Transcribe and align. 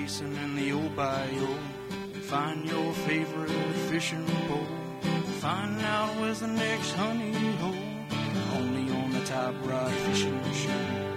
basin 0.00 0.36
and 0.38 0.56
the 0.56 0.72
old 0.72 0.94
bayou. 0.96 1.48
Find 2.22 2.66
your 2.68 2.92
favorite 2.92 3.50
fishing 3.88 4.24
pole. 4.48 4.66
Find 5.40 5.80
out 5.80 6.16
where's 6.20 6.40
the 6.40 6.46
next 6.46 6.92
honey 6.92 7.32
hole. 7.56 7.74
Only 8.56 8.92
on 8.92 9.12
the 9.12 9.20
Top 9.24 9.54
Rod 9.64 9.92
Fishing 9.92 10.40
Show. 10.52 11.09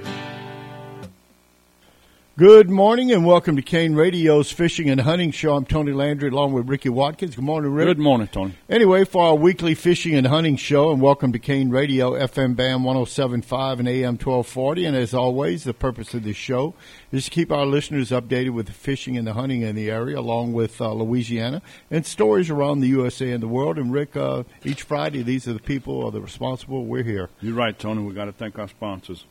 Good 2.35 2.67
morning 2.67 3.11
and 3.11 3.27
welcome 3.27 3.57
to 3.57 3.61
Kane 3.61 3.93
Radio's 3.93 4.51
Fishing 4.51 4.89
and 4.89 5.01
Hunting 5.01 5.29
Show. 5.29 5.55
I'm 5.55 5.65
Tony 5.65 5.91
Landry 5.91 6.29
along 6.29 6.53
with 6.53 6.67
Ricky 6.67 6.89
Watkins. 6.89 7.35
Good 7.35 7.43
morning, 7.43 7.71
Rick. 7.71 7.85
Good 7.85 7.99
morning, 7.99 8.27
Tony. 8.27 8.55
Anyway, 8.67 9.05
for 9.05 9.21
our 9.21 9.35
weekly 9.35 9.75
fishing 9.75 10.15
and 10.15 10.25
hunting 10.25 10.55
show, 10.55 10.91
and 10.91 10.99
welcome 10.99 11.31
to 11.33 11.37
Kane 11.37 11.69
Radio, 11.69 12.13
FM 12.13 12.55
BAM 12.55 12.83
1075 12.83 13.81
and 13.81 13.87
AM 13.87 14.13
1240. 14.13 14.83
And 14.83 14.97
as 14.97 15.13
always, 15.13 15.63
the 15.63 15.75
purpose 15.75 16.15
of 16.15 16.23
this 16.23 16.35
show 16.35 16.73
is 17.11 17.25
to 17.25 17.29
keep 17.29 17.51
our 17.51 17.67
listeners 17.67 18.09
updated 18.09 18.55
with 18.55 18.65
the 18.65 18.73
fishing 18.73 19.15
and 19.15 19.27
the 19.27 19.33
hunting 19.33 19.61
in 19.61 19.75
the 19.75 19.91
area, 19.91 20.17
along 20.17 20.53
with 20.53 20.81
uh, 20.81 20.91
Louisiana 20.91 21.61
and 21.91 22.03
stories 22.03 22.49
around 22.49 22.79
the 22.79 22.87
USA 22.87 23.29
and 23.29 23.43
the 23.43 23.47
world. 23.47 23.77
And 23.77 23.93
Rick, 23.93 24.17
uh, 24.17 24.41
each 24.63 24.81
Friday, 24.81 25.21
these 25.21 25.47
are 25.47 25.53
the 25.53 25.59
people 25.59 26.01
who 26.01 26.07
are 26.07 26.11
the 26.11 26.19
responsible. 26.19 26.83
We're 26.83 27.03
here. 27.03 27.29
You're 27.41 27.53
right, 27.53 27.77
Tony. 27.77 28.01
we 28.01 28.15
got 28.15 28.25
to 28.25 28.31
thank 28.31 28.57
our 28.57 28.67
sponsors. 28.67 29.27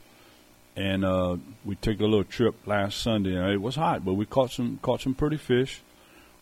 and 0.78 1.04
uh, 1.04 1.36
we 1.64 1.74
took 1.74 1.98
a 1.98 2.04
little 2.04 2.22
trip 2.22 2.54
last 2.64 3.02
Sunday. 3.02 3.34
It 3.52 3.60
was 3.60 3.74
hot, 3.74 4.04
but 4.04 4.14
we 4.14 4.26
caught 4.26 4.52
some 4.52 4.78
caught 4.80 5.00
some 5.00 5.12
pretty 5.14 5.36
fish. 5.36 5.82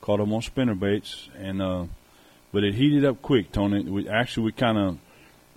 Caught 0.03 0.19
them 0.19 0.33
on 0.35 0.43
spinner 0.43 0.75
baits, 0.75 1.31
and 1.39 1.63
uh, 1.63 1.87
but 2.53 2.63
it 2.63 2.75
heated 2.75 3.07
up 3.07 3.23
quick, 3.23 3.51
Tony. 3.51 3.83
We 3.83 4.09
actually 4.09 4.45
we 4.45 4.53
kind 4.53 4.77
of, 4.77 4.99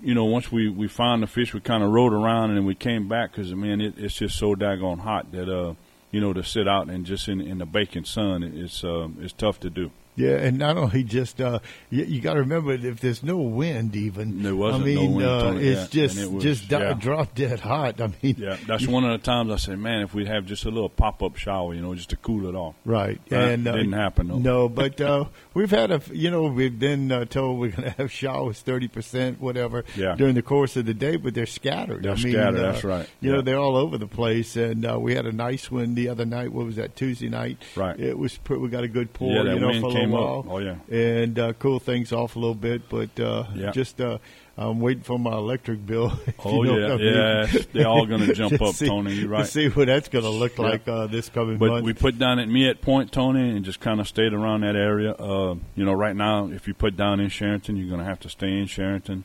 you 0.02 0.16
know, 0.16 0.24
once 0.24 0.50
we 0.50 0.70
we 0.70 0.88
found 0.88 1.22
the 1.22 1.28
fish, 1.28 1.54
we 1.54 1.60
kind 1.60 1.84
of 1.84 1.92
rode 1.92 2.14
around 2.14 2.52
and 2.52 2.66
we 2.66 2.74
came 2.74 3.10
back 3.10 3.34
because 3.34 3.54
man, 3.54 3.82
it, 3.82 3.96
it's 3.98 4.16
just 4.16 4.38
so 4.38 4.56
daggone 4.56 5.00
hot 5.00 5.30
that 5.34 5.54
uh, 5.54 5.74
you 6.10 6.22
know, 6.22 6.32
to 6.32 6.42
sit 6.42 6.66
out 6.66 6.88
and 6.88 7.06
just 7.06 7.28
in 7.28 7.42
in 7.42 7.58
the 7.58 7.66
baking 7.66 8.06
sun, 8.06 8.44
it's 8.44 8.86
uh, 8.86 9.10
it's 9.20 9.34
tough 9.34 9.60
to 9.60 9.70
do. 9.70 9.92
Yeah, 10.20 10.36
and 10.36 10.58
not 10.58 10.78
only 10.78 11.04
just 11.04 11.40
uh, 11.42 11.60
you, 11.90 12.04
you 12.04 12.22
got 12.22 12.34
to 12.34 12.42
remember 12.42 12.74
if 12.74 13.00
there's 13.00 13.24
no 13.24 13.38
wind, 13.38 13.96
even 13.96 14.44
there 14.44 14.56
wasn't 14.56 14.84
I 14.84 14.86
mean, 14.88 15.18
no 15.18 15.46
wind, 15.46 15.58
uh, 15.58 15.60
it's 15.62 15.94
yeah. 15.96 16.02
just 16.08 16.18
it 16.20 16.32
was- 16.32 16.44
just 16.44 16.70
yeah. 16.72 16.94
drop 16.94 17.34
dead 17.36 17.60
hot. 17.62 18.02
I 18.02 18.08
mean, 18.22 18.36
Yeah, 18.38 18.58
that's 18.68 18.86
one 18.86 19.04
of 19.06 19.12
the 19.12 19.24
times 19.26 19.52
I 19.52 19.56
said, 19.58 19.80
man, 19.80 20.02
if 20.02 20.14
we'd 20.14 20.28
have 20.28 20.46
just 20.46 20.66
a 20.66 20.70
little 20.70 20.90
pop 20.90 21.24
up 21.24 21.38
shower, 21.38 21.74
you 21.74 21.82
know, 21.82 21.96
just 21.96 22.10
to 22.10 22.18
cool 22.18 22.48
it 22.48 22.56
off. 22.56 22.76
Right, 22.86 23.20
Right. 23.32 23.42
and 23.42 23.68
uh, 23.68 23.72
Didn't 23.78 23.94
happen, 23.94 24.28
though. 24.28 24.38
No, 24.40 24.70
but 24.70 25.00
uh, 25.10 25.26
we've 25.54 25.72
had 25.72 25.92
a, 25.92 26.02
you 26.12 26.30
know, 26.32 26.44
we've 26.48 26.78
been 26.78 27.12
uh, 27.12 27.26
told 27.26 27.60
we're 27.60 27.72
going 27.72 27.84
to 27.92 27.98
have 27.98 28.12
showers 28.12 28.60
thirty 28.62 28.88
percent, 28.90 29.40
whatever, 29.40 29.86
Yeah. 29.96 30.16
during 30.16 30.36
the 30.36 30.42
course 30.42 30.76
of 30.76 30.86
the 30.86 30.94
day, 30.94 31.16
but 31.16 31.34
they're 31.34 31.46
scattered. 31.46 32.04
They're 32.04 32.12
I 32.12 32.16
mean, 32.16 32.34
scattered, 32.34 32.60
uh, 32.60 32.72
that's 32.74 32.84
right. 32.84 33.10
You 33.22 33.32
know, 33.32 33.42
they're 33.42 33.58
all 33.60 33.78
over 33.78 33.98
the 33.98 34.08
place, 34.08 34.56
and 34.58 34.86
uh, 34.86 35.00
we 35.00 35.16
had 35.16 35.26
a 35.26 35.32
nice 35.32 35.72
one 35.72 35.96
the 35.96 36.10
other 36.10 36.26
night. 36.26 36.52
What 36.52 36.66
was 36.66 36.76
that? 36.76 36.96
Tuesday 36.96 37.30
night. 37.30 37.58
Right. 37.76 37.98
It 38.00 38.18
was. 38.18 38.38
We 38.50 38.68
got 38.68 38.84
a 38.84 38.88
good 38.90 39.14
pour. 39.14 39.32
Yeah, 39.32 39.44
that 39.44 39.54
you 39.54 39.60
know, 39.60 39.68
wind 39.68 39.84
little 39.84 40.09
came 40.12 40.24
up. 40.24 40.46
Oh, 40.50 40.58
yeah. 40.60 40.76
and 40.90 41.38
uh, 41.40 41.54
cool 41.54 41.80
things 41.80 42.12
off 42.12 42.36
a 42.36 42.40
little 42.40 42.56
bit, 42.56 42.90
but 42.90 43.20
uh, 43.20 43.46
Yeah. 43.56 43.72
just. 43.72 44.00
Uh, 44.02 44.18
I'm 44.58 44.82
waiting 44.82 45.04
for 45.04 45.18
my 45.18 45.32
electric 45.32 45.86
bill. 45.86 46.08
if 46.28 46.28
you 46.28 46.52
Oh 46.52 46.62
know 46.64 46.78
yeah, 46.78 46.84
what 46.90 46.92
I 46.92 46.98
mean. 46.98 47.14
yeah, 47.16 47.62
they're 47.72 47.88
all 47.88 48.06
going 48.06 48.20
to 48.28 48.34
jump 48.34 48.62
up, 48.62 48.76
see- 48.76 48.88
Tony. 48.88 49.14
You're 49.14 49.24
To 49.30 49.30
right. 49.30 49.48
see 49.48 49.70
what 49.70 49.86
that's 49.88 50.10
going 50.10 50.26
to 50.26 50.30
look 50.30 50.58
Yeah. 50.58 50.66
like 50.66 50.86
uh, 50.86 51.08
this 51.08 51.30
coming 51.30 51.58
But 51.58 51.70
month. 51.70 51.86
we 51.86 51.94
put 51.94 52.20
down 52.20 52.40
at 52.40 52.50
Myette 52.50 52.82
Point, 52.82 53.14
Tony, 53.14 53.52
and 53.56 53.64
just 53.64 53.80
kind 53.80 54.02
of 54.02 54.08
stayed 54.10 54.34
around 54.34 54.62
that 54.62 54.76
area. 54.76 55.14
Uh, 55.14 55.56
you 55.76 55.86
know, 55.86 55.94
right 55.94 56.14
now, 56.16 56.48
if 56.50 56.68
you 56.68 56.74
put 56.74 56.98
down 56.98 57.22
in 57.22 57.28
Charenton, 57.30 57.78
you're 57.78 57.88
going 57.88 58.00
to 58.02 58.06
have 58.06 58.20
to 58.20 58.30
stay 58.30 58.50
in 58.58 58.66
Charenton 58.66 59.24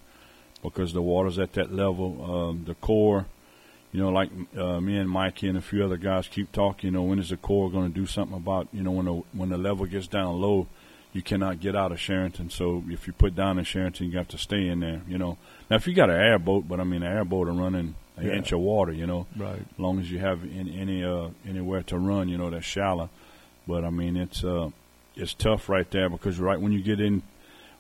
because 0.63 0.93
the 0.93 1.03
water's 1.03 1.39
at 1.41 1.53
that 1.55 1.73
level. 1.75 2.25
Um, 2.51 2.63
the 2.67 2.75
core, 2.77 3.27
you 3.95 4.01
know, 4.03 4.11
like 4.11 4.29
uh, 4.59 4.81
me 4.81 4.97
and 4.99 5.09
Mikey 5.09 5.49
and 5.49 5.57
a 5.57 5.63
few 5.63 5.85
other 5.85 5.97
guys 5.97 6.27
keep 6.27 6.51
talking. 6.51 6.89
You 6.89 6.93
know, 6.93 7.05
when 7.05 7.21
is 7.21 7.29
the 7.31 7.37
core 7.37 7.71
going 7.71 7.89
to 7.89 7.95
do 7.95 8.07
something 8.07 8.37
about? 8.37 8.67
You 8.73 8.83
know, 8.83 8.91
when 8.91 9.07
the 9.07 9.23
when 9.33 9.49
the 9.51 9.57
level 9.57 9.87
gets 9.87 10.09
down 10.09 10.41
low, 10.41 10.67
you 11.13 11.23
cannot 11.23 11.61
get 11.61 11.77
out 11.77 11.93
of 11.93 11.99
Charenton. 11.99 12.51
So 12.51 12.83
if 12.89 13.07
you 13.07 13.13
put 13.13 13.37
down 13.37 13.59
in 13.61 13.65
Charenton, 13.65 14.11
you 14.11 14.19
have 14.19 14.27
to 14.29 14.39
stay 14.39 14.67
in 14.67 14.81
there. 14.81 15.03
You 15.07 15.17
know, 15.19 15.39
now 15.71 15.77
if 15.77 15.87
you 15.87 15.95
got 15.95 16.11
an 16.11 16.17
airboat, 16.21 16.67
but 16.69 16.81
I 16.81 16.85
mean, 16.85 17.05
an 17.05 17.13
airboat 17.17 17.47
are 17.47 17.53
running 17.53 17.95
an 18.17 18.27
Yeah. 18.27 18.33
inch 18.35 18.51
of 18.51 18.59
water. 18.59 18.91
You 18.93 19.07
know, 19.07 19.27
right. 19.37 19.61
as 19.61 19.79
long 19.79 20.01
as 20.01 20.11
you 20.11 20.19
have 20.19 20.43
any, 20.43 20.77
any 20.79 21.05
uh, 21.05 21.29
anywhere 21.49 21.85
to 21.85 21.97
run, 21.97 22.29
you 22.29 22.37
know 22.37 22.51
that's 22.51 22.67
shallow. 22.67 23.11
But 23.69 23.85
I 23.85 23.91
mean, 23.91 24.17
it's 24.17 24.43
uh, 24.43 24.71
it's 25.15 25.35
tough 25.35 25.69
right 25.69 25.89
there 25.93 26.09
because 26.11 26.41
right 26.41 26.61
when 26.61 26.73
you 26.73 26.83
get 26.83 26.99
in 27.01 27.23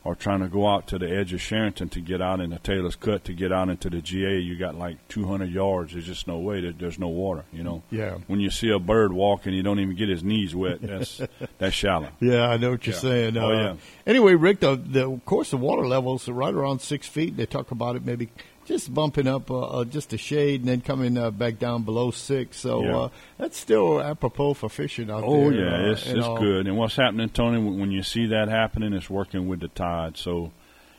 or 0.04 0.15
trying 0.15 0.41
to 0.41 0.48
go 0.48 0.69
out 0.69 0.87
to 0.88 0.98
the 0.98 1.10
edge 1.10 1.32
of 1.32 1.41
Charenton 1.41 1.91
to 1.91 2.00
get 2.00 2.20
out 2.20 2.38
in 2.41 2.50
the 2.50 2.59
Taylor's 2.59 2.94
Cut 2.94 3.25
to 3.25 3.32
get 3.32 3.50
out 3.53 3.70
into 3.70 3.88
the 3.88 4.03
GA, 4.03 4.38
you 4.38 4.56
got 4.59 4.75
like 4.75 4.97
200 5.09 5.50
yards. 5.50 5.92
There's 5.94 6.04
just 6.04 6.26
no 6.28 6.38
way 6.38 6.60
that 6.60 6.78
there's 6.78 6.98
no 6.98 7.09
water. 7.09 7.44
You 7.53 7.62
know, 7.62 7.82
Yeah. 7.91 8.19
when 8.26 8.38
you 8.41 8.50
see 8.50 8.69
a 8.70 8.78
bird 8.78 9.12
walking, 9.15 9.54
you 9.54 9.62
don't 9.62 9.81
even 9.81 9.97
get 9.97 10.10
his 10.10 10.22
knees 10.22 10.54
wet. 10.54 10.82
That's 10.82 11.22
that's 11.59 11.75
shallow. 11.75 12.10
Yeah, 12.20 12.48
I 12.50 12.59
know 12.59 12.72
what 12.72 12.87
you're 12.87 12.94
Yeah. 12.94 13.00
saying. 13.00 13.37
Oh, 13.38 13.48
Uh, 13.50 13.53
yeah. 13.62 13.75
Anyway, 14.06 14.34
Rick, 14.34 14.60
the, 14.60 14.76
the 14.76 15.09
of 15.10 15.25
course 15.25 15.50
the 15.50 15.56
water 15.56 15.87
levels 15.87 16.28
are 16.28 16.34
right 16.34 16.53
around 16.54 16.81
six 16.81 17.09
feet. 17.09 17.36
They 17.38 17.47
talk 17.47 17.71
about 17.71 17.97
it 17.97 18.04
maybe 18.04 18.28
just 18.67 18.93
bumping 18.93 19.27
up 19.27 19.51
uh, 19.51 19.61
uh, 19.81 19.85
just 19.85 20.13
a 20.13 20.19
shade 20.19 20.61
and 20.61 20.69
then 20.69 20.81
coming 20.81 21.17
uh, 21.19 21.31
back 21.31 21.59
down 21.59 21.83
below 21.83 22.11
six. 22.11 22.59
So 22.59 22.83
Yeah. 22.83 22.97
uh, 22.99 23.09
that's 23.39 23.57
still 23.59 24.01
apropos 24.01 24.55
for 24.55 24.69
fishing 24.69 25.11
out 25.11 25.23
Oh 25.25 25.51
there. 25.51 25.61
yeah, 25.61 25.89
uh, 25.89 25.93
it's 25.93 26.07
it's 26.07 26.25
all. 26.27 26.39
good. 26.39 26.67
And 26.67 26.77
what's 26.77 26.97
happening, 26.97 27.29
Tony? 27.29 27.59
When 27.63 27.79
when 27.81 27.91
you 27.93 28.03
see 28.03 28.27
that 28.27 28.49
happening, 28.49 28.93
it's 28.93 29.11
working 29.11 29.49
with 29.49 29.61
the 29.61 29.69
tide. 29.69 30.17
So, 30.17 30.53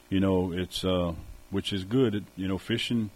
you 0.09 0.20
know, 0.20 0.52
it's 0.52 0.84
uh, 0.86 1.14
which 1.50 1.74
is 1.74 1.84
good. 1.84 2.16
It, 2.16 2.24
you 2.36 2.48
know, 2.48 2.58
fishing, 2.58 3.09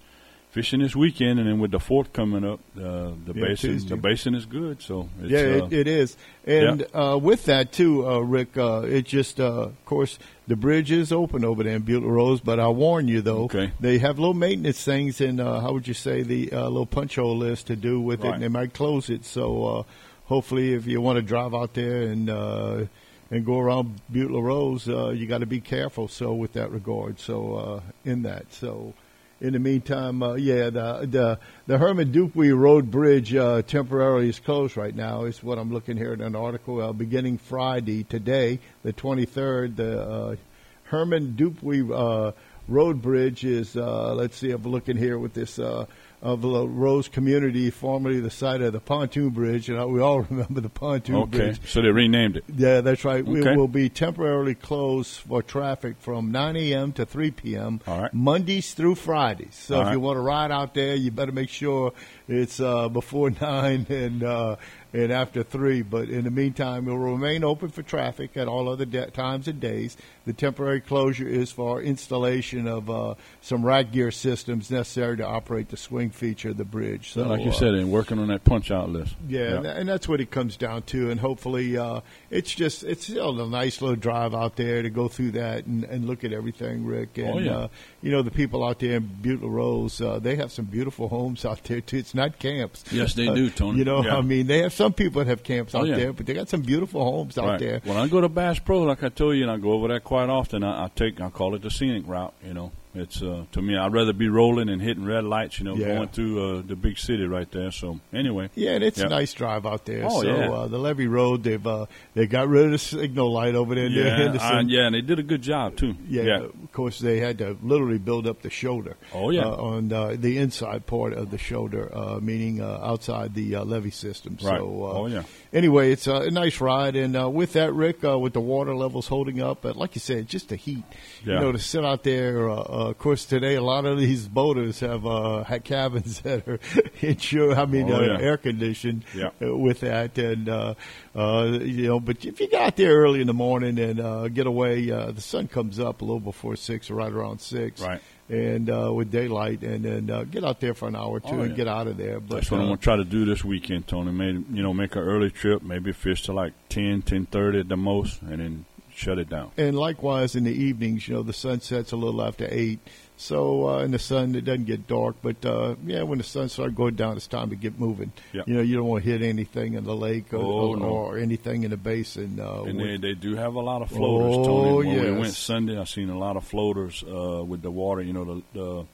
fishing 0.52 0.80
this 0.80 0.96
weekend, 0.96 1.40
and 1.40 1.48
then 1.48 1.60
with 1.60 1.70
the 1.72 1.80
fourth 1.80 2.12
coming 2.12 2.44
up, 2.44 2.60
uh, 2.76 3.12
the 3.24 3.34
Yeah, 3.36 3.42
basin, 3.50 3.70
Tuesday. 3.72 3.90
the 3.90 3.98
basin 3.98 4.34
is 4.36 4.46
good. 4.48 4.82
So, 4.82 5.08
it's, 5.22 5.30
yeah, 5.32 5.40
uh, 5.62 5.66
it, 5.68 5.74
it 5.74 5.88
is. 5.88 6.18
And 6.48 6.88
uh, 6.94 7.20
with 7.22 7.46
that 7.46 7.72
too, 7.72 8.08
uh, 8.08 8.20
Rick, 8.20 8.58
uh, 8.58 8.82
it 8.82 9.06
just, 9.06 9.40
uh, 9.40 9.66
of 9.68 9.86
course, 9.86 10.18
the 10.48 10.56
bridge 10.56 10.92
is 10.92 11.12
open 11.12 11.46
over 11.46 11.62
there 11.64 11.76
in 11.76 11.84
Butte 11.84 12.02
La 12.02 12.10
Rose. 12.10 12.42
But 12.42 12.60
I 12.60 12.68
warn 12.70 13.08
you 13.08 13.22
though, 13.22 13.44
Okay. 13.44 13.72
they 13.80 14.00
have 14.00 14.18
low 14.18 14.34
maintenance 14.34 14.84
things, 14.84 15.22
and 15.22 15.40
uh, 15.40 15.60
how 15.60 15.74
would 15.74 15.88
you 15.88 15.94
say 15.94 16.24
the 16.24 16.52
uh, 16.52 16.64
little 16.68 16.88
punch 16.88 17.16
hole 17.16 17.38
list 17.38 17.68
to 17.68 17.76
do 17.76 18.02
with 18.02 18.26
it, 18.26 18.34
and 18.34 18.42
they 18.42 18.48
might 18.48 18.74
close 18.74 19.12
it. 19.12 19.26
So 19.26 19.66
uh, 19.66 19.84
hopefully, 20.26 20.74
if 20.74 20.88
you 20.88 21.00
want 21.00 21.18
to 21.18 21.22
drive 21.22 21.54
out 21.54 21.76
there 21.76 22.02
and 22.02 22.28
uh, 22.28 22.86
and 23.30 23.46
go 23.46 23.60
around 23.60 24.02
Butte 24.12 24.32
La 24.32 24.42
Rose, 24.42 24.90
uh, 24.90 25.10
you 25.10 25.28
got 25.28 25.42
to 25.42 25.46
be 25.46 25.62
careful. 25.62 26.08
So 26.08 26.34
with 26.34 26.54
that 26.54 26.72
regard, 26.72 27.20
so 27.20 27.54
uh, 27.56 27.82
in 28.04 28.24
that, 28.24 28.52
so. 28.52 28.96
In 29.42 29.54
the 29.54 29.60
meantime, 29.60 30.22
uh, 30.22 30.34
yeah, 30.34 30.70
the 30.70 31.08
the 31.10 31.40
the 31.66 31.78
Herman 31.78 32.12
Dupuy 32.12 32.52
Road 32.52 32.92
Bridge 32.92 33.34
uh, 33.34 33.62
temporarily 33.62 34.28
is 34.28 34.38
closed 34.38 34.76
right 34.76 34.94
now. 34.94 35.24
Is 35.24 35.42
what 35.42 35.58
I'm 35.58 35.72
looking 35.72 35.96
here 35.96 36.14
in 36.14 36.20
an 36.20 36.36
article. 36.36 36.82
Uh, 36.82 36.92
beginning 36.92 37.38
Friday 37.38 38.04
today, 38.04 38.60
the 38.84 38.92
23rd, 38.92 39.78
the 39.78 40.02
uh, 40.02 40.36
Herman 40.84 41.38
Dupuy 41.38 41.90
uh, 41.90 42.34
Road 42.70 43.02
Bridge 43.02 43.44
is. 43.44 43.76
Uh, 43.76 44.14
let's 44.14 44.38
see, 44.38 44.52
I'm 44.52 44.64
looking 44.64 44.96
here 44.98 45.18
with 45.18 45.34
this. 45.34 45.60
Uh, 45.60 45.86
of 46.22 46.42
the 46.42 46.68
Rose 46.68 47.08
community, 47.08 47.70
formerly 47.72 48.20
the 48.20 48.30
site 48.30 48.60
of 48.60 48.74
the 48.74 48.82
pontoon 48.82 49.30
bridge, 49.30 49.70
and 49.70 49.90
we 49.90 50.02
all 50.02 50.20
remember 50.30 50.60
the 50.60 50.68
pontoon 50.68 51.16
bridge. 51.30 51.42
okay. 51.42 51.52
bridge. 51.52 51.72
So 51.72 51.82
they 51.82 51.88
renamed 51.92 52.36
it. 52.36 52.44
Yeah, 52.54 52.82
that's 52.82 53.06
right. 53.06 53.26
We 53.26 53.40
Okay. 53.40 53.56
will 53.56 53.70
be 53.70 53.88
temporarily 53.88 54.54
closed 54.54 55.12
for 55.22 55.42
traffic 55.42 55.96
from 56.00 56.30
9 56.34 56.58
a.m. 56.58 56.92
to 56.94 57.06
3 57.06 57.32
p.m. 57.32 57.80
All 57.88 58.02
right. 58.02 58.14
Mondays 58.14 58.74
through 58.74 58.96
Fridays. 58.96 59.56
So 59.56 59.76
All 59.80 59.88
if 59.88 59.94
you 59.94 60.02
want 60.02 60.18
to 60.18 60.22
ride 60.22 60.52
out 60.52 60.74
there, 60.74 60.94
you 60.94 61.10
better 61.10 61.32
make 61.32 61.48
sure 61.48 61.94
it's 62.28 62.60
uh, 62.60 62.90
before 62.90 63.30
9 63.42 63.86
and 63.90 64.22
uh, 64.22 64.58
and 64.92 65.12
after 65.14 65.44
three. 65.44 65.84
But 65.84 66.10
in 66.10 66.26
the 66.26 66.32
meantime, 66.32 66.88
it 66.88 66.92
will 66.92 66.98
remain 67.14 67.46
open 67.46 67.70
for 67.70 67.82
traffic 67.84 68.36
at 68.36 68.50
all 68.50 68.68
other 68.68 68.84
de- 68.86 69.10
times 69.12 69.48
and 69.48 69.60
days. 69.62 69.96
The 70.30 70.34
temporary 70.34 70.80
closure 70.80 71.28
is 71.28 71.52
for 71.52 71.82
installation 71.82 72.68
of 72.68 72.88
uh, 72.88 73.16
some 73.42 73.66
rack 73.66 73.92
gear 73.92 74.12
systems 74.12 74.70
necessary 74.70 75.18
to 75.18 75.26
operate 75.26 75.70
the 75.70 75.78
swing 75.78 76.12
feature 76.12 76.50
of 76.50 76.58
the 76.58 76.66
bridge. 76.66 77.14
So, 77.14 77.24
like 77.24 77.42
you 77.42 77.50
uh, 77.50 77.54
said, 77.54 77.74
and 77.74 77.92
working 77.92 78.20
on 78.20 78.28
that 78.28 78.44
punch 78.44 78.70
out 78.70 78.90
list. 78.92 79.16
yeah, 79.28 79.56
And, 79.58 79.66
and 79.66 79.90
that's 79.90 80.08
what 80.08 80.22
it 80.22 80.30
comes 80.30 80.56
down 80.56 80.84
to. 80.84 81.10
And 81.10 81.20
hopefully, 81.20 81.76
uh, 81.80 82.02
it's 82.30 82.54
just 82.54 82.84
it's 82.84 83.06
still 83.06 83.42
a 83.42 83.48
nice 83.50 83.82
little 83.82 83.96
drive 83.96 84.36
out 84.36 84.56
there 84.56 84.84
to 84.84 84.92
go 84.92 85.08
through 85.08 85.32
that 85.32 85.66
and, 85.66 85.84
and 85.86 86.06
look 86.06 86.24
at 86.24 86.32
everything, 86.32 86.86
Rick. 86.86 87.18
And 87.18 87.28
Oh, 87.30 87.40
yeah. 87.40 87.58
uh, 87.58 87.68
you 88.04 88.12
know, 88.12 88.22
the 88.22 88.30
people 88.30 88.64
out 88.64 88.78
there 88.78 88.98
in 88.98 89.10
Butte 89.22 89.42
Rose, 89.42 90.00
uh, 90.00 90.20
they 90.20 90.36
have 90.36 90.52
some 90.52 90.66
beautiful 90.66 91.08
homes 91.08 91.44
out 91.44 91.64
there 91.64 91.82
too. 91.82 91.98
It's 91.98 92.14
not 92.14 92.38
camps. 92.38 92.84
Yes, 92.92 93.16
they 93.16 93.26
do, 93.34 93.50
Tony. 93.50 93.80
You 93.80 93.86
know, 93.86 94.04
Yeah. 94.04 94.18
I 94.18 94.22
mean, 94.22 94.46
they 94.46 94.60
have 94.62 94.74
some 94.74 94.94
people 94.94 95.24
that 95.24 95.28
have 95.32 95.42
camps 95.42 95.74
Oh, 95.74 95.80
out 95.80 95.88
yeah. 95.88 95.96
there, 95.96 96.14
but 96.14 96.28
they 96.28 96.36
got 96.36 96.50
some 96.50 96.62
beautiful 96.62 97.04
homes 97.04 97.36
out 97.40 97.46
right. 97.46 97.60
there. 97.60 97.82
When 97.84 97.98
I 97.98 98.08
go 98.08 98.22
to 98.22 98.30
Bass 98.30 98.60
Pro, 98.60 98.84
like 98.84 99.02
I 99.02 99.10
told 99.10 99.36
you, 99.36 99.42
and 99.42 99.52
I 99.52 99.58
go 99.58 99.72
over 99.74 99.88
there 99.88 100.00
quite 100.20 100.30
often, 100.30 100.64
I, 100.64 100.86
I 100.86 100.88
take 100.94 101.22
I 101.22 101.30
call 101.30 101.56
it 101.56 101.62
the 101.62 101.72
scenic 101.72 102.04
route. 102.08 102.34
You 102.46 102.54
know, 102.54 102.72
it's 102.94 103.22
uh, 103.22 103.46
to 103.54 103.62
me 103.62 103.78
I'd 103.78 103.94
rather 103.94 104.12
be 104.14 104.28
rolling 104.28 104.68
and 104.68 104.82
hitting 104.82 105.06
red 105.06 105.24
lights. 105.24 105.60
You 105.60 105.66
know, 105.66 105.76
Yeah. 105.76 105.96
going 105.96 106.10
through 106.10 106.58
uh, 106.60 106.62
the 106.66 106.76
big 106.76 106.98
city 106.98 107.26
right 107.26 107.50
there. 107.52 107.72
So 107.72 108.00
anyway, 108.12 108.50
Yeah, 108.56 108.72
and 108.72 108.84
it's 108.84 109.00
Yeah. 109.00 109.06
a 109.06 109.10
nice 109.10 109.34
drive 109.34 109.66
out 109.66 109.86
there. 109.86 110.06
Oh, 110.10 110.22
so 110.22 110.28
yeah. 110.28 110.50
uh, 110.52 110.68
the 110.68 110.78
Levee 110.78 111.08
Road, 111.08 111.44
they've 111.44 111.66
uh, 111.66 111.86
they 112.16 112.28
got 112.28 112.50
rid 112.50 112.66
of 112.66 112.72
the 112.72 112.78
signal 112.80 113.32
light 113.32 113.56
over 113.56 113.76
there 113.76 113.88
near 113.90 114.08
yeah, 114.08 114.18
Henderson. 114.18 114.48
I, 114.58 114.62
yeah, 114.68 114.86
and 114.88 114.96
they 114.96 115.02
did 115.02 115.20
a 115.20 115.24
good 115.24 115.42
job 115.42 115.78
too. 115.78 115.96
Yeah, 116.10 116.40
of 116.40 116.72
course 116.74 117.00
they 117.00 117.20
had 117.20 117.38
to 117.38 117.56
literally 117.64 118.00
build 118.00 118.28
up 118.28 118.42
the 118.42 118.50
shoulder. 118.50 118.98
Oh, 119.14 119.30
yeah. 119.30 119.44
uh, 119.46 119.56
on 119.56 119.94
uh, 119.94 120.16
the 120.18 120.38
inside 120.38 120.86
part 120.86 121.14
of 121.14 121.32
the 121.32 121.38
shoulder, 121.38 121.90
uh, 121.96 122.20
meaning 122.22 122.60
uh, 122.62 122.80
outside 122.84 123.36
the 123.36 123.56
uh, 123.56 123.64
levee 123.64 123.92
system. 123.92 124.34
Right. 124.44 124.58
So, 124.60 124.84
uh, 124.84 125.00
Oh, 125.00 125.06
yeah. 125.08 125.24
Anyway, 125.52 125.92
it's 125.92 126.08
uh, 126.08 126.22
a 126.22 126.30
nice 126.30 126.62
ride, 126.62 126.96
and 126.96 127.18
uh, 127.20 127.28
with 127.28 127.54
that, 127.54 127.74
Rick, 127.74 128.04
uh, 128.04 128.20
with 128.20 128.34
the 128.34 128.40
water 128.40 128.76
levels 128.76 129.08
holding 129.08 129.42
up, 129.42 129.64
but 129.64 129.76
like 129.76 129.96
you 129.96 130.00
said, 130.00 130.28
just 130.28 130.50
the 130.50 130.56
heat. 130.56 130.84
Yeah. 131.26 131.36
You 131.36 131.40
know, 131.40 131.52
to 131.54 131.58
sit 131.58 131.84
out 131.84 132.04
there. 132.04 132.48
Uh, 132.50 132.54
uh, 132.56 132.90
of 132.92 133.00
course, 133.00 133.26
today 133.26 133.56
a 133.56 133.62
lot 133.64 133.86
of 133.86 133.98
these 133.98 134.28
boaters 134.28 134.80
have 134.82 135.08
uh, 135.08 135.44
had 135.44 135.64
cabins 135.64 136.22
that 136.24 136.48
are 136.48 136.60
insured. 137.02 137.58
I 137.58 137.66
mean, 137.66 137.92
Oh, 137.92 137.96
uh, 137.96 138.02
yeah. 138.02 138.20
air 138.20 138.38
conditioned. 138.38 139.06
Yeah. 139.16 139.30
uh, 139.42 139.56
with 139.58 139.80
that, 139.80 140.18
and 140.20 140.48
uh, 140.50 140.76
uh, 141.16 141.58
you 141.62 141.88
know, 141.88 142.00
but 142.00 142.24
if 142.26 142.40
you 142.40 142.48
get 142.48 142.62
out 142.62 142.76
there 142.76 142.96
early 142.98 143.20
in 143.22 143.26
the 143.28 143.34
morning 143.34 143.80
and 143.80 144.00
uh, 144.00 144.28
get 144.28 144.46
away, 144.46 144.92
uh, 144.92 145.12
the 145.12 145.22
sun 145.22 145.48
comes 145.48 145.80
up 145.80 146.02
a 146.02 146.06
little 146.06 146.20
before 146.20 146.56
six 146.58 146.92
or 146.92 146.94
right 146.96 147.12
around 147.12 147.42
six, 147.42 147.82
Right. 147.82 148.02
And 148.30 148.70
uh, 148.70 148.94
with 148.94 149.10
daylight, 149.12 149.64
and 149.64 149.84
then 149.84 150.10
uh, 150.12 150.24
get 150.24 150.44
out 150.44 150.60
there 150.60 150.76
for 150.76 150.88
an 150.88 150.96
hour 150.96 151.10
or 151.10 151.20
two 151.20 151.30
Oh, 151.30 151.42
and 151.42 151.56
get 151.56 151.68
out 151.68 151.88
of 151.88 151.98
there. 151.98 152.20
But 152.20 152.36
That's 152.36 152.52
what 152.52 152.60
I'm 152.60 152.68
uh, 152.68 152.70
gonna 152.70 152.78
try 152.78 152.96
to 152.96 153.04
do 153.04 153.26
this 153.26 153.44
weekend, 153.44 153.88
Tony. 153.88 154.12
Maybe 154.12 154.46
you 154.54 154.62
know, 154.62 154.72
make 154.72 154.96
an 154.96 155.02
early 155.02 155.32
trip, 155.32 155.64
maybe 155.64 155.92
fish 155.94 156.22
to 156.24 156.34
like 156.34 156.54
10, 156.70 157.02
10.30 157.02 157.62
at 157.62 157.70
the 157.70 157.76
most, 157.78 158.22
and 158.22 158.40
then 158.40 158.66
shut 158.94 159.18
it 159.18 159.30
down. 159.30 159.50
and 159.58 159.76
likewise 159.78 160.36
in 160.36 160.44
the 160.44 160.52
evenings, 160.54 161.08
you 161.08 161.16
know, 161.16 161.24
the 161.24 161.34
sun 161.34 161.60
sets 161.62 161.92
a 161.92 161.96
little 161.96 162.22
after 162.22 162.48
eight. 162.52 162.80
So 163.22 163.68
uh, 163.68 163.80
in 163.84 163.92
the 163.92 164.00
sun, 164.00 164.34
it 164.34 164.46
doesn't 164.46 164.64
get 164.64 164.88
dark, 164.88 165.18
but 165.22 165.46
uh, 165.46 165.76
yeah, 165.86 166.04
when 166.04 166.20
the 166.20 166.24
sun 166.24 166.48
starts 166.48 166.74
going 166.74 166.96
down, 166.96 167.18
it's 167.18 167.28
time 167.28 167.50
to 167.50 167.58
get 167.58 167.78
moving. 167.78 168.14
Yeah. 168.32 168.44
You 168.48 168.54
know, 168.54 168.62
you 168.62 168.78
don't 168.78 168.88
want 168.88 169.04
to 169.04 169.10
hit 169.12 169.22
anything 169.22 169.74
in 169.74 169.84
the 169.84 169.94
lake 169.94 170.34
or, 170.34 170.38
Oh, 170.38 170.70
or, 170.70 170.78
no. 170.78 170.86
or 170.86 171.18
anything 171.18 171.64
in 171.64 171.72
the 171.72 171.78
basin. 171.78 172.40
Uh, 172.40 172.64
And 172.64 172.78
with- 172.78 173.02
they, 173.02 173.10
they 173.10 173.14
do 173.16 173.36
have 173.36 173.56
a 173.56 173.60
lot 173.60 173.82
of 173.82 173.90
floaters, 173.90 174.36
Oh, 174.38 174.46
Tony. 174.84 174.96
When 174.96 175.16
we 175.16 175.20
went 175.20 175.34
Sunday, 175.34 175.78
I 175.78 175.84
seen 175.84 176.10
a 176.10 176.18
lot 176.18 176.38
of 176.38 176.46
floaters 176.46 177.04
uh, 177.04 177.44
with 177.46 177.62
the 177.62 177.70
water. 177.72 178.02
You 178.02 178.14
know, 178.14 178.24
the, 178.24 178.42
the 178.54 178.86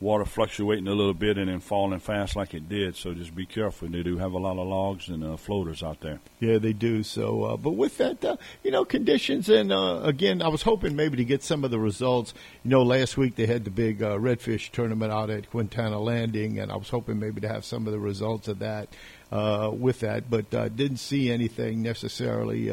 water 0.00 0.24
fluctuating 0.24 0.88
a 0.88 0.94
little 0.94 1.14
bit 1.14 1.36
and 1.36 1.48
then 1.48 1.60
falling 1.60 2.00
fast 2.00 2.34
like 2.34 2.54
it 2.54 2.68
did. 2.68 2.96
So 2.96 3.12
just 3.12 3.34
be 3.34 3.44
careful. 3.44 3.88
They 3.88 4.02
do 4.02 4.16
have 4.16 4.32
a 4.32 4.38
lot 4.38 4.58
of 4.58 4.66
logs 4.66 5.08
and 5.08 5.22
uh, 5.22 5.36
floaters 5.36 5.82
out 5.82 6.00
there. 6.00 6.20
Yeah, 6.40 6.58
they 6.58 6.72
do. 6.72 7.02
So, 7.02 7.44
uh, 7.44 7.56
but 7.56 7.72
with 7.72 7.98
that, 7.98 8.24
uh, 8.24 8.36
you 8.64 8.70
know, 8.70 8.84
conditions, 8.84 9.48
and 9.48 9.72
uh, 9.72 10.00
again, 10.02 10.40
I 10.40 10.48
was 10.48 10.62
hoping 10.62 10.96
maybe 10.96 11.18
to 11.18 11.24
get 11.24 11.42
some 11.42 11.64
of 11.64 11.70
the 11.70 11.78
results. 11.78 12.32
You 12.64 12.70
know, 12.70 12.82
last 12.82 13.16
week 13.16 13.36
they 13.36 13.46
had 13.46 13.64
the 13.64 13.70
big 13.70 14.02
uh, 14.02 14.16
redfish 14.16 14.70
tournament 14.70 15.12
out 15.12 15.28
at 15.28 15.50
Quintana 15.50 16.00
Landing, 16.00 16.58
and 16.58 16.72
I 16.72 16.76
was 16.76 16.88
hoping 16.88 17.18
maybe 17.18 17.40
to 17.42 17.48
have 17.48 17.64
some 17.64 17.86
of 17.86 17.92
the 17.92 18.00
results 18.00 18.48
of 18.48 18.60
that 18.60 18.88
uh, 19.30 19.70
with 19.72 20.00
that, 20.00 20.30
but 20.30 20.50
didn't 20.50 20.96
see 20.96 21.30
anything 21.30 21.82
necessarily. 21.82 22.72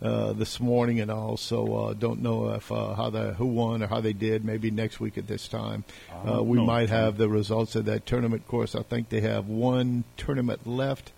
Uh, 0.00 0.32
this 0.32 0.60
morning 0.60 1.00
and 1.00 1.10
all, 1.10 1.36
so 1.36 1.74
uh, 1.74 1.92
don't 1.92 2.22
know 2.22 2.50
if 2.50 2.70
uh, 2.70 2.94
how 2.94 3.10
the 3.10 3.32
who 3.32 3.46
won 3.46 3.82
or 3.82 3.88
how 3.88 4.00
they 4.00 4.12
did. 4.12 4.44
Maybe 4.44 4.70
next 4.70 5.00
week 5.00 5.18
at 5.18 5.26
this 5.26 5.48
time, 5.48 5.82
uh, 6.24 6.40
we 6.40 6.58
know. 6.58 6.66
might 6.66 6.88
have 6.88 7.16
the 7.16 7.28
results 7.28 7.74
of 7.74 7.86
that 7.86 8.06
tournament. 8.06 8.42
Of 8.42 8.48
course, 8.48 8.76
I 8.76 8.82
think 8.84 9.08
they 9.08 9.22
have 9.22 9.48
one 9.48 10.04
tournament 10.16 10.68
left 10.68 11.10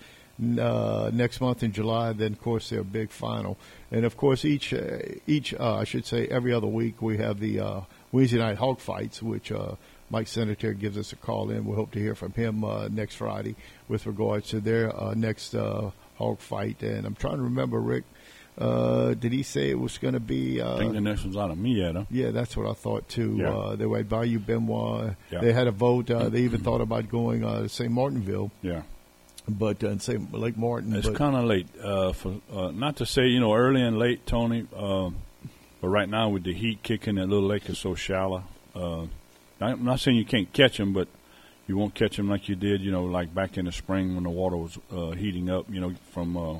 uh, 0.58 1.10
next 1.12 1.42
month 1.42 1.62
in 1.62 1.72
July. 1.72 2.14
Then, 2.14 2.32
of 2.32 2.40
course, 2.40 2.70
their 2.70 2.82
big 2.82 3.10
final, 3.10 3.58
and 3.90 4.06
of 4.06 4.16
course, 4.16 4.46
each 4.46 4.72
uh, 4.72 5.00
each 5.26 5.52
uh, 5.52 5.74
I 5.74 5.84
should 5.84 6.06
say 6.06 6.26
every 6.28 6.54
other 6.54 6.66
week 6.66 7.02
we 7.02 7.18
have 7.18 7.38
the 7.38 7.60
uh, 7.60 7.80
Wednesday 8.12 8.38
night 8.38 8.56
hog 8.56 8.80
fights, 8.80 9.22
which. 9.22 9.52
Uh, 9.52 9.74
Mike 10.12 10.26
Senator 10.26 10.72
gives 10.72 10.98
us 10.98 11.12
a 11.12 11.16
call 11.16 11.50
in. 11.50 11.64
We 11.64 11.76
hope 11.76 11.92
to 11.92 12.00
hear 12.00 12.16
from 12.16 12.32
him 12.32 12.64
uh, 12.64 12.88
next 12.88 13.14
Friday 13.14 13.54
with 13.86 14.06
regards 14.06 14.48
to 14.48 14.60
their 14.60 14.92
uh, 14.92 15.14
next 15.14 15.54
uh, 15.54 15.92
hog 16.16 16.40
fight. 16.40 16.82
And 16.82 17.06
I'm 17.06 17.14
trying 17.14 17.36
to 17.36 17.42
remember, 17.42 17.78
Rick, 17.78 18.02
uh, 18.60 19.14
did 19.14 19.32
he 19.32 19.42
say 19.42 19.70
it 19.70 19.78
was 19.78 19.98
going 19.98 20.14
to 20.14 20.20
be? 20.20 20.60
Uh, 20.60 20.74
I 20.74 20.78
think 20.78 20.92
the 20.92 21.00
next 21.00 21.24
one's 21.24 21.36
out 21.36 21.50
of 21.50 21.58
Myette 21.58 21.96
huh? 21.96 22.04
yeah, 22.10 22.30
that's 22.30 22.56
what 22.56 22.68
I 22.68 22.74
thought 22.74 23.08
too. 23.08 23.36
Yeah. 23.38 23.50
Uh, 23.54 23.76
they 23.76 23.86
were 23.86 23.98
at 23.98 24.08
Bayou 24.08 24.38
Benoit. 24.38 25.14
Yeah. 25.30 25.40
They 25.40 25.52
had 25.52 25.66
a 25.66 25.70
vote. 25.72 26.10
Uh, 26.10 26.28
they 26.28 26.40
even 26.40 26.60
thought 26.60 26.80
about 26.80 27.08
going 27.08 27.44
uh, 27.44 27.62
to 27.62 27.68
St. 27.68 27.90
Martinville, 27.90 28.50
Yeah. 28.62 28.82
but 29.48 29.82
uh. 29.82 29.96
Lake 30.32 30.56
Martin. 30.56 30.94
It's 30.94 31.08
kind 31.10 31.36
of 31.36 31.44
late 31.44 31.68
uh, 31.82 32.12
for 32.12 32.40
uh, 32.52 32.70
not 32.70 32.96
to 32.96 33.06
say 33.06 33.26
you 33.26 33.40
know 33.40 33.54
early 33.54 33.82
and 33.82 33.98
late, 33.98 34.26
Tony. 34.26 34.66
But 35.80 35.88
right 35.88 36.08
now 36.08 36.28
with 36.28 36.44
the 36.44 36.52
heat 36.52 36.82
kicking, 36.82 37.14
that 37.14 37.26
little 37.28 37.48
lake 37.48 37.68
is 37.70 37.78
so 37.78 37.94
shallow. 37.94 38.44
Uh, 38.74 39.06
I'm 39.60 39.84
not 39.84 40.00
saying 40.00 40.16
you 40.16 40.24
can't 40.26 40.52
catch 40.52 40.76
them, 40.76 40.92
but 40.92 41.08
you 41.66 41.76
won't 41.76 41.94
catch 41.94 42.16
them 42.16 42.28
like 42.28 42.48
you 42.48 42.56
did, 42.56 42.82
you 42.82 42.90
know, 42.90 43.04
like 43.04 43.34
back 43.34 43.56
in 43.56 43.64
the 43.64 43.72
spring 43.72 44.14
when 44.14 44.24
the 44.24 44.30
water 44.30 44.56
was 44.56 44.78
uh, 44.92 45.12
heating 45.12 45.48
up, 45.48 45.66
you 45.70 45.80
know, 45.80 45.94
from 46.12 46.36
uh, 46.36 46.58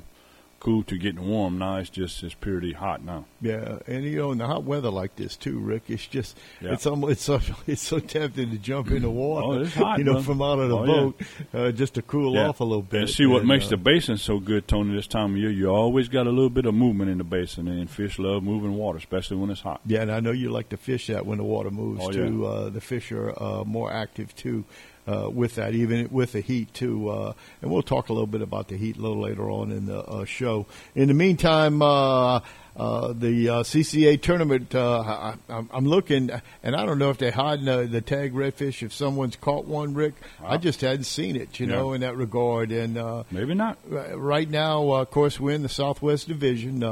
cool 0.61 0.83
to 0.85 0.99
getting 0.99 1.27
warm. 1.27 1.59
Now 1.59 1.77
it's 1.77 1.91
just 1.91 2.23
it's 2.23 2.35
purely 2.35 2.73
hot 2.73 3.03
now. 3.03 3.25
yeah, 3.41 3.79
and 3.87 4.05
you 4.05 4.17
know, 4.19 4.31
in 4.33 4.39
the 4.39 4.47
hot 4.47 4.63
weather 4.65 4.91
like 4.91 5.17
this 5.17 5.35
too, 5.37 5.59
Rick, 5.59 5.85
it's 5.89 6.07
just 6.07 6.37
Yeah. 6.61 6.75
it's 6.75 6.87
almost 6.87 7.13
it's 7.13 7.23
so 7.23 7.41
it's 7.67 7.83
so 7.83 7.99
tempting 7.99 8.51
to 8.51 8.59
jump 8.59 8.91
in 8.91 9.03
the 9.03 9.11
water. 9.11 9.47
Oh, 9.47 9.61
it's 9.63 9.75
hot, 9.75 9.99
you 9.99 10.05
know, 10.05 10.15
man. 10.15 10.23
from 10.23 10.43
out 10.43 10.59
of 10.59 10.69
the 10.69 10.77
Oh, 10.77 10.85
yeah. 10.85 10.93
boat 10.93 11.23
uh, 11.55 11.73
just 11.73 11.95
to 11.95 12.03
cool 12.03 12.35
Yeah. 12.35 12.49
off 12.49 12.61
a 12.61 12.65
little 12.65 12.83
bit. 12.83 13.01
And 13.01 13.11
see 13.11 13.27
what 13.27 13.41
And, 13.41 13.49
makes 13.49 13.67
uh, 13.67 13.71
the 13.71 13.77
basin 13.79 14.19
so 14.19 14.39
good, 14.39 14.69
Tony. 14.69 14.95
This 14.95 15.07
time 15.07 15.33
of 15.33 15.39
year, 15.39 15.51
you 15.51 15.69
always 15.69 16.09
got 16.09 16.27
a 16.27 16.31
little 16.31 16.51
bit 16.51 16.67
of 16.67 16.75
movement 16.75 17.11
in 17.11 17.19
the 17.19 17.25
basin, 17.25 17.67
and 17.67 17.89
fish 17.91 18.19
love 18.19 18.43
moving 18.43 18.75
water, 18.75 18.99
especially 18.99 19.39
when 19.39 19.51
it's 19.51 19.63
hot. 19.63 19.81
Yeah, 19.87 20.03
and 20.03 20.13
I 20.13 20.21
know 20.21 20.31
you 20.33 20.51
like 20.51 20.69
to 20.69 20.77
fish 20.77 21.07
that 21.07 21.25
when 21.27 21.39
the 21.39 21.45
water 21.45 21.71
moves 21.71 22.03
Oh, 22.05 22.11
too. 22.13 22.45
Uh, 22.47 22.69
the 22.69 22.81
fish 22.83 23.11
are 23.13 23.33
uh, 23.43 23.65
more 23.65 23.91
active 23.93 24.35
too 24.37 24.65
uh, 25.11 25.29
with 25.29 25.57
that, 25.57 25.75
even 25.75 26.09
with 26.11 26.33
the 26.33 26.41
heat 26.41 26.73
too. 26.73 27.09
Uh, 27.09 27.33
and 27.63 27.71
we'll 27.71 27.83
talk 27.83 28.09
a 28.09 28.13
little 28.13 28.27
bit 28.27 28.43
about 28.43 28.69
the 28.69 28.77
heat 28.77 28.97
a 28.97 29.01
little 29.01 29.21
later 29.21 29.51
on 29.51 29.73
in 29.73 29.87
the 29.87 29.99
uh, 29.99 30.25
show. 30.25 30.67
In 30.95 31.09
the 31.09 31.15
meantime, 31.15 31.83
uh, 32.77 32.83
uh, 32.83 33.13
the 33.13 33.49
uh, 33.49 33.63
CCA 33.63 34.21
tournament, 34.21 34.75
uh, 34.75 35.01
I, 35.01 35.35
I'm, 35.49 35.69
I'm 35.73 35.87
looking, 35.87 36.31
and 36.63 36.77
I 36.77 36.85
don't 36.87 36.99
know 36.99 37.11
if 37.11 37.19
they're 37.19 37.31
hiding 37.31 37.65
the, 37.67 37.87
the 37.91 38.01
tag 38.01 38.33
redfish. 38.35 38.83
If 38.83 38.93
someone's 38.93 39.37
caught 39.37 39.65
one, 39.67 39.95
Rick, 39.95 40.15
I 40.45 40.57
just 40.57 40.81
hadn't 40.81 41.05
seen 41.05 41.37
it, 41.37 41.59
you 41.61 41.67
Yeah. 41.67 41.77
know, 41.77 41.93
in 41.93 42.01
that 42.03 42.17
regard. 42.17 42.71
And 42.73 42.97
uh, 42.99 43.25
Maybe 43.31 43.55
not. 43.55 43.79
Right- 43.89 44.17
Right 44.19 44.49
now, 44.51 44.91
uh, 44.93 45.03
of 45.03 45.11
course, 45.11 45.39
we're 45.41 45.55
in 45.55 45.63
the 45.63 45.69
Southwest 45.69 46.29
Division. 46.29 46.83
Uh, 46.83 46.91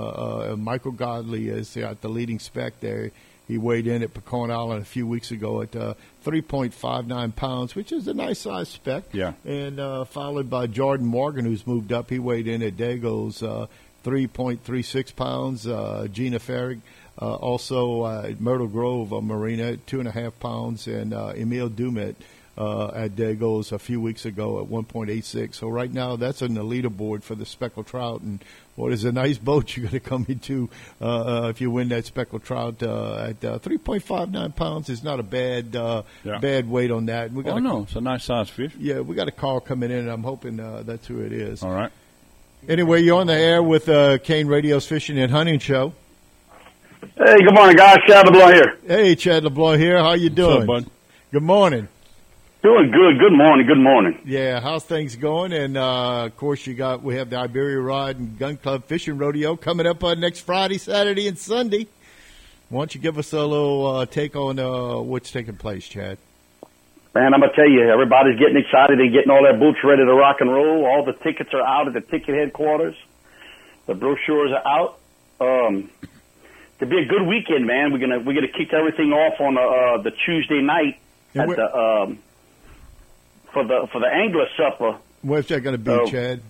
uh, 0.52 0.56
Michael 0.58 0.92
Godley 0.92 1.48
is 1.48 1.76
at 1.76 2.00
the 2.00 2.08
leading 2.08 2.38
spec 2.38 2.80
there. 2.80 3.10
He 3.46 3.56
weighed 3.56 3.86
in 3.86 4.02
at 4.02 4.12
Pecan 4.12 4.50
Island 4.50 4.82
a 4.82 4.84
few 4.84 5.06
weeks 5.06 5.30
ago 5.30 5.62
at 5.62 5.74
uh, 5.74 5.94
3.59 6.52 7.34
pounds, 7.34 7.74
which 7.74 7.92
is 7.92 8.06
a 8.08 8.14
nice 8.14 8.40
size 8.40 8.68
spec. 8.68 9.04
Yeah. 9.12 9.32
And 9.44 9.80
uh, 9.80 10.04
followed 10.04 10.50
by 10.50 10.66
Jordan 10.66 11.06
Morgan, 11.06 11.44
who's 11.44 11.66
moved 11.66 11.92
up. 11.92 12.10
He 12.10 12.18
weighed 12.18 12.46
in 12.48 12.62
at 12.62 12.76
Dago's 12.76 13.42
uh, 13.42 13.66
3.36 14.08 15.14
pounds. 15.14 15.66
Uh, 15.66 16.06
Gina 16.10 16.38
Farrig, 16.38 16.80
uh, 17.20 17.34
also 17.34 18.02
uh, 18.02 18.22
at 18.30 18.40
Myrtle 18.40 18.66
Grove 18.68 19.12
uh, 19.12 19.20
Marina, 19.20 19.76
two 19.76 19.98
and 19.98 20.08
a 20.08 20.12
half 20.12 20.38
pounds. 20.40 20.86
And 20.86 21.12
uh, 21.12 21.32
Emil 21.36 21.68
Dumet 21.68 22.16
uh, 22.56 22.88
at 22.88 23.14
Dago's 23.16 23.70
a 23.70 23.78
few 23.78 24.00
weeks 24.00 24.24
ago 24.24 24.60
at 24.60 24.68
1.86. 24.68 25.54
So 25.54 25.68
right 25.68 25.92
now, 25.92 26.16
that's 26.16 26.42
on 26.42 26.54
the 26.54 26.62
leaderboard 26.64 27.22
for 27.22 27.34
the 27.36 27.44
speckled 27.46 27.86
trout. 27.86 28.20
And 28.22 28.42
what 28.76 28.92
is 28.92 29.04
a 29.04 29.12
nice 29.12 29.36
boat 29.50 29.76
you're 29.76 29.84
going 29.90 30.00
to 30.00 30.08
come 30.08 30.24
into 30.28 30.68
uh, 31.00 31.04
uh, 31.44 31.48
if 31.50 31.60
you 31.60 31.70
win 31.70 31.88
that 31.90 32.06
speckled 32.06 32.42
trout 32.44 32.82
uh, 32.82 33.26
at 33.28 33.44
uh, 33.44 33.58
3.59 33.58 34.56
pounds 34.56 34.88
is 34.88 35.04
not 35.04 35.20
a 35.20 35.22
bad 35.22 35.76
uh, 35.76 36.02
Yeah. 36.24 36.38
bad 36.38 36.68
weight 36.68 36.90
on 36.90 37.06
that. 37.06 37.30
We 37.32 37.42
got 37.44 37.54
Oh 37.54 37.56
a, 37.58 37.60
no, 37.60 37.82
it's 37.82 37.94
a 37.96 38.00
nice 38.00 38.24
size 38.24 38.48
fish. 38.48 38.72
yeah, 38.78 39.00
we 39.00 39.14
got 39.14 39.28
a 39.28 39.32
call 39.32 39.60
coming 39.60 39.90
in, 39.90 39.98
and 39.98 40.08
I'm 40.10 40.22
hoping 40.24 40.58
uh, 40.58 40.82
that's 40.84 41.06
who 41.06 41.20
it 41.20 41.32
is. 41.32 41.62
All 41.62 41.70
right. 41.72 41.92
Anyway, 42.66 43.02
you're 43.02 43.18
on 43.18 43.26
the 43.26 43.34
air 43.34 43.62
with 43.62 43.88
uh, 43.88 44.18
Kane 44.18 44.46
Radio's 44.46 44.86
Fishing 44.86 45.18
and 45.18 45.30
Hunting 45.30 45.58
Show. 45.58 45.92
Hey, 47.00 47.36
good 47.44 47.54
morning, 47.54 47.76
guys. 47.76 47.98
Chad 48.06 48.26
LeBlanc 48.26 48.54
here. 48.54 48.78
Hey, 48.86 49.14
Chad 49.14 49.44
LeBlanc 49.44 49.80
here. 49.80 49.98
How 49.98 50.14
you 50.14 50.24
What's 50.24 50.34
doing? 50.36 50.60
up, 50.62 50.66
bud? 50.66 50.86
Good 51.32 51.42
morning. 51.42 51.88
Doing 52.62 52.90
good. 52.90 53.18
Good 53.20 53.32
morning. 53.32 53.66
Good 53.66 53.78
morning. 53.78 54.20
Yeah, 54.24 54.60
how's 54.60 54.84
things 54.84 55.14
going? 55.14 55.52
And 55.52 55.76
uh, 55.76 56.24
of 56.26 56.36
course, 56.36 56.66
you 56.66 56.74
got 56.74 57.02
we 57.02 57.14
have 57.16 57.30
the 57.30 57.36
Iberia 57.36 57.78
Rod 57.78 58.18
and 58.18 58.36
Gun 58.38 58.56
Club 58.56 58.84
Fishing 58.84 59.16
Rodeo 59.16 59.54
coming 59.56 59.86
up 59.86 60.02
on 60.02 60.18
next 60.18 60.40
Friday, 60.40 60.76
Saturday, 60.78 61.28
and 61.28 61.38
Sunday. 61.38 61.86
Why 62.68 62.80
don't 62.80 62.94
you 62.94 63.00
give 63.00 63.16
us 63.16 63.32
a 63.32 63.44
little 63.46 63.86
uh, 63.86 64.06
take 64.06 64.34
on 64.34 64.58
uh, 64.58 64.96
what's 64.98 65.30
taking 65.30 65.56
place, 65.56 65.86
Chad? 65.86 66.18
Man, 67.18 67.34
I'm 67.34 67.40
gonna 67.40 67.52
tell 67.52 67.68
you, 67.68 67.90
everybody's 67.90 68.38
getting 68.38 68.56
excited. 68.58 68.96
They're 68.96 69.10
getting 69.10 69.30
all 69.30 69.42
their 69.42 69.58
boots 69.58 69.78
ready 69.82 70.04
to 70.04 70.14
rock 70.14 70.36
and 70.40 70.52
roll. 70.52 70.86
All 70.86 71.04
the 71.04 71.14
tickets 71.14 71.50
are 71.52 71.66
out 71.66 71.88
at 71.88 71.94
the 71.94 72.00
ticket 72.00 72.36
headquarters. 72.36 72.94
The 73.86 73.94
brochures 73.94 74.52
are 74.52 74.62
out. 74.64 74.98
Um, 75.40 75.90
to 76.78 76.86
be 76.86 76.98
a 76.98 77.06
good 77.06 77.26
weekend, 77.26 77.66
man. 77.66 77.92
We're 77.92 77.98
gonna 77.98 78.20
we're 78.20 78.34
gonna 78.34 78.46
kick 78.56 78.72
everything 78.72 79.12
off 79.12 79.40
on 79.40 79.58
uh, 79.58 80.00
the 80.02 80.12
Tuesday 80.24 80.60
night 80.62 81.00
And 81.34 81.42
at 81.42 81.48
where- 81.48 81.56
the 81.56 81.76
um, 81.76 82.18
for 83.52 83.64
the 83.64 83.88
for 83.90 84.00
the 84.00 84.06
angler 84.06 84.46
supper. 84.56 84.98
Where's 85.22 85.48
that 85.48 85.62
going 85.64 85.74
to 85.74 85.78
be, 85.82 85.90
Oh. 85.90 86.06
Chad? 86.06 86.40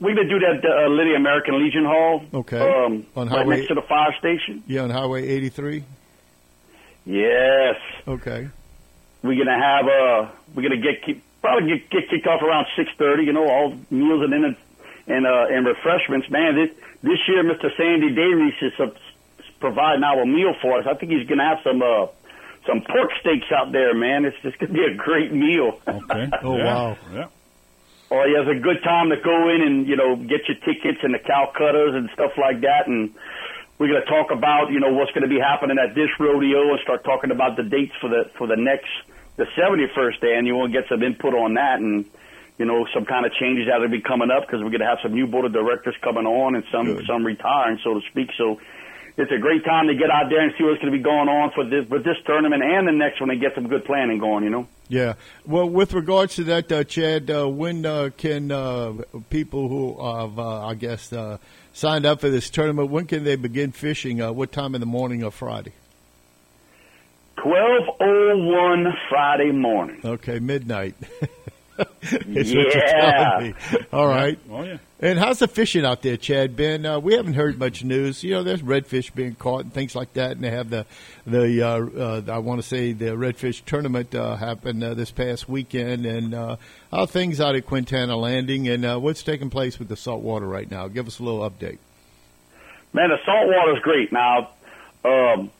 We're 0.00 0.16
gonna 0.16 0.28
do 0.28 0.40
that 0.40 0.56
at 0.56 0.64
uh, 0.64 0.88
Lydia 0.88 1.14
American 1.14 1.62
Legion 1.62 1.84
Hall. 1.84 2.24
Okay. 2.34 2.58
Um, 2.58 3.06
On 3.14 3.28
right 3.28 3.38
Highway- 3.38 3.56
next 3.58 3.68
to 3.68 3.74
the 3.76 3.82
fire 3.82 4.12
station. 4.18 4.64
Yeah, 4.66 4.80
on 4.82 4.90
Highway 4.90 5.28
83. 5.28 5.84
Yes. 7.06 7.76
Okay. 8.08 8.48
We're 9.22 9.42
gonna 9.44 9.58
have 9.58 9.86
uh 9.86 10.30
we're 10.54 10.62
gonna 10.62 10.80
get 10.82 11.02
kick, 11.02 11.20
probably 11.42 11.78
get, 11.78 11.90
get 11.90 12.08
kicked 12.10 12.26
off 12.26 12.42
around 12.42 12.66
six 12.76 12.90
thirty. 12.98 13.24
You 13.24 13.32
know, 13.32 13.48
all 13.48 13.74
meals 13.90 14.22
and 14.24 14.34
and 14.34 14.56
and, 15.06 15.26
uh, 15.26 15.46
and 15.50 15.66
refreshments. 15.66 16.28
Man, 16.30 16.54
this 16.56 16.70
this 17.02 17.18
year, 17.28 17.42
Mr. 17.44 17.74
Sandy 17.76 18.14
Davies 18.14 18.54
is 18.62 18.72
uh, 18.80 18.90
providing 19.60 20.04
our 20.04 20.24
meal 20.24 20.54
for 20.60 20.78
us. 20.78 20.86
I 20.86 20.94
think 20.94 21.12
he's 21.12 21.28
gonna 21.28 21.44
have 21.48 21.58
some 21.64 21.82
uh 21.82 22.06
some 22.66 22.80
pork 22.82 23.10
steaks 23.20 23.50
out 23.52 23.72
there, 23.72 23.94
man. 23.94 24.24
It's 24.24 24.36
just 24.42 24.58
gonna 24.58 24.72
be 24.72 24.84
a 24.84 24.94
great 24.94 25.32
meal. 25.32 25.80
Okay. 25.86 26.28
Oh, 26.42 26.56
Yeah. 26.56 26.64
wow. 26.64 26.96
Yeah. 27.12 27.26
Oh, 28.14 28.24
he 28.26 28.34
has 28.36 28.46
a 28.46 28.60
good 28.60 28.82
time 28.84 29.08
to 29.08 29.16
go 29.16 29.48
in 29.48 29.62
and 29.62 29.86
you 29.88 29.96
know 29.96 30.16
get 30.16 30.46
your 30.48 30.58
tickets 30.64 30.98
and 31.02 31.14
the 31.14 31.18
Calcuttas 31.18 31.96
and 31.96 32.10
stuff 32.12 32.32
like 32.36 32.60
that, 32.60 32.86
and 32.86 33.14
we're 33.82 33.90
going 33.90 34.06
to 34.06 34.08
talk 34.08 34.30
about 34.30 34.70
you 34.70 34.78
know 34.78 34.94
what's 34.94 35.10
going 35.10 35.26
to 35.26 35.28
be 35.28 35.42
happening 35.42 35.74
at 35.74 35.92
this 35.92 36.06
rodeo 36.20 36.70
and 36.70 36.78
start 36.86 37.02
talking 37.02 37.32
about 37.32 37.56
the 37.56 37.64
dates 37.64 37.90
for 38.00 38.08
the 38.08 38.30
for 38.38 38.46
the 38.46 38.54
next 38.54 38.86
the 39.34 39.44
71st 39.58 40.22
annual 40.22 40.62
and 40.62 40.72
get 40.72 40.84
some 40.88 41.02
input 41.02 41.34
on 41.34 41.54
that 41.54 41.80
and 41.80 42.06
you 42.58 42.64
know 42.64 42.86
some 42.94 43.04
kind 43.04 43.26
of 43.26 43.32
changes 43.34 43.66
that 43.66 43.80
will 43.80 43.90
be 43.90 44.00
coming 44.00 44.30
up 44.30 44.46
because 44.46 44.62
we're 44.62 44.70
going 44.70 44.86
to 44.86 44.86
have 44.86 45.02
some 45.02 45.12
new 45.12 45.26
board 45.26 45.46
of 45.46 45.52
directors 45.52 45.96
coming 46.00 46.26
on 46.26 46.54
and 46.54 46.62
some 46.70 46.94
Good. 46.94 47.06
some 47.10 47.26
retiring 47.26 47.80
so 47.82 47.98
to 47.98 48.00
speak. 48.06 48.30
So 48.38 48.60
it's 49.18 49.32
a 49.32 49.38
great 49.38 49.64
time 49.64 49.88
to 49.88 49.98
get 49.98 50.14
out 50.14 50.30
there 50.30 50.46
and 50.46 50.54
see 50.56 50.62
what's 50.62 50.78
going 50.78 50.92
to 50.92 50.96
be 50.96 51.02
going 51.02 51.28
on 51.28 51.50
for 51.50 51.66
this 51.66 51.82
for 51.88 51.98
this 51.98 52.22
tournament 52.24 52.62
and 52.62 52.86
the 52.86 52.92
next 52.92 53.20
one 53.20 53.30
and 53.30 53.40
get 53.40 53.56
some 53.56 53.66
good 53.66 53.84
planning 53.84 54.18
going. 54.22 54.44
You 54.44 54.50
know. 54.50 54.68
Yeah. 54.92 55.14
Well, 55.46 55.70
with 55.70 55.94
regards 55.94 56.34
to 56.34 56.44
that, 56.44 56.70
uh, 56.70 56.84
Chad, 56.84 57.30
uh, 57.30 57.48
when 57.48 57.86
uh, 57.86 58.10
can 58.14 58.50
uh, 58.50 58.92
people 59.30 59.66
who 59.70 59.94
have, 60.04 60.38
uh, 60.38 60.66
I 60.66 60.74
guess, 60.74 61.10
uh, 61.14 61.38
signed 61.72 62.04
up 62.04 62.20
for 62.20 62.28
this 62.28 62.50
tournament, 62.50 62.90
when 62.90 63.06
can 63.06 63.24
they 63.24 63.36
begin 63.36 63.72
fishing? 63.72 64.20
Uh, 64.20 64.32
what 64.32 64.52
time 64.52 64.74
in 64.74 64.82
the 64.82 64.86
morning 64.86 65.24
or 65.24 65.30
Friday? 65.30 65.72
Twelve 67.38 67.88
oh 68.00 68.36
one 68.36 68.92
Friday 69.08 69.50
morning. 69.50 70.02
Okay, 70.04 70.38
midnight. 70.40 70.94
Is 72.02 72.54
what 72.54 72.64
you're 72.74 72.76
Yeah. 72.76 73.30
telling 73.30 73.46
me. 73.50 73.54
All 73.92 74.06
right. 74.06 74.38
Oh 74.50 74.62
yeah. 74.62 74.78
And 75.00 75.18
how's 75.18 75.40
the 75.40 75.48
fishing 75.48 75.84
out 75.84 76.02
there, 76.02 76.16
Chad? 76.16 76.54
Ben, 76.56 76.86
uh, 76.86 77.00
we 77.00 77.14
haven't 77.14 77.34
heard 77.34 77.58
much 77.58 77.82
news. 77.82 78.22
You 78.22 78.30
know, 78.34 78.42
there's 78.44 78.62
redfish 78.62 79.12
being 79.14 79.34
caught 79.34 79.64
and 79.64 79.72
things 79.72 79.96
like 79.96 80.12
that, 80.12 80.32
and 80.32 80.42
they 80.42 80.50
have 80.50 80.70
the 80.70 80.86
the 81.26 81.62
uh, 81.62 81.86
uh, 81.98 82.22
I 82.32 82.38
want 82.38 82.62
to 82.62 82.66
say 82.66 82.92
the 82.92 83.06
redfish 83.16 83.64
tournament 83.64 84.14
uh, 84.14 84.36
happened 84.36 84.82
uh, 84.84 84.94
this 84.94 85.10
past 85.10 85.48
weekend. 85.48 86.06
And 86.06 86.34
uh, 86.34 86.56
how 86.92 86.98
are 87.00 87.06
things 87.06 87.40
out 87.40 87.56
at 87.56 87.66
Quintana 87.66 88.16
Landing, 88.16 88.68
and 88.68 88.84
uh, 88.84 88.98
what's 88.98 89.22
taking 89.22 89.50
place 89.50 89.78
with 89.78 89.88
the 89.88 89.96
saltwater 89.96 90.46
right 90.46 90.70
now? 90.70 90.86
Give 90.88 91.06
us 91.06 91.18
a 91.18 91.22
little 91.24 91.40
update. 91.48 91.78
Man, 92.92 93.08
the 93.08 93.18
salt 93.24 93.46
water's 93.48 93.82
great. 93.82 94.12
Now, 94.12 94.50
um, 95.04 95.50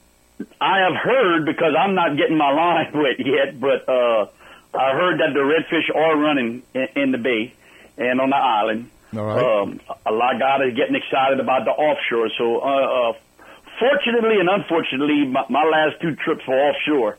I 0.60 0.80
have 0.80 0.94
heard 1.02 1.46
because 1.46 1.74
I'm 1.78 1.94
not 1.94 2.16
getting 2.16 2.36
my 2.36 2.52
line 2.54 2.92
wet 2.94 3.18
yet, 3.18 3.58
but 3.58 3.88
uh, 3.88 4.26
I 4.74 4.92
heard 4.92 5.20
that 5.20 5.34
the 5.34 5.40
redfish 5.40 5.94
are 5.94 6.16
running 6.16 6.62
in, 6.74 6.88
in 6.96 7.12
the 7.12 7.18
bay 7.18 7.54
and 7.98 8.20
on 8.20 8.30
the 8.30 8.36
island. 8.36 8.90
All 9.14 9.24
right. 9.24 9.62
Um, 9.62 9.80
a 10.06 10.12
lot 10.12 10.34
of 10.34 10.40
guys 10.40 10.60
are 10.62 10.70
getting 10.70 10.94
excited 10.94 11.40
about 11.40 11.64
the 11.64 11.72
offshore. 11.72 12.30
So, 12.38 12.60
uh, 12.60 13.10
uh, 13.10 13.12
fortunately 13.78 14.40
and 14.40 14.48
unfortunately, 14.48 15.26
my, 15.26 15.44
my 15.50 15.64
last 15.64 16.00
two 16.00 16.14
trips 16.16 16.46
were 16.46 16.54
offshore. 16.54 17.18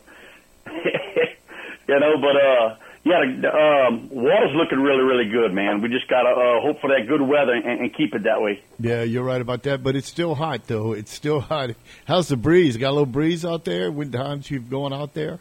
you 0.66 2.00
know, 2.00 2.16
but 2.18 2.36
uh, 2.36 2.76
yeah, 3.04 3.20
the 3.40 3.54
um, 3.54 4.08
water's 4.10 4.54
looking 4.56 4.80
really, 4.80 5.02
really 5.02 5.30
good, 5.30 5.52
man. 5.52 5.82
We 5.82 5.88
just 5.90 6.08
gotta 6.08 6.30
uh, 6.30 6.60
hope 6.62 6.80
for 6.80 6.88
that 6.88 7.06
good 7.06 7.20
weather 7.20 7.52
and, 7.52 7.80
and 7.80 7.94
keep 7.94 8.14
it 8.14 8.22
that 8.24 8.40
way. 8.40 8.62
Yeah, 8.80 9.02
you're 9.02 9.22
right 9.22 9.40
about 9.40 9.62
that, 9.64 9.82
but 9.82 9.94
it's 9.94 10.08
still 10.08 10.34
hot 10.34 10.66
though. 10.66 10.94
It's 10.94 11.12
still 11.12 11.40
hot. 11.40 11.70
How's 12.06 12.28
the 12.28 12.36
breeze? 12.36 12.76
Got 12.76 12.90
a 12.90 12.92
little 12.92 13.06
breeze 13.06 13.44
out 13.44 13.64
there? 13.64 13.92
When 13.92 14.10
times 14.10 14.50
you've 14.50 14.70
gone 14.70 14.92
out 14.92 15.14
there? 15.14 15.38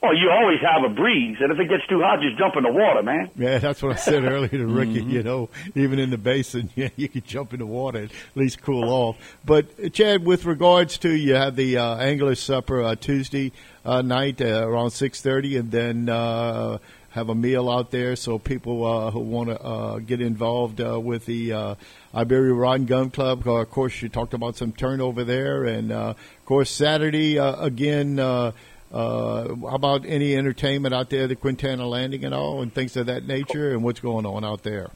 Oh, 0.00 0.12
you 0.12 0.30
always 0.30 0.60
have 0.60 0.88
a 0.88 0.94
breeze, 0.94 1.38
and 1.40 1.50
if 1.50 1.58
it 1.58 1.68
gets 1.68 1.84
too 1.88 2.00
hot, 2.00 2.20
just 2.20 2.38
jump 2.38 2.54
in 2.56 2.62
the 2.62 2.70
water, 2.70 3.02
man. 3.02 3.30
Yeah, 3.36 3.58
that's 3.58 3.82
what 3.82 3.94
I 3.94 3.96
said 3.96 4.22
earlier 4.32 4.48
to 4.48 4.66
Ricky. 4.66 5.02
You 5.02 5.24
know, 5.24 5.50
even 5.74 5.98
in 5.98 6.10
the 6.10 6.18
basin, 6.18 6.70
yeah, 6.76 6.90
you 6.94 7.08
can 7.08 7.22
jump 7.22 7.52
in 7.52 7.58
the 7.58 7.66
water 7.66 8.04
at 8.04 8.10
least 8.36 8.62
cool 8.62 8.88
off. 8.88 9.16
But 9.44 9.92
Chad, 9.92 10.24
with 10.24 10.44
regards 10.44 10.98
to 10.98 11.12
you 11.12 11.34
have 11.34 11.56
the 11.56 11.78
uh, 11.78 11.96
angler 11.96 12.36
supper 12.36 12.82
uh, 12.82 12.94
Tuesday 12.94 13.50
uh, 13.84 14.02
night 14.02 14.40
uh, 14.40 14.68
around 14.68 14.90
six 14.92 15.20
thirty, 15.20 15.56
and 15.56 15.72
then 15.72 16.08
uh, 16.08 16.78
have 17.10 17.28
a 17.28 17.34
meal 17.34 17.68
out 17.68 17.90
there, 17.90 18.14
so 18.14 18.38
people 18.38 18.84
uh, 18.86 19.10
who 19.10 19.18
want 19.20 19.48
to 19.48 19.60
uh, 19.60 19.98
get 19.98 20.20
involved 20.20 20.80
uh, 20.80 21.00
with 21.00 21.26
the 21.26 21.52
uh, 21.52 21.74
Iberia 22.14 22.52
Rod 22.54 22.80
and 22.80 22.88
Gun 22.88 23.10
Club. 23.10 23.46
Uh, 23.46 23.56
of 23.56 23.70
course, 23.70 24.00
you 24.00 24.08
talked 24.08 24.34
about 24.34 24.56
some 24.56 24.70
turnover 24.72 25.24
there, 25.24 25.64
and 25.64 25.90
uh, 25.90 26.10
of 26.10 26.44
course 26.44 26.70
Saturday 26.70 27.38
uh, 27.38 27.56
again. 27.60 28.20
Uh, 28.20 28.52
uh, 28.92 29.54
how 29.54 29.74
about 29.74 30.04
any 30.06 30.34
entertainment 30.36 30.94
out 30.94 31.10
there, 31.10 31.26
the 31.26 31.36
Quintana 31.36 31.86
Landing 31.86 32.24
and 32.24 32.34
all, 32.34 32.62
and 32.62 32.72
things 32.72 32.96
of 32.96 33.06
that 33.06 33.24
nature, 33.26 33.72
and 33.72 33.82
what's 33.84 34.00
going 34.00 34.26
on 34.26 34.44
out 34.44 34.62
there? 34.62 34.90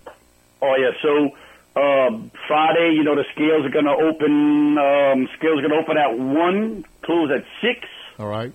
Oh 0.60 0.74
yeah, 0.76 0.90
so 1.02 1.80
um, 1.80 2.30
Friday, 2.46 2.94
you 2.94 3.04
know, 3.04 3.14
the 3.16 3.24
scales 3.32 3.64
are 3.66 3.70
going 3.70 3.84
to 3.86 3.90
open. 3.92 4.78
Um, 4.78 5.28
scales 5.36 5.58
are 5.58 5.68
going 5.68 5.70
to 5.72 5.78
open 5.78 5.96
at 5.98 6.18
one, 6.18 6.84
close 7.02 7.30
at 7.30 7.44
six. 7.60 7.86
All 8.18 8.28
right, 8.28 8.52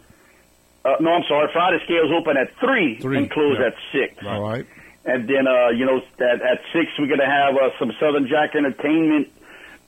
Uh, 0.85 0.95
no, 0.99 1.11
I'm 1.13 1.23
sorry. 1.27 1.49
Friday 1.51 1.83
scales 1.83 2.11
open 2.17 2.37
at 2.37 2.55
three, 2.59 2.99
Three, 2.99 3.17
and 3.17 3.29
close 3.31 3.57
yeah. 3.59 3.67
at 3.67 3.75
six. 3.91 4.23
all 4.25 4.41
right, 4.41 4.65
And 5.05 5.27
then, 5.27 5.47
uh, 5.47 5.69
you 5.69 5.85
know, 5.85 5.97
at, 6.19 6.41
at 6.41 6.61
six, 6.71 6.91
we're 6.97 7.07
going 7.07 7.19
to 7.19 7.25
have 7.25 7.55
uh, 7.55 7.69
some 7.79 7.91
Southern 7.99 8.27
Jack 8.27 8.55
Entertainment, 8.55 9.27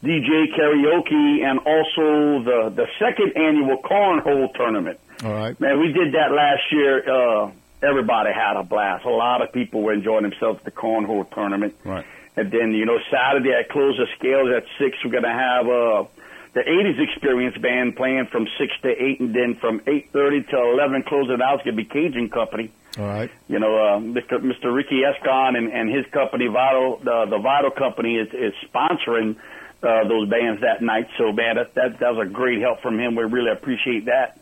DJ 0.03 0.55
karaoke, 0.57 1.43
and 1.43 1.59
also 1.59 2.43
the 2.43 2.69
the 2.75 2.87
second 2.99 3.35
annual 3.35 3.77
cornhole 3.81 4.53
tournament. 4.53 4.99
all 5.23 5.33
right. 5.33 5.59
Man, 5.59 5.79
we 5.79 5.91
did 5.91 6.13
that 6.13 6.31
last 6.31 6.71
year. 6.71 7.03
Uh, 7.09 7.51
everybody 7.81 8.31
had 8.33 8.57
a 8.57 8.63
blast. 8.63 9.05
A 9.05 9.09
lot 9.09 9.41
of 9.41 9.51
people 9.51 9.81
were 9.81 9.93
enjoying 9.93 10.23
themselves 10.23 10.59
at 10.59 10.65
the 10.65 10.71
cornhole 10.71 11.29
tournament. 11.31 11.75
Right. 11.83 12.05
And 12.35 12.51
then, 12.51 12.71
you 12.73 12.85
know, 12.85 12.97
Saturday 13.11 13.51
at 13.51 13.69
Close 13.69 13.97
the 13.97 14.07
Scales 14.17 14.49
at 14.55 14.63
6, 14.77 14.97
we're 15.03 15.11
going 15.11 15.23
to 15.23 15.29
have 15.29 15.67
uh, 15.67 16.05
the 16.53 16.61
80s 16.61 17.11
Experience 17.11 17.57
Band 17.57 17.95
playing 17.95 18.27
from 18.27 18.47
6 18.57 18.73
to 18.83 18.89
8, 18.89 19.19
and 19.19 19.35
then 19.35 19.55
from 19.55 19.81
8.30 19.81 20.49
to 20.49 20.57
11, 20.57 21.03
close 21.03 21.29
it 21.29 21.41
out, 21.41 21.55
it's 21.55 21.63
going 21.65 21.75
to 21.75 21.83
be 21.83 21.85
Cajun 21.85 22.29
Company. 22.29 22.71
All 22.97 23.05
right. 23.05 23.29
You 23.47 23.59
know, 23.59 23.75
uh, 23.75 23.99
Mr. 23.99 24.39
Mr. 24.39 24.73
Ricky 24.73 25.01
Escon 25.03 25.57
and, 25.57 25.71
and 25.71 25.89
his 25.89 26.05
company, 26.07 26.47
Vital, 26.47 27.01
uh, 27.01 27.25
the 27.25 27.37
Vital 27.37 27.71
Company, 27.71 28.15
is, 28.15 28.29
is 28.33 28.53
sponsoring 28.67 29.35
uh, 29.81 30.07
those 30.07 30.29
bands 30.29 30.61
that 30.61 30.81
night. 30.81 31.07
So, 31.17 31.31
man, 31.31 31.55
that, 31.55 31.73
that, 31.75 31.99
that 31.99 32.15
was 32.15 32.27
a 32.27 32.29
great 32.29 32.61
help 32.61 32.81
from 32.81 32.99
him. 32.99 33.15
We 33.15 33.23
really 33.23 33.51
appreciate 33.51 34.05
that. 34.05 34.39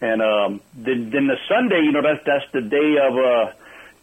And 0.00 0.22
um, 0.22 0.60
then, 0.74 1.10
then 1.10 1.26
the 1.26 1.36
Sunday, 1.48 1.82
you 1.82 1.92
know, 1.92 2.02
that's 2.02 2.24
that's 2.24 2.44
the 2.52 2.60
day 2.62 2.96
of 2.98 3.14
uh, 3.16 3.52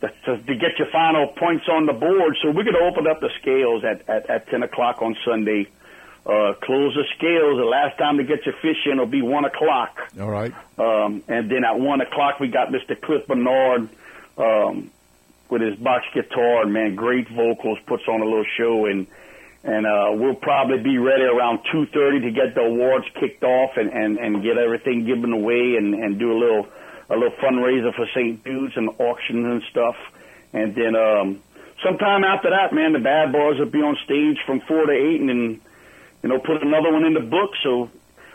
the, 0.01 0.07
to, 0.25 0.43
to 0.43 0.55
get 0.55 0.77
your 0.77 0.89
final 0.91 1.27
points 1.27 1.67
on 1.69 1.85
the 1.85 1.93
board. 1.93 2.37
So 2.41 2.49
we're 2.49 2.63
going 2.63 2.75
to 2.75 2.83
open 2.83 3.07
up 3.07 3.21
the 3.21 3.29
scales 3.41 3.83
at, 3.83 4.07
at, 4.09 4.29
at 4.29 4.47
10 4.47 4.63
o'clock 4.63 5.01
on 5.01 5.15
Sunday. 5.23 5.67
Uh, 6.25 6.53
close 6.61 6.95
the 6.95 7.05
scales. 7.15 7.57
The 7.57 7.65
last 7.65 7.97
time 7.97 8.17
to 8.17 8.23
get 8.23 8.45
your 8.45 8.55
fish 8.61 8.85
in 8.85 8.97
will 8.97 9.05
be 9.05 9.21
1 9.21 9.45
o'clock. 9.45 10.11
All 10.19 10.29
right. 10.29 10.53
Um, 10.77 11.23
and 11.27 11.49
then 11.49 11.63
at 11.63 11.79
1 11.79 12.01
o'clock, 12.01 12.39
we 12.39 12.47
got 12.47 12.69
Mr. 12.69 12.99
Cliff 12.99 13.27
Bernard 13.27 13.89
um, 14.37 14.91
with 15.49 15.61
his 15.61 15.75
box 15.77 16.05
guitar. 16.13 16.65
Man, 16.65 16.95
great 16.95 17.29
vocals, 17.29 17.77
puts 17.85 18.07
on 18.07 18.21
a 18.21 18.25
little 18.25 18.45
show. 18.57 18.85
And 18.87 19.07
and 19.65 19.85
uh, 19.85 20.11
we'll 20.13 20.35
probably 20.35 20.77
be 20.77 20.97
ready 20.99 21.23
around 21.23 21.59
2.30 21.73 22.21
to 22.21 22.31
get 22.31 22.53
the 22.55 22.61
awards 22.61 23.05
kicked 23.19 23.43
off 23.43 23.71
and, 23.77 23.89
and, 23.91 24.17
and 24.19 24.43
get 24.43 24.57
everything 24.57 25.05
given 25.05 25.33
away 25.33 25.75
and, 25.75 25.95
and 25.95 26.19
do 26.19 26.31
a 26.31 26.37
little 26.37 26.67
a 27.09 27.13
little 27.15 27.35
fundraiser 27.37 27.93
for 27.95 28.07
St. 28.15 28.43
Jude's 28.45 28.73
and 28.77 28.89
auctions 28.99 29.45
and 29.45 29.61
stuff. 29.69 29.95
And 30.53 30.73
then 30.75 30.95
um, 30.95 31.41
sometime 31.83 32.23
after 32.23 32.49
that, 32.51 32.73
man, 32.73 32.93
the 32.93 32.99
bad 32.99 33.31
boys 33.31 33.59
will 33.59 33.69
be 33.69 33.81
on 33.81 33.95
stage 34.05 34.37
from 34.45 34.61
4 34.61 34.85
to 34.87 34.91
8 34.91 35.19
and 35.21 35.29
then, 35.29 35.61
you 36.23 36.29
know, 36.29 36.39
put 36.39 36.61
another 36.63 36.91
one 36.93 37.05
in 37.05 37.13
the 37.13 37.19
book. 37.19 37.51
So 37.63 37.89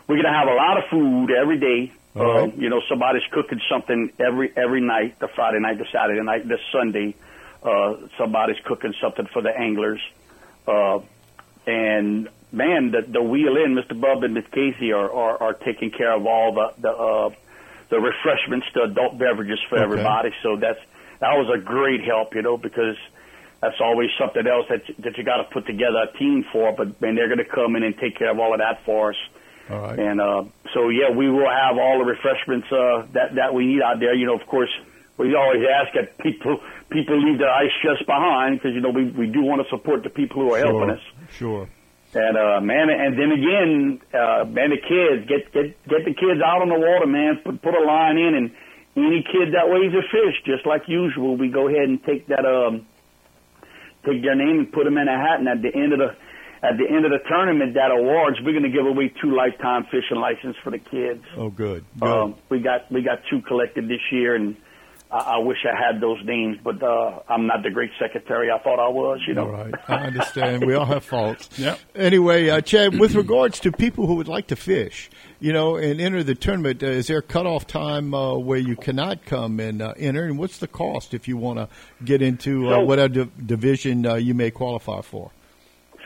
we're 0.07 0.17
going 0.23 0.33
to 0.33 0.39
have 0.39 0.47
a 0.49 0.55
lot 0.55 0.79
of 0.79 0.85
food 0.91 1.31
every 1.33 1.59
day. 1.59 1.93
All 2.17 2.23
Uh, 2.23 2.41
right. 2.43 2.57
you 2.59 2.69
know, 2.69 2.81
somebody's 2.89 3.23
cooking 3.33 3.61
something 3.71 4.11
every 4.19 4.53
every 4.57 4.81
night, 4.81 5.19
the 5.21 5.29
Friday 5.29 5.61
night, 5.61 5.79
the 5.79 5.87
Saturday 5.93 6.23
night, 6.23 6.47
the 6.49 6.59
Sunday. 6.73 7.15
Uh, 7.63 7.95
somebody's 8.19 8.59
cooking 8.65 8.95
something 9.01 9.27
for 9.33 9.43
the 9.43 9.51
anglers. 9.57 10.01
Uh, 10.67 11.01
and 11.71 12.29
man, 12.53 12.91
the 12.91 13.03
the 13.03 13.23
wheel 13.23 13.57
in, 13.57 13.75
Mr. 13.75 13.99
Bub 13.99 14.23
and 14.25 14.35
Miss 14.35 14.47
Casey 14.53 14.93
are, 14.93 15.11
are 15.11 15.43
are 15.43 15.55
taking 15.55 15.91
care 15.91 16.13
of 16.13 16.27
all 16.27 16.53
the 16.53 16.73
the 16.81 16.91
uh, 16.91 17.31
the 17.91 17.99
refreshments, 18.01 18.67
the 18.75 18.83
adult 18.85 19.19
beverages 19.19 19.59
for 19.69 19.77
Okay. 19.77 19.85
everybody. 19.85 20.31
So 20.43 20.57
that's 20.57 20.81
that 21.21 21.33
was 21.37 21.49
a 21.55 21.59
great 21.59 22.03
help, 22.05 22.35
you 22.35 22.43
know, 22.43 22.57
because 22.57 22.97
that's 23.61 23.81
always 23.81 24.11
something 24.19 24.47
else 24.47 24.67
that 24.69 24.83
that 25.05 25.19
you 25.19 25.25
got 25.25 25.39
to 25.39 25.45
put 25.45 25.67
together 25.67 26.09
a 26.13 26.19
team 26.19 26.45
for. 26.53 26.73
But 26.73 27.01
man, 27.01 27.15
they're 27.15 27.29
going 27.29 27.39
to 27.39 27.53
come 27.61 27.77
in 27.77 27.83
and 27.83 27.97
take 27.99 28.17
care 28.17 28.31
of 28.31 28.39
all 28.39 28.53
of 28.55 28.61
that 28.61 28.85
for 28.85 29.11
us. 29.11 29.17
All 29.71 29.81
right. 29.83 29.99
And 29.99 30.21
uh, 30.21 30.45
so 30.75 30.89
yeah, 30.89 31.11
we 31.11 31.31
will 31.31 31.49
have 31.49 31.79
all 31.79 31.99
the 31.99 32.05
refreshments 32.05 32.67
uh, 32.73 33.07
that 33.13 33.35
that 33.37 33.55
we 33.55 33.67
need 33.67 33.83
out 33.83 34.01
there. 34.01 34.15
You 34.15 34.27
know, 34.27 34.35
of 34.35 34.47
course, 34.47 34.71
we 35.19 35.35
always 35.35 35.63
ask 35.69 35.95
that 35.95 36.19
people 36.19 36.59
people 36.91 37.17
leave 37.23 37.39
their 37.39 37.51
ice 37.53 37.71
chests 37.83 38.05
behind 38.07 38.59
because 38.59 38.75
you 38.75 38.81
know 38.81 38.91
we 38.91 39.05
we 39.05 39.27
do 39.27 39.43
want 39.43 39.63
to 39.63 39.69
support 39.69 40.03
the 40.03 40.11
people 40.11 40.43
who 40.43 40.55
are 40.55 40.59
helping 40.59 40.91
us. 40.91 41.03
Sure. 41.33 41.69
And 42.13 42.37
uh, 42.37 42.61
man, 42.61 42.91
and 42.91 43.15
then 43.15 43.31
again, 43.31 44.01
uh, 44.13 44.45
man, 44.45 44.71
the 44.75 44.83
kids 44.83 45.31
get 45.31 45.53
get 45.55 45.79
get 45.87 46.03
the 46.05 46.15
kids 46.15 46.43
out 46.43 46.61
on 46.61 46.69
the 46.69 46.79
water, 46.79 47.07
man. 47.07 47.39
Put 47.45 47.63
put 47.63 47.75
a 47.75 47.85
line 47.87 48.19
in, 48.19 48.35
and 48.35 48.51
any 48.97 49.23
kid 49.23 49.55
that 49.55 49.71
weighs 49.71 49.95
a 49.95 50.03
fish, 50.11 50.43
just 50.45 50.67
like 50.67 50.83
usual, 50.89 51.37
we 51.37 51.49
go 51.49 51.69
ahead 51.69 51.87
and 51.87 52.03
take 52.03 52.27
that 52.27 52.43
um, 52.45 52.87
take 54.05 54.23
their 54.23 54.35
name 54.35 54.59
and 54.59 54.73
put 54.73 54.85
them 54.85 54.99
in 54.99 55.07
a 55.07 55.17
hat, 55.17 55.39
and 55.39 55.49
at 55.49 55.63
the 55.63 55.71
end 55.71 55.93
of 55.93 56.01
the 56.01 56.11
at 56.63 56.77
the 56.77 56.85
end 56.85 57.07
of 57.07 57.11
the 57.11 57.23
tournament, 57.29 57.75
that 57.75 57.91
awards, 57.91 58.37
we're 58.45 58.53
going 58.53 58.69
to 58.69 58.75
give 58.75 58.85
away 58.85 59.09
two 59.23 59.35
lifetime 59.35 59.85
fishing 59.85 60.19
licenses 60.19 60.57
for 60.63 60.71
the 60.71 60.79
kids. 60.79 61.25
Oh, 61.37 61.49
good. 61.49 61.85
Good. 61.99 62.09
Um, 62.09 62.35
we 62.51 62.61
got 62.61 62.91
we 62.93 63.03
got 63.03 63.23
two 63.31 63.41
collected 63.43 63.89
this 63.89 64.03
year, 64.13 64.35
and 64.35 64.57
I, 65.13 65.19
I 65.19 65.39
wish 65.39 65.59
I 65.65 65.75
had 65.77 66.01
those 66.01 66.19
names, 66.25 66.59
but 66.63 66.83
uh, 66.83 67.21
I'm 67.29 67.47
not 67.47 67.63
the 67.63 67.71
great 67.71 67.91
secretary 67.99 68.51
I 68.51 68.59
thought 68.61 68.79
I 68.79 68.89
was. 68.89 69.21
You 69.27 69.35
know. 69.35 69.47
All 69.47 69.53
right. 69.53 69.75
I 69.89 69.95
understand. 70.07 70.65
we 70.67 70.75
all 70.75 70.85
have 70.87 71.05
faults. 71.05 71.49
Yep. 71.59 71.79
Anyway, 71.95 72.49
uh, 72.49 72.61
Chad, 72.61 72.99
with 72.99 73.15
regards 73.15 73.61
to 73.61 73.73
people 73.73 74.07
who 74.07 74.15
would 74.15 74.29
like 74.29 74.47
to 74.49 74.57
fish, 74.57 75.11
you 75.41 75.53
know, 75.53 75.77
and 75.77 76.01
enter 76.01 76.23
the 76.23 76.35
tournament, 76.35 76.83
uh, 76.83 76.87
is 76.87 77.09
there 77.09 77.19
a 77.19 77.23
cutoff 77.23 77.67
time 77.67 78.15
uh, 78.15 78.37
where 78.39 78.59
you 78.59 78.77
cannot 78.77 79.25
come 79.27 79.61
and 79.61 79.83
uh, 79.83 79.93
enter? 79.99 80.25
And 80.25 80.39
what's 80.39 80.59
the 80.59 80.69
cost 80.69 81.13
if 81.13 81.29
you 81.29 81.37
want 81.37 81.59
to 81.59 81.69
get 82.05 82.23
into 82.23 82.69
uh, 82.69 82.77
So- 82.77 82.85
whatever 82.85 83.09
div- 83.13 83.47
division 83.47 84.07
uh, 84.07 84.15
you 84.15 84.35
may 84.35 84.51
qualify 84.51 85.01
for? 85.03 85.31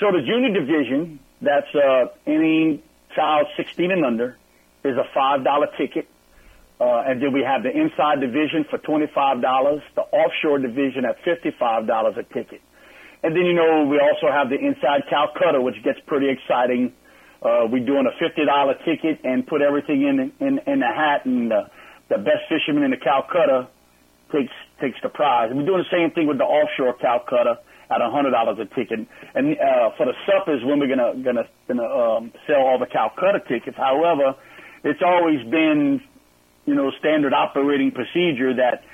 So 0.00 0.10
the 0.10 0.22
junior 0.26 0.52
division, 0.52 1.20
that's 1.40 1.72
uh, 1.74 2.06
any 2.26 2.82
child 3.14 3.46
16 3.56 3.92
and 3.92 4.04
under, 4.04 4.36
is 4.84 4.96
a 4.96 5.04
five 5.14 5.44
dollar 5.44 5.68
ticket, 5.78 6.08
uh, 6.80 7.06
and 7.06 7.22
then 7.22 7.32
we 7.32 7.42
have 7.42 7.62
the 7.62 7.70
inside 7.70 8.20
division 8.20 8.64
for 8.70 8.78
twenty 8.78 9.06
five 9.14 9.40
dollars, 9.40 9.80
the 9.94 10.02
offshore 10.02 10.58
division 10.58 11.04
at 11.04 11.16
fifty 11.24 11.50
five 11.58 11.86
dollars 11.86 12.16
a 12.18 12.24
ticket, 12.34 12.60
and 13.22 13.34
then 13.34 13.44
you 13.46 13.54
know 13.54 13.86
we 13.86 14.00
also 14.00 14.30
have 14.32 14.50
the 14.50 14.58
inside 14.58 15.06
Calcutta, 15.08 15.60
which 15.60 15.76
gets 15.84 15.98
pretty 16.06 16.28
exciting. 16.28 16.92
Uh, 17.42 17.68
we're 17.70 17.84
doing 17.84 18.06
a 18.10 18.14
fifty 18.18 18.44
dollar 18.44 18.74
ticket 18.84 19.20
and 19.22 19.46
put 19.46 19.62
everything 19.62 20.02
in 20.02 20.32
in 20.40 20.58
in 20.66 20.80
the 20.80 20.90
hat, 20.90 21.24
and 21.26 21.52
uh, 21.52 21.64
the 22.08 22.18
best 22.18 22.42
fisherman 22.48 22.82
in 22.82 22.90
the 22.90 22.96
Calcutta 22.98 23.68
takes 24.32 24.52
takes 24.80 24.98
the 25.02 25.08
prize. 25.08 25.50
And 25.50 25.58
we're 25.58 25.66
doing 25.66 25.84
the 25.84 25.94
same 25.94 26.10
thing 26.10 26.26
with 26.26 26.38
the 26.38 26.44
offshore 26.44 26.94
Calcutta 26.98 27.60
at 27.90 28.00
a 28.00 28.10
hundred 28.10 28.32
dollars 28.32 28.58
a 28.58 28.66
ticket. 28.74 29.06
And 29.34 29.56
uh, 29.58 29.90
for 29.96 30.06
the 30.06 30.14
suppers, 30.26 30.64
when 30.64 30.80
we're 30.80 30.88
gonna 30.88 31.14
gonna 31.22 31.46
gonna 31.68 31.86
um, 31.86 32.32
sell 32.46 32.62
all 32.66 32.78
the 32.78 32.90
Calcutta 32.90 33.40
tickets. 33.46 33.76
However, 33.76 34.34
it's 34.84 35.00
always 35.04 35.40
been, 35.50 36.00
you 36.66 36.74
know, 36.74 36.90
standard 36.98 37.32
operating 37.32 37.90
procedure 37.90 38.54
that 38.54 38.84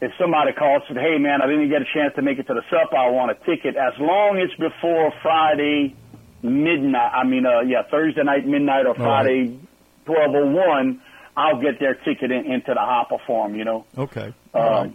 if 0.00 0.12
somebody 0.18 0.52
calls 0.52 0.82
and 0.88 0.96
said, 0.96 1.02
"Hey, 1.02 1.18
man, 1.18 1.40
I 1.42 1.46
didn't 1.46 1.68
get 1.68 1.82
a 1.82 1.86
chance 1.94 2.14
to 2.16 2.22
make 2.22 2.38
it 2.38 2.46
to 2.48 2.54
the 2.54 2.62
supper. 2.70 2.96
I 2.96 3.10
want 3.10 3.30
a 3.30 3.34
ticket," 3.46 3.76
as 3.76 3.94
long 3.98 4.38
as 4.38 4.50
before 4.58 5.12
Friday 5.22 5.94
midnight. 6.42 7.12
I 7.14 7.24
mean, 7.24 7.46
uh, 7.46 7.60
yeah, 7.60 7.82
Thursday 7.90 8.22
night 8.22 8.46
midnight 8.46 8.86
or 8.86 8.94
right. 8.94 8.98
Friday 8.98 9.58
twelve 10.04 10.34
oh 10.34 10.46
one. 10.46 11.00
I'll 11.36 11.60
get 11.60 11.80
their 11.80 11.94
ticket 11.94 12.30
in, 12.30 12.46
into 12.46 12.74
the 12.74 12.80
hopper 12.80 13.16
form, 13.26 13.56
you 13.56 13.64
know. 13.64 13.86
Okay. 13.98 14.32
All 14.52 14.62
right. 14.62 14.86
Um, 14.86 14.94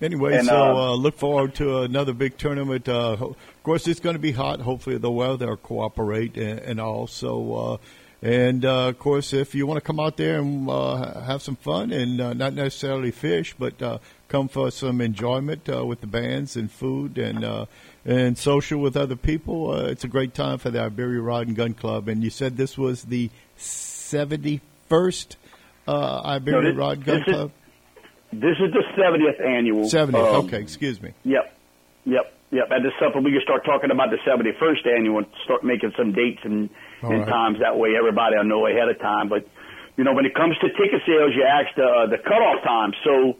Anyway, 0.00 0.36
And, 0.36 0.46
so 0.46 0.54
uh, 0.54 0.74
uh, 0.74 0.94
look 0.94 1.16
forward 1.16 1.54
to 1.54 1.80
another 1.80 2.12
big 2.12 2.36
tournament. 2.36 2.86
Uh, 2.86 3.12
of 3.12 3.36
course, 3.62 3.88
it's 3.88 4.00
going 4.00 4.14
to 4.14 4.20
be 4.20 4.32
hot. 4.32 4.60
Hopefully, 4.60 4.98
the 4.98 5.10
weather 5.10 5.46
will 5.46 5.56
cooperate 5.56 6.36
and, 6.36 6.58
and 6.58 6.80
all. 6.80 7.06
So, 7.06 7.54
uh, 7.54 7.76
and 8.22 8.64
uh, 8.64 8.88
of 8.88 8.98
course, 8.98 9.32
if 9.32 9.54
you 9.54 9.66
want 9.66 9.76
to 9.78 9.86
come 9.86 10.00
out 10.00 10.16
there 10.16 10.38
and 10.38 10.68
uh, 10.68 11.20
have 11.22 11.42
some 11.42 11.56
fun 11.56 11.92
and 11.92 12.20
uh, 12.20 12.32
not 12.32 12.54
necessarily 12.54 13.10
fish, 13.10 13.54
but 13.58 13.80
uh, 13.82 13.98
come 14.28 14.48
for 14.48 14.70
some 14.70 15.00
enjoyment 15.00 15.68
uh, 15.68 15.84
with 15.84 16.00
the 16.00 16.06
bands 16.06 16.56
and 16.56 16.70
food 16.70 17.18
and 17.18 17.44
uh, 17.44 17.66
and 18.04 18.38
social 18.38 18.80
with 18.80 18.96
other 18.96 19.16
people, 19.16 19.70
uh, 19.72 19.84
it's 19.86 20.04
a 20.04 20.08
great 20.08 20.32
time 20.34 20.58
for 20.58 20.70
the 20.70 20.80
Iberia 20.80 21.20
Rod 21.20 21.48
and 21.48 21.56
Gun 21.56 21.74
Club. 21.74 22.08
And 22.08 22.22
you 22.22 22.30
said 22.30 22.56
this 22.56 22.78
was 22.78 23.02
the 23.04 23.30
seventy 23.56 24.60
first 24.88 25.36
uh, 25.88 26.22
Iberia 26.24 26.62
No, 26.62 26.68
this- 26.70 26.78
Rod 26.78 27.04
Gun 27.04 27.18
this 27.18 27.26
is- 27.28 27.34
Club. 27.34 27.52
This 28.32 28.56
is 28.58 28.72
the 28.72 28.82
70th 29.00 29.40
annual. 29.40 29.84
70th. 29.84 30.14
um, 30.14 30.46
okay, 30.46 30.60
excuse 30.60 31.00
me. 31.00 31.12
Yep. 31.24 31.56
Yep. 32.06 32.34
Yep. 32.50 32.64
At 32.72 32.82
the 32.82 32.90
supper, 32.98 33.20
we 33.20 33.30
can 33.30 33.40
start 33.44 33.64
talking 33.64 33.90
about 33.92 34.10
the 34.10 34.18
71st 34.28 34.84
annual 34.96 35.18
and 35.18 35.26
start 35.44 35.62
making 35.62 35.92
some 35.96 36.12
dates 36.12 36.40
and, 36.42 36.68
All 37.02 37.10
and 37.12 37.20
right. 37.20 37.28
times. 37.28 37.58
That 37.60 37.76
way 37.78 37.94
everybody 37.98 38.36
will 38.36 38.44
know 38.44 38.66
ahead 38.66 38.88
of 38.88 38.98
time. 39.00 39.28
But, 39.28 39.46
you 39.96 40.04
know, 40.04 40.14
when 40.14 40.24
it 40.26 40.34
comes 40.34 40.56
to 40.58 40.68
ticket 40.68 41.02
sales, 41.06 41.32
you 41.34 41.44
asked 41.44 41.78
uh, 41.78 42.06
the 42.06 42.18
cutoff 42.18 42.62
time. 42.64 42.92
So, 43.04 43.36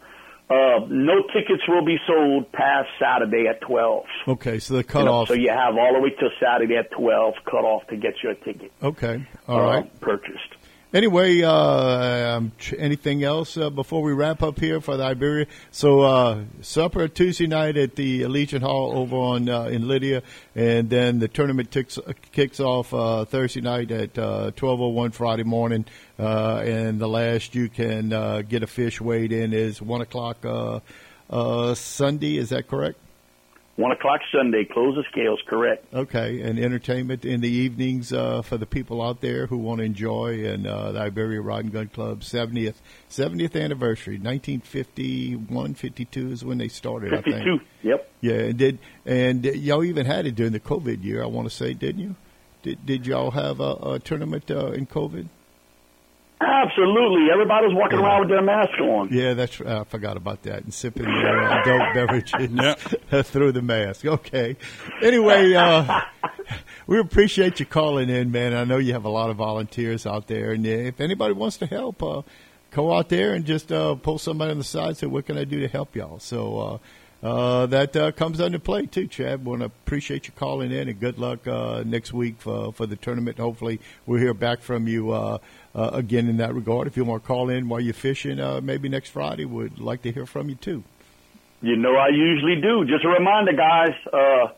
uh, 0.48 0.86
no 0.88 1.22
tickets 1.34 1.62
will 1.66 1.84
be 1.84 1.96
sold 2.06 2.52
past 2.52 2.88
Saturday 3.00 3.48
at 3.48 3.60
12. 3.62 4.04
Okay, 4.28 4.58
so 4.60 4.74
the 4.74 4.78
You 4.78 4.84
know, 4.84 4.92
cutoff. 4.92 5.28
so 5.28 5.34
you 5.34 5.50
have 5.50 5.74
all 5.76 5.92
the 5.94 6.00
way 6.00 6.10
till 6.10 6.30
Saturday 6.40 6.76
at 6.76 6.90
12 6.92 7.34
cut 7.44 7.64
off 7.64 7.86
to 7.88 7.96
get 7.96 8.22
your 8.22 8.34
ticket 8.34 8.70
okay, 8.80 9.26
all 9.48 9.60
uh, 9.60 9.66
right. 9.80 10.00
purchased. 10.00 10.54
Anyway, 10.96 11.42
uh, 11.42 12.36
um, 12.36 12.52
anything 12.78 13.22
else 13.22 13.58
uh, 13.58 13.68
before 13.68 14.00
we 14.00 14.14
wrap 14.14 14.42
up 14.42 14.58
here 14.58 14.80
for 14.80 14.96
the 14.96 15.02
Iberia? 15.02 15.44
So 15.70 16.00
uh, 16.00 16.44
supper 16.62 17.06
Tuesday 17.06 17.46
night 17.46 17.76
at 17.76 17.96
the 17.96 18.26
Legion 18.28 18.62
Hall 18.62 18.96
over 18.96 19.14
on 19.14 19.46
uh, 19.46 19.64
in 19.64 19.88
Lydia, 19.88 20.22
and 20.54 20.88
then 20.88 21.18
the 21.18 21.28
tournament 21.28 21.70
ticks, 21.70 21.98
uh, 21.98 22.14
kicks 22.32 22.60
off 22.60 22.94
uh, 22.94 23.26
Thursday 23.26 23.60
night 23.60 23.90
at 23.90 24.18
uh, 24.18 24.52
twelve 24.56 24.80
oh 24.80 24.88
one 24.88 25.10
Friday 25.10 25.44
morning, 25.44 25.84
uh, 26.18 26.62
and 26.64 26.98
the 26.98 27.08
last 27.08 27.54
you 27.54 27.68
can 27.68 28.14
uh, 28.14 28.40
get 28.40 28.62
a 28.62 28.66
fish 28.66 28.98
weighed 28.98 29.32
in 29.32 29.52
is 29.52 29.82
one 29.82 30.00
o'clock 30.00 30.38
Sunday. 31.76 32.38
Is 32.38 32.48
that 32.48 32.68
correct? 32.68 32.98
One 33.76 33.92
o'clock 33.92 34.22
Sunday, 34.32 34.64
close 34.64 34.94
the 34.94 35.04
scales, 35.12 35.38
correct. 35.46 35.92
Okay, 35.92 36.40
and 36.40 36.58
entertainment 36.58 37.26
in 37.26 37.42
the 37.42 37.50
evenings 37.50 38.10
uh, 38.10 38.40
for 38.40 38.56
the 38.56 38.64
people 38.64 39.02
out 39.02 39.20
there 39.20 39.46
who 39.46 39.58
want 39.58 39.80
to 39.80 39.84
enjoy, 39.84 40.46
and 40.46 40.66
uh, 40.66 40.92
the 40.92 41.00
Iberia 41.00 41.42
Rod 41.42 41.64
and 41.64 41.72
Gun 41.74 41.88
Club 41.88 42.20
70th 42.20 42.76
70th 43.10 43.60
anniversary, 43.62 44.14
1951, 44.14 45.74
52 45.74 46.32
is 46.32 46.44
when 46.44 46.56
they 46.56 46.68
started. 46.68 47.12
I 47.12 47.16
52. 47.16 47.32
think. 47.32 47.62
Yep. 47.82 48.12
Yeah, 48.22 48.34
and 48.34 48.58
did 48.58 48.78
and 49.04 49.44
y'all 49.44 49.84
even 49.84 50.06
had 50.06 50.26
it 50.26 50.34
during 50.34 50.52
the 50.52 50.60
COVID 50.60 51.04
year? 51.04 51.22
I 51.22 51.26
want 51.26 51.46
to 51.48 51.54
say, 51.54 51.74
didn't 51.74 52.00
you? 52.00 52.16
Did 52.62 52.86
Did 52.86 53.06
y'all 53.06 53.30
have 53.32 53.60
a, 53.60 53.72
a 53.74 53.98
tournament 53.98 54.50
uh, 54.50 54.72
in 54.72 54.86
COVID? 54.86 55.28
Absolutely. 56.40 57.30
Everybody 57.32 57.66
was 57.66 57.74
walking 57.74 57.98
around 57.98 58.20
with 58.20 58.28
their 58.28 58.42
mask 58.42 58.78
on. 58.80 59.08
Yeah, 59.10 59.32
that's 59.34 59.58
I 59.60 59.84
forgot 59.84 60.16
about 60.18 60.42
that 60.42 60.64
and 60.64 60.72
sipping 60.74 61.04
their 61.04 61.42
uh, 61.42 61.62
adult 61.62 61.94
beverages 61.94 62.50
Yep. 62.52 62.78
through 63.26 63.52
the 63.52 63.62
mask. 63.62 64.04
Okay. 64.04 64.56
Anyway, 65.02 65.54
uh, 65.54 66.00
we 66.86 66.98
appreciate 66.98 67.58
you 67.58 67.64
calling 67.66 68.10
in, 68.10 68.30
man. 68.32 68.52
I 68.52 68.64
know 68.64 68.76
you 68.76 68.92
have 68.92 69.04
a 69.06 69.10
lot 69.10 69.30
of 69.30 69.36
volunteers 69.36 70.06
out 70.06 70.26
there, 70.28 70.52
and 70.52 70.66
if 70.66 71.00
anybody 71.00 71.32
wants 71.32 71.56
to 71.58 71.66
help, 71.66 72.02
uh, 72.02 72.20
go 72.70 72.92
out 72.92 73.08
there 73.08 73.32
and 73.32 73.46
just 73.46 73.72
uh, 73.72 73.94
pull 73.94 74.18
somebody 74.18 74.50
on 74.50 74.58
the 74.58 74.64
side. 74.64 74.88
and 74.88 74.96
Say, 74.98 75.06
what 75.06 75.24
can 75.24 75.38
I 75.38 75.44
do 75.44 75.60
to 75.60 75.68
help 75.68 75.96
y'all? 75.96 76.18
So. 76.18 76.80
Uh, 77.26 77.66
that 77.66 77.96
uh, 77.96 78.12
comes 78.12 78.40
under 78.40 78.60
play 78.60 78.86
too, 78.86 79.08
Chad. 79.08 79.44
Want 79.44 79.58
to 79.58 79.66
appreciate 79.66 80.28
you 80.28 80.32
calling 80.36 80.70
in, 80.70 80.88
and 80.88 81.00
good 81.00 81.18
luck 81.18 81.44
uh, 81.48 81.82
next 81.84 82.12
week 82.12 82.36
for 82.38 82.72
for 82.72 82.86
the 82.86 82.94
tournament. 82.94 83.38
Hopefully, 83.38 83.80
we'll 84.06 84.20
hear 84.20 84.32
back 84.32 84.60
from 84.60 84.86
you 84.86 85.10
uh, 85.10 85.38
uh, 85.74 85.90
again 85.92 86.28
in 86.28 86.36
that 86.36 86.54
regard. 86.54 86.86
If 86.86 86.96
you 86.96 87.04
want 87.04 87.24
to 87.24 87.26
call 87.26 87.50
in 87.50 87.68
while 87.68 87.80
you're 87.80 87.94
fishing, 87.94 88.38
uh, 88.38 88.60
maybe 88.60 88.88
next 88.88 89.10
Friday, 89.10 89.44
would 89.44 89.80
like 89.80 90.02
to 90.02 90.12
hear 90.12 90.24
from 90.24 90.48
you 90.48 90.54
too. 90.54 90.84
You 91.62 91.74
know, 91.74 91.96
I 91.96 92.10
usually 92.14 92.60
do. 92.60 92.84
Just 92.84 93.04
a 93.04 93.08
reminder, 93.08 93.54
guys. 93.54 93.96
Uh, 94.06 94.52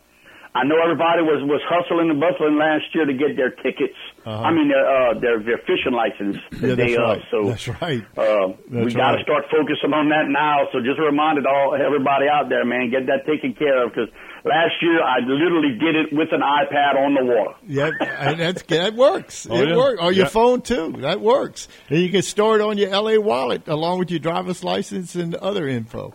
I 0.54 0.64
know 0.64 0.76
everybody 0.82 1.22
was 1.22 1.40
was 1.48 1.62
hustling 1.64 2.10
and 2.10 2.20
bustling 2.20 2.58
last 2.58 2.84
year 2.94 3.06
to 3.06 3.14
get 3.14 3.34
their 3.34 3.50
tickets. 3.50 3.96
I 4.28 4.50
mean, 4.52 4.68
their, 4.68 4.84
uh, 4.84 5.18
their 5.20 5.38
their 5.42 5.58
fishing 5.58 5.92
license 5.92 6.36
Yeah, 6.60 6.74
that's 6.74 6.92
of. 6.92 6.98
right. 6.98 7.22
So 7.30 7.48
That's 7.48 7.68
right. 7.68 8.02
Uh, 8.16 8.48
we 8.70 8.82
That's 8.84 8.94
got 8.94 9.10
to 9.12 9.16
right. 9.16 9.24
start 9.24 9.44
focusing 9.50 9.92
on 9.92 10.08
that 10.10 10.26
now. 10.28 10.68
So 10.72 10.80
just 10.80 10.98
reminded 11.00 11.46
all 11.46 11.74
everybody 11.74 12.26
out 12.28 12.48
there, 12.48 12.64
man, 12.64 12.90
get 12.90 13.06
that 13.06 13.26
taken 13.26 13.54
care 13.54 13.84
of 13.84 13.90
because 13.94 14.08
last 14.44 14.74
year 14.82 15.02
I 15.02 15.18
literally 15.20 15.78
did 15.78 15.94
it 15.96 16.08
with 16.12 16.28
an 16.32 16.40
iPad 16.42 16.96
on 16.96 17.14
the 17.14 17.24
water. 17.24 17.54
Yeah, 17.66 17.90
and 18.00 18.38
that's 18.40 18.62
that 18.64 18.94
works. 18.94 19.46
Oh, 19.50 19.56
it 19.62 19.68
yeah. 19.70 19.76
works. 19.76 20.02
Or 20.02 20.12
your 20.12 20.24
Yeah. 20.26 20.30
phone 20.30 20.60
too. 20.62 20.94
That 20.98 21.20
works. 21.20 21.68
And 21.88 21.98
you 22.00 22.10
can 22.10 22.22
store 22.22 22.56
it 22.56 22.60
on 22.60 22.76
your 22.78 22.90
LA 22.90 23.18
wallet 23.18 23.66
along 23.68 23.98
with 24.00 24.10
your 24.10 24.20
driver's 24.20 24.62
license 24.62 25.14
and 25.14 25.34
other 25.36 25.66
info. 25.68 26.12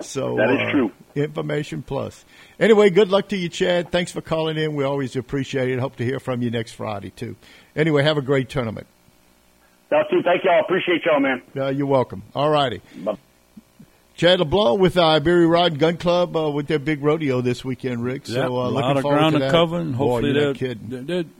So 0.00 0.36
That 0.36 0.50
is 0.50 0.58
uh, 0.60 0.70
true. 0.72 0.92
Information 1.14 1.82
plus. 1.82 2.24
Anyway, 2.60 2.88
good 2.90 3.08
luck 3.10 3.28
to 3.28 3.36
you, 3.36 3.48
Chad. 3.48 3.90
Thanks 3.90 4.12
for 4.12 4.20
calling 4.20 4.56
in. 4.56 4.74
We 4.74 4.84
always 4.84 5.16
appreciate 5.16 5.70
it. 5.70 5.78
Hope 5.80 5.96
to 5.96 6.04
hear 6.04 6.20
from 6.20 6.40
you 6.42 6.50
next 6.50 6.72
Friday 6.72 7.10
too. 7.10 7.36
Anyway, 7.74 8.02
have 8.04 8.16
a 8.16 8.22
great 8.22 8.48
tournament. 8.48 8.86
That's 9.90 10.08
too. 10.10 10.22
Thank 10.22 10.44
y'all. 10.44 10.60
Appreciate 10.60 11.02
y'all, 11.04 11.20
man. 11.20 11.42
Uh, 11.56 11.68
you're 11.68 11.86
welcome. 11.86 12.22
All 12.34 12.50
righty. 12.50 12.80
Bye. 12.96 13.16
Chad 14.16 14.38
LeBlanc 14.38 14.78
with 14.80 14.96
uh, 14.96 15.04
Iberia 15.04 15.48
Rod 15.48 15.72
and 15.72 15.80
Gun 15.80 15.96
Club 15.96 16.36
uh, 16.36 16.48
with 16.50 16.68
their 16.68 16.78
big 16.78 17.02
rodeo 17.02 17.40
this 17.40 17.64
weekend, 17.64 18.04
Rick. 18.04 18.28
Yeah, 18.28 18.46
so 18.46 18.58
uh, 18.60 18.68
a 18.68 18.70
looking 18.70 18.74
lot 18.80 18.96
of 18.96 19.02
forward 19.02 19.16
ground 19.18 19.32
to 19.32 19.38
to 19.40 19.44
that. 19.46 19.50
cover, 19.50 19.78
and 19.80 19.92
Boy, 19.98 20.04
hopefully 20.06 20.30
you're 20.32 20.40
they'll, 20.40 20.48
not 20.52 20.56
kidding. 20.56 20.88
they 20.88 21.00
they'll- 21.22 21.30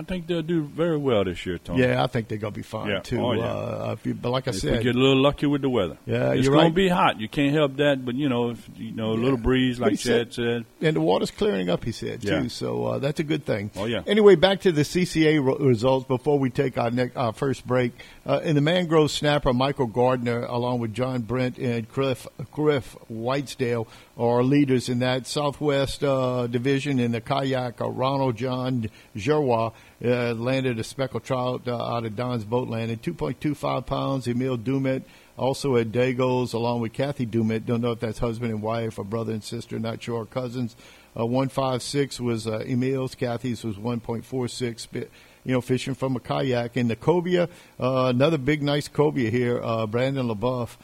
I 0.00 0.02
think 0.04 0.26
they'll 0.26 0.40
do 0.42 0.62
very 0.62 0.96
well 0.96 1.24
this 1.24 1.44
year, 1.44 1.58
Tony. 1.58 1.82
Yeah, 1.82 2.02
I 2.02 2.06
think 2.06 2.28
they're 2.28 2.38
gonna 2.38 2.52
be 2.52 2.62
fine 2.62 2.88
Yeah. 2.88 3.00
too. 3.00 3.20
Oh, 3.20 3.32
yeah. 3.32 3.44
uh, 3.44 3.96
you, 4.02 4.14
but 4.14 4.30
like 4.30 4.48
I 4.48 4.50
If 4.50 4.56
said, 4.60 4.78
we 4.78 4.82
get 4.84 4.96
a 4.96 4.98
little 4.98 5.20
lucky 5.20 5.44
with 5.46 5.60
the 5.60 5.68
weather. 5.68 5.98
Yeah, 6.06 6.32
it's 6.32 6.44
you're 6.46 6.54
gonna 6.54 6.70
be 6.70 6.88
hot. 6.88 7.20
You 7.20 7.28
can't 7.28 7.52
help 7.52 7.76
that, 7.76 8.04
but 8.04 8.14
you 8.14 8.28
know, 8.30 8.50
if 8.50 8.68
you 8.76 8.92
know, 8.92 9.10
a 9.12 9.20
little 9.20 9.36
breeze, 9.38 9.78
like 9.78 9.98
Chad 9.98 10.32
said. 10.32 10.64
and 10.80 10.96
the 10.96 11.00
water's 11.00 11.30
clearing 11.30 11.68
up, 11.68 11.84
he 11.84 11.92
said 11.92 12.24
Yeah. 12.24 12.40
too. 12.40 12.48
So 12.48 12.84
uh, 12.86 12.98
that's 12.98 13.20
a 13.20 13.24
good 13.24 13.44
thing. 13.44 13.70
Oh, 13.76 13.84
yeah. 13.84 14.02
Anyway, 14.06 14.36
back 14.36 14.60
to 14.62 14.72
the 14.72 14.82
CCA 14.84 15.38
ro- 15.44 15.58
results 15.58 16.06
before 16.06 16.38
we 16.38 16.48
take 16.48 16.78
our 16.78 16.90
next, 16.90 17.16
our 17.16 17.32
first 17.34 17.66
break. 17.66 17.92
Uh, 18.26 18.40
in 18.44 18.54
the 18.54 18.60
mangrove 18.60 19.10
snapper, 19.10 19.52
Michael 19.52 19.86
Gardner, 19.86 20.44
along 20.44 20.78
with 20.80 20.94
John 20.94 21.20
Brent 21.22 21.58
and 21.58 21.88
Cliff 21.90 22.26
Griff 22.52 22.96
Whitesdale, 23.10 23.86
are 24.20 24.42
leaders 24.42 24.90
in 24.90 24.98
that 24.98 25.26
Southwest 25.26 26.04
uh, 26.04 26.46
division. 26.46 26.98
In 26.98 27.12
the 27.12 27.22
kayak, 27.22 27.80
uh, 27.80 27.88
Ronald 27.88 28.36
John 28.36 28.90
Gerwa 29.16 29.72
uh, 30.04 30.34
landed 30.34 30.78
a 30.78 30.84
speckled 30.84 31.24
trout 31.24 31.66
uh, 31.66 31.74
out 31.74 32.04
of 32.04 32.14
Don's 32.16 32.44
boat 32.44 32.68
landing, 32.68 32.98
2.25 32.98 33.86
pounds. 33.86 34.28
Emil 34.28 34.58
Dumet 34.58 35.04
also 35.38 35.76
at 35.76 35.90
Dago's, 35.90 36.52
along 36.52 36.82
with 36.82 36.92
Kathy 36.92 37.24
Dumet. 37.24 37.64
Don't 37.64 37.80
know 37.80 37.92
if 37.92 38.00
that's 38.00 38.18
husband 38.18 38.52
and 38.52 38.60
wife 38.60 38.98
or 38.98 39.04
brother 39.04 39.32
and 39.32 39.42
sister, 39.42 39.78
not 39.78 40.02
sure. 40.02 40.26
Cousins. 40.26 40.76
Uh, 41.18 41.24
156 41.24 42.20
was 42.20 42.46
uh, 42.46 42.58
Emil's. 42.58 43.14
Kathy's 43.14 43.64
was 43.64 43.76
1.46. 43.76 44.90
Bit, 44.90 45.10
you 45.44 45.52
know, 45.52 45.62
fishing 45.62 45.94
from 45.94 46.14
a 46.14 46.20
kayak. 46.20 46.76
In 46.76 46.88
the 46.88 46.96
cobia, 46.96 47.48
uh, 47.80 48.12
another 48.14 48.36
big, 48.36 48.62
nice 48.62 48.86
cobia 48.86 49.30
here. 49.30 49.62
Uh, 49.62 49.86
Brandon 49.86 50.28
LaBeouf. 50.28 50.76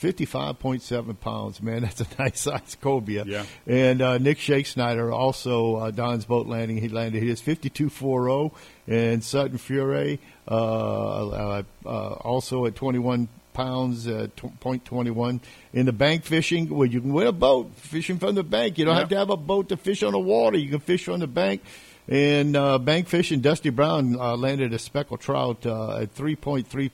55.7 0.00 1.20
pounds, 1.20 1.62
man. 1.62 1.82
That's 1.82 2.00
a 2.00 2.06
nice 2.18 2.40
size 2.40 2.76
cobia. 2.80 3.24
Yeah. 3.26 3.44
And 3.66 4.02
uh, 4.02 4.18
Nick 4.18 4.38
Shake 4.38 4.66
Snyder, 4.66 5.12
also 5.12 5.76
uh, 5.76 5.90
Don's 5.90 6.24
boat 6.24 6.46
landing, 6.46 6.78
he 6.78 6.88
landed 6.88 7.22
his 7.22 7.40
52.40. 7.40 8.52
And 8.88 9.24
Sutton 9.24 9.58
Fure 9.58 10.18
uh, 10.48 10.50
uh, 10.50 11.62
uh, 11.84 11.88
also 11.88 12.66
at 12.66 12.76
21 12.76 13.28
pounds, 13.52 14.06
uh, 14.06 14.28
t- 14.36 14.48
0.21. 14.60 15.40
In 15.72 15.86
the 15.86 15.92
bank 15.92 16.24
fishing, 16.24 16.68
well, 16.68 16.86
you 16.86 17.00
can 17.00 17.12
win 17.12 17.26
a 17.26 17.32
boat 17.32 17.74
fishing 17.74 18.18
from 18.18 18.34
the 18.34 18.44
bank. 18.44 18.78
You 18.78 18.84
don't 18.84 18.94
yeah. 18.94 19.00
have 19.00 19.08
to 19.08 19.16
have 19.16 19.30
a 19.30 19.36
boat 19.36 19.70
to 19.70 19.76
fish 19.76 20.02
on 20.02 20.12
the 20.12 20.18
water. 20.18 20.58
You 20.58 20.70
can 20.70 20.80
fish 20.80 21.08
on 21.08 21.20
the 21.20 21.26
bank. 21.26 21.62
And 22.06 22.54
uh, 22.54 22.78
bank 22.78 23.08
fishing, 23.08 23.40
Dusty 23.40 23.70
Brown 23.70 24.16
uh, 24.16 24.36
landed 24.36 24.72
a 24.72 24.78
speckled 24.78 25.20
trout 25.20 25.66
at 25.66 26.14
3.3 26.14 26.90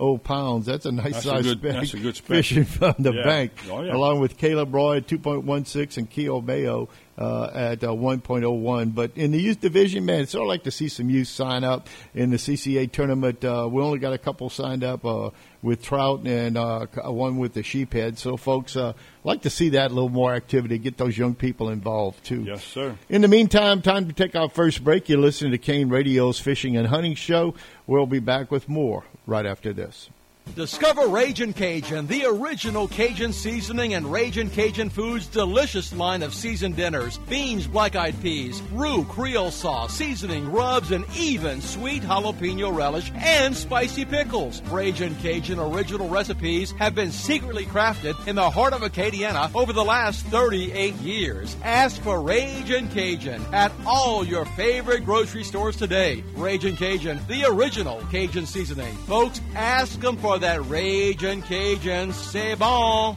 oh 0.00 0.18
pounds. 0.18 0.66
That's 0.66 0.86
a 0.86 0.92
nice 0.92 1.12
that's 1.12 1.24
size 1.24 1.46
a 1.46 1.54
good, 1.54 1.62
that's 1.62 1.94
a 1.94 1.98
good 1.98 2.16
fishing 2.18 2.64
from 2.64 2.94
the 2.98 3.12
yeah. 3.12 3.22
bank, 3.22 3.52
oh, 3.70 3.82
yeah. 3.82 3.94
along 3.94 4.18
with 4.20 4.36
Caleb 4.36 4.74
Roy, 4.74 5.00
2.16, 5.00 5.98
and 5.98 6.10
Keo 6.10 6.40
Mayo, 6.40 6.88
uh, 7.20 7.50
at 7.52 7.84
uh, 7.84 7.88
1.01. 7.88 8.94
But 8.94 9.12
in 9.14 9.30
the 9.30 9.40
youth 9.40 9.60
division, 9.60 10.06
man, 10.06 10.22
it's 10.22 10.32
sort 10.32 10.42
of 10.42 10.48
like 10.48 10.64
to 10.64 10.70
see 10.70 10.88
some 10.88 11.10
youth 11.10 11.28
sign 11.28 11.62
up 11.62 11.86
in 12.14 12.30
the 12.30 12.38
CCA 12.38 12.90
tournament. 12.90 13.44
Uh, 13.44 13.68
we 13.70 13.82
only 13.82 13.98
got 13.98 14.12
a 14.14 14.18
couple 14.18 14.48
signed 14.48 14.82
up 14.82 15.04
uh, 15.04 15.30
with 15.62 15.82
trout 15.82 16.26
and 16.26 16.56
uh, 16.56 16.86
one 17.04 17.36
with 17.36 17.52
the 17.52 17.62
sheephead. 17.62 18.16
So, 18.16 18.36
folks, 18.36 18.74
uh, 18.74 18.94
like 19.22 19.42
to 19.42 19.50
see 19.50 19.70
that 19.70 19.90
a 19.90 19.94
little 19.94 20.08
more 20.08 20.32
activity, 20.34 20.78
get 20.78 20.96
those 20.96 21.16
young 21.16 21.34
people 21.34 21.68
involved 21.68 22.24
too. 22.24 22.42
Yes, 22.42 22.64
sir. 22.64 22.96
In 23.10 23.20
the 23.20 23.28
meantime, 23.28 23.82
time 23.82 24.06
to 24.08 24.14
take 24.14 24.34
our 24.34 24.48
first 24.48 24.82
break. 24.82 25.08
You're 25.08 25.18
listening 25.18 25.52
to 25.52 25.58
Kane 25.58 25.90
Radio's 25.90 26.40
Fishing 26.40 26.76
and 26.76 26.86
Hunting 26.86 27.14
Show. 27.14 27.54
We'll 27.86 28.06
be 28.06 28.20
back 28.20 28.50
with 28.50 28.68
more 28.68 29.04
right 29.26 29.44
after 29.44 29.72
this. 29.74 30.08
Discover 30.56 31.06
Ragin' 31.06 31.52
Cajun, 31.52 32.08
the 32.08 32.24
original 32.24 32.88
Cajun 32.88 33.32
seasoning 33.32 33.94
and 33.94 34.10
Ragin' 34.10 34.50
Cajun 34.50 34.90
Foods' 34.90 35.28
delicious 35.28 35.92
line 35.94 36.24
of 36.24 36.34
seasoned 36.34 36.74
dinners, 36.74 37.18
beans, 37.28 37.68
black-eyed 37.68 38.20
peas, 38.20 38.60
roux, 38.72 39.04
Creole 39.04 39.52
sauce, 39.52 39.94
seasoning, 39.94 40.50
rubs, 40.50 40.90
and 40.90 41.04
even 41.16 41.60
sweet 41.60 42.02
jalapeno 42.02 42.74
relish 42.74 43.12
and 43.14 43.56
spicy 43.56 44.04
pickles. 44.04 44.60
Ragin' 44.62 45.14
Cajun 45.22 45.60
original 45.60 46.08
recipes 46.08 46.72
have 46.72 46.96
been 46.96 47.12
secretly 47.12 47.64
crafted 47.64 48.14
in 48.26 48.34
the 48.34 48.50
heart 48.50 48.72
of 48.72 48.82
Acadiana 48.82 49.54
over 49.54 49.72
the 49.72 49.84
last 49.84 50.26
38 50.26 50.94
years. 50.96 51.56
Ask 51.62 52.02
for 52.02 52.20
Ragin' 52.20 52.88
Cajun 52.88 53.42
at 53.52 53.72
all 53.86 54.26
your 54.26 54.44
favorite 54.46 55.04
grocery 55.04 55.44
stores 55.44 55.76
today. 55.76 56.24
Ragin' 56.34 56.76
Cajun, 56.76 57.20
the 57.28 57.44
original 57.44 58.02
Cajun 58.10 58.46
seasoning. 58.46 58.96
Folks, 59.06 59.40
ask 59.54 60.00
them 60.00 60.16
for 60.16 60.29
that 60.38 60.64
Ragin' 60.66 61.42
Cajun. 61.42 62.12
C'est 62.12 62.56
bon. 62.56 63.16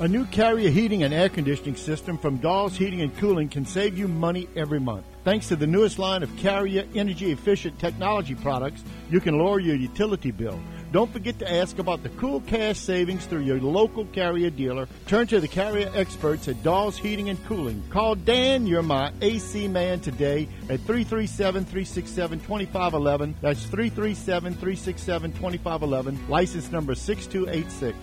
A 0.00 0.08
new 0.08 0.24
carrier 0.26 0.70
heating 0.70 1.02
and 1.02 1.12
air 1.12 1.28
conditioning 1.28 1.76
system 1.76 2.16
from 2.16 2.38
Dawes 2.38 2.74
Heating 2.74 3.02
and 3.02 3.14
Cooling 3.18 3.50
can 3.50 3.66
save 3.66 3.98
you 3.98 4.08
money 4.08 4.48
every 4.56 4.80
month. 4.80 5.04
Thanks 5.24 5.48
to 5.48 5.56
the 5.56 5.66
newest 5.66 5.98
line 5.98 6.22
of 6.22 6.34
carrier 6.38 6.86
energy 6.94 7.30
efficient 7.30 7.78
technology 7.78 8.34
products, 8.34 8.82
you 9.10 9.20
can 9.20 9.38
lower 9.38 9.60
your 9.60 9.76
utility 9.76 10.30
bill. 10.30 10.58
Don't 10.92 11.12
forget 11.12 11.38
to 11.38 11.48
ask 11.50 11.78
about 11.78 12.02
the 12.02 12.08
cool 12.10 12.40
cash 12.40 12.76
savings 12.76 13.24
through 13.26 13.42
your 13.42 13.60
local 13.60 14.06
carrier 14.06 14.50
dealer. 14.50 14.88
Turn 15.06 15.28
to 15.28 15.38
the 15.38 15.46
carrier 15.46 15.88
experts 15.94 16.48
at 16.48 16.60
Dawes 16.64 16.98
Heating 16.98 17.28
and 17.28 17.42
Cooling. 17.46 17.82
Call 17.90 18.16
Dan, 18.16 18.66
you're 18.66 18.82
my 18.82 19.12
AC 19.20 19.68
man 19.68 20.00
today 20.00 20.48
at 20.68 20.80
337 20.80 21.64
367 21.64 22.40
2511. 22.40 23.36
That's 23.40 23.62
337 23.66 24.54
367 24.54 25.32
2511. 25.32 26.28
License 26.28 26.72
number 26.72 26.96
6286. 26.96 27.96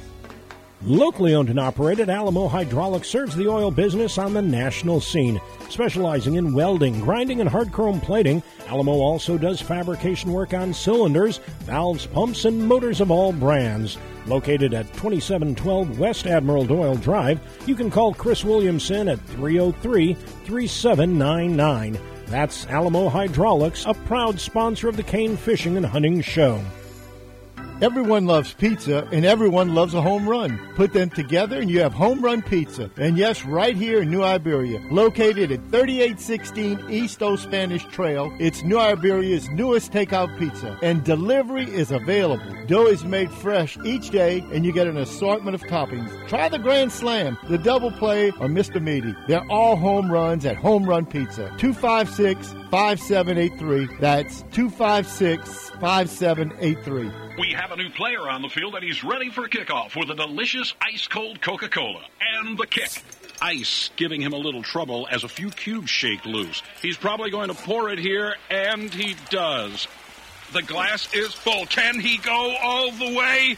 Locally 0.83 1.33
owned 1.33 1.49
and 1.49 1.59
operated, 1.59 2.07
Alamo 2.07 2.47
Hydraulics 2.47 3.07
serves 3.07 3.35
the 3.35 3.47
oil 3.47 3.71
business 3.71 4.19
on 4.19 4.33
the 4.33 4.41
national 4.41 5.01
scene. 5.01 5.41
Specializing 5.69 6.35
in 6.35 6.53
welding, 6.53 7.01
grinding, 7.01 7.41
and 7.41 7.49
hard 7.49 7.71
chrome 7.71 7.99
plating, 7.99 8.43
Alamo 8.67 8.93
also 8.93 9.39
does 9.39 9.59
fabrication 9.59 10.31
work 10.31 10.53
on 10.53 10.73
cylinders, 10.73 11.39
valves, 11.61 12.05
pumps, 12.05 12.45
and 12.45 12.67
motors 12.67 13.01
of 13.01 13.09
all 13.09 13.33
brands. 13.33 13.97
Located 14.27 14.73
at 14.75 14.93
2712 14.93 15.97
West 15.97 16.27
Admiral 16.27 16.65
Doyle 16.65 16.95
Drive, 16.95 17.39
you 17.65 17.75
can 17.75 17.89
call 17.89 18.13
Chris 18.13 18.43
Williamson 18.43 19.07
at 19.07 19.19
303 19.19 20.13
3799. 20.13 21.97
That's 22.27 22.67
Alamo 22.67 23.09
Hydraulics, 23.09 23.85
a 23.85 23.93
proud 23.93 24.39
sponsor 24.39 24.89
of 24.89 24.97
the 24.97 25.03
Kane 25.03 25.37
Fishing 25.37 25.75
and 25.75 25.85
Hunting 25.85 26.21
Show. 26.21 26.61
Everyone 27.79 28.25
loves 28.25 28.53
pizza 28.53 29.07
and 29.11 29.23
everyone 29.23 29.75
loves 29.75 29.93
a 29.93 30.01
home 30.01 30.27
run. 30.27 30.57
Put 30.73 30.93
them 30.93 31.11
together 31.11 31.59
and 31.59 31.69
you 31.69 31.79
have 31.81 31.93
home 31.93 32.21
run 32.21 32.41
pizza. 32.41 32.89
And 32.97 33.19
yes, 33.19 33.45
right 33.45 33.75
here 33.75 34.01
in 34.01 34.09
New 34.09 34.23
Iberia, 34.23 34.81
located 34.89 35.51
at 35.51 35.59
3816 35.69 36.89
East 36.89 37.21
O 37.21 37.35
Spanish 37.35 37.85
Trail, 37.85 38.35
it's 38.39 38.63
New 38.63 38.79
Iberia's 38.79 39.47
newest 39.51 39.91
takeout 39.91 40.35
pizza. 40.39 40.75
And 40.81 41.03
delivery 41.03 41.65
is 41.65 41.91
available. 41.91 42.51
Dough 42.65 42.87
is 42.87 43.05
made 43.05 43.29
fresh 43.29 43.77
each 43.85 44.09
day 44.09 44.39
and 44.51 44.65
you 44.65 44.71
get 44.71 44.87
an 44.87 44.97
assortment 44.97 45.53
of 45.53 45.61
toppings. 45.61 46.27
Try 46.27 46.49
the 46.49 46.57
Grand 46.57 46.91
Slam, 46.91 47.37
the 47.47 47.59
Double 47.59 47.91
Play, 47.91 48.29
or 48.29 48.47
Mr. 48.47 48.81
Meaty. 48.81 49.13
They're 49.27 49.45
all 49.51 49.75
home 49.75 50.11
runs 50.11 50.47
at 50.47 50.57
Home 50.57 50.85
Run 50.89 51.05
Pizza. 51.05 51.53
256 51.59 52.55
5783. 52.69 53.97
That's 53.99 54.41
256 54.51 55.69
5783. 55.79 57.11
We 57.39 57.53
have 57.53 57.71
a 57.71 57.77
new 57.77 57.89
player 57.91 58.27
on 58.27 58.41
the 58.41 58.49
field, 58.49 58.75
and 58.75 58.83
he's 58.83 59.03
ready 59.03 59.29
for 59.29 59.47
kickoff 59.47 59.95
with 59.95 60.09
a 60.09 60.15
delicious 60.15 60.73
ice 60.81 61.07
cold 61.07 61.41
Coca 61.41 61.69
Cola 61.69 62.03
and 62.35 62.57
the 62.57 62.67
kick. 62.67 62.89
Ice 63.41 63.91
giving 63.95 64.21
him 64.21 64.33
a 64.33 64.37
little 64.37 64.63
trouble 64.63 65.07
as 65.11 65.23
a 65.23 65.27
few 65.27 65.51
cubes 65.51 65.89
shake 65.89 66.25
loose. 66.25 66.63
He's 66.81 66.97
probably 66.97 67.29
going 67.29 67.49
to 67.49 67.53
pour 67.53 67.89
it 67.89 67.99
here, 67.99 68.35
and 68.49 68.93
he 68.93 69.15
does. 69.29 69.87
The 70.53 70.63
glass 70.63 71.13
is 71.13 71.33
full. 71.33 71.65
Can 71.67 71.99
he 71.99 72.17
go 72.17 72.55
all 72.61 72.91
the 72.91 73.13
way? 73.13 73.57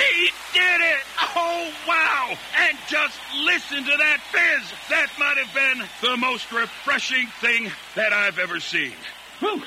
He 0.00 0.30
did 0.54 0.80
it! 0.80 1.00
Oh, 1.36 1.72
wow! 1.86 2.34
And 2.56 2.78
just 2.88 3.18
listen 3.44 3.84
to 3.84 3.96
that 3.98 4.20
fizz! 4.32 4.72
That 4.88 5.08
might 5.18 5.36
have 5.36 5.54
been 5.54 5.86
the 6.10 6.16
most 6.16 6.50
refreshing 6.50 7.26
thing 7.40 7.70
that 7.96 8.12
I've 8.12 8.38
ever 8.38 8.60
seen. 8.60 8.92
Whew. 9.40 9.62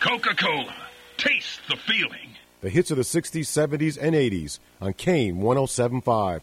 Coca 0.00 0.34
Cola. 0.34 0.74
Taste 1.18 1.60
the 1.68 1.76
feeling. 1.76 2.34
The 2.62 2.70
hits 2.70 2.90
of 2.90 2.96
the 2.96 3.04
60s, 3.04 3.42
70s, 3.42 3.96
and 4.00 4.14
80s 4.16 4.58
on 4.80 4.92
Kane 4.94 5.38
1075. 5.38 6.42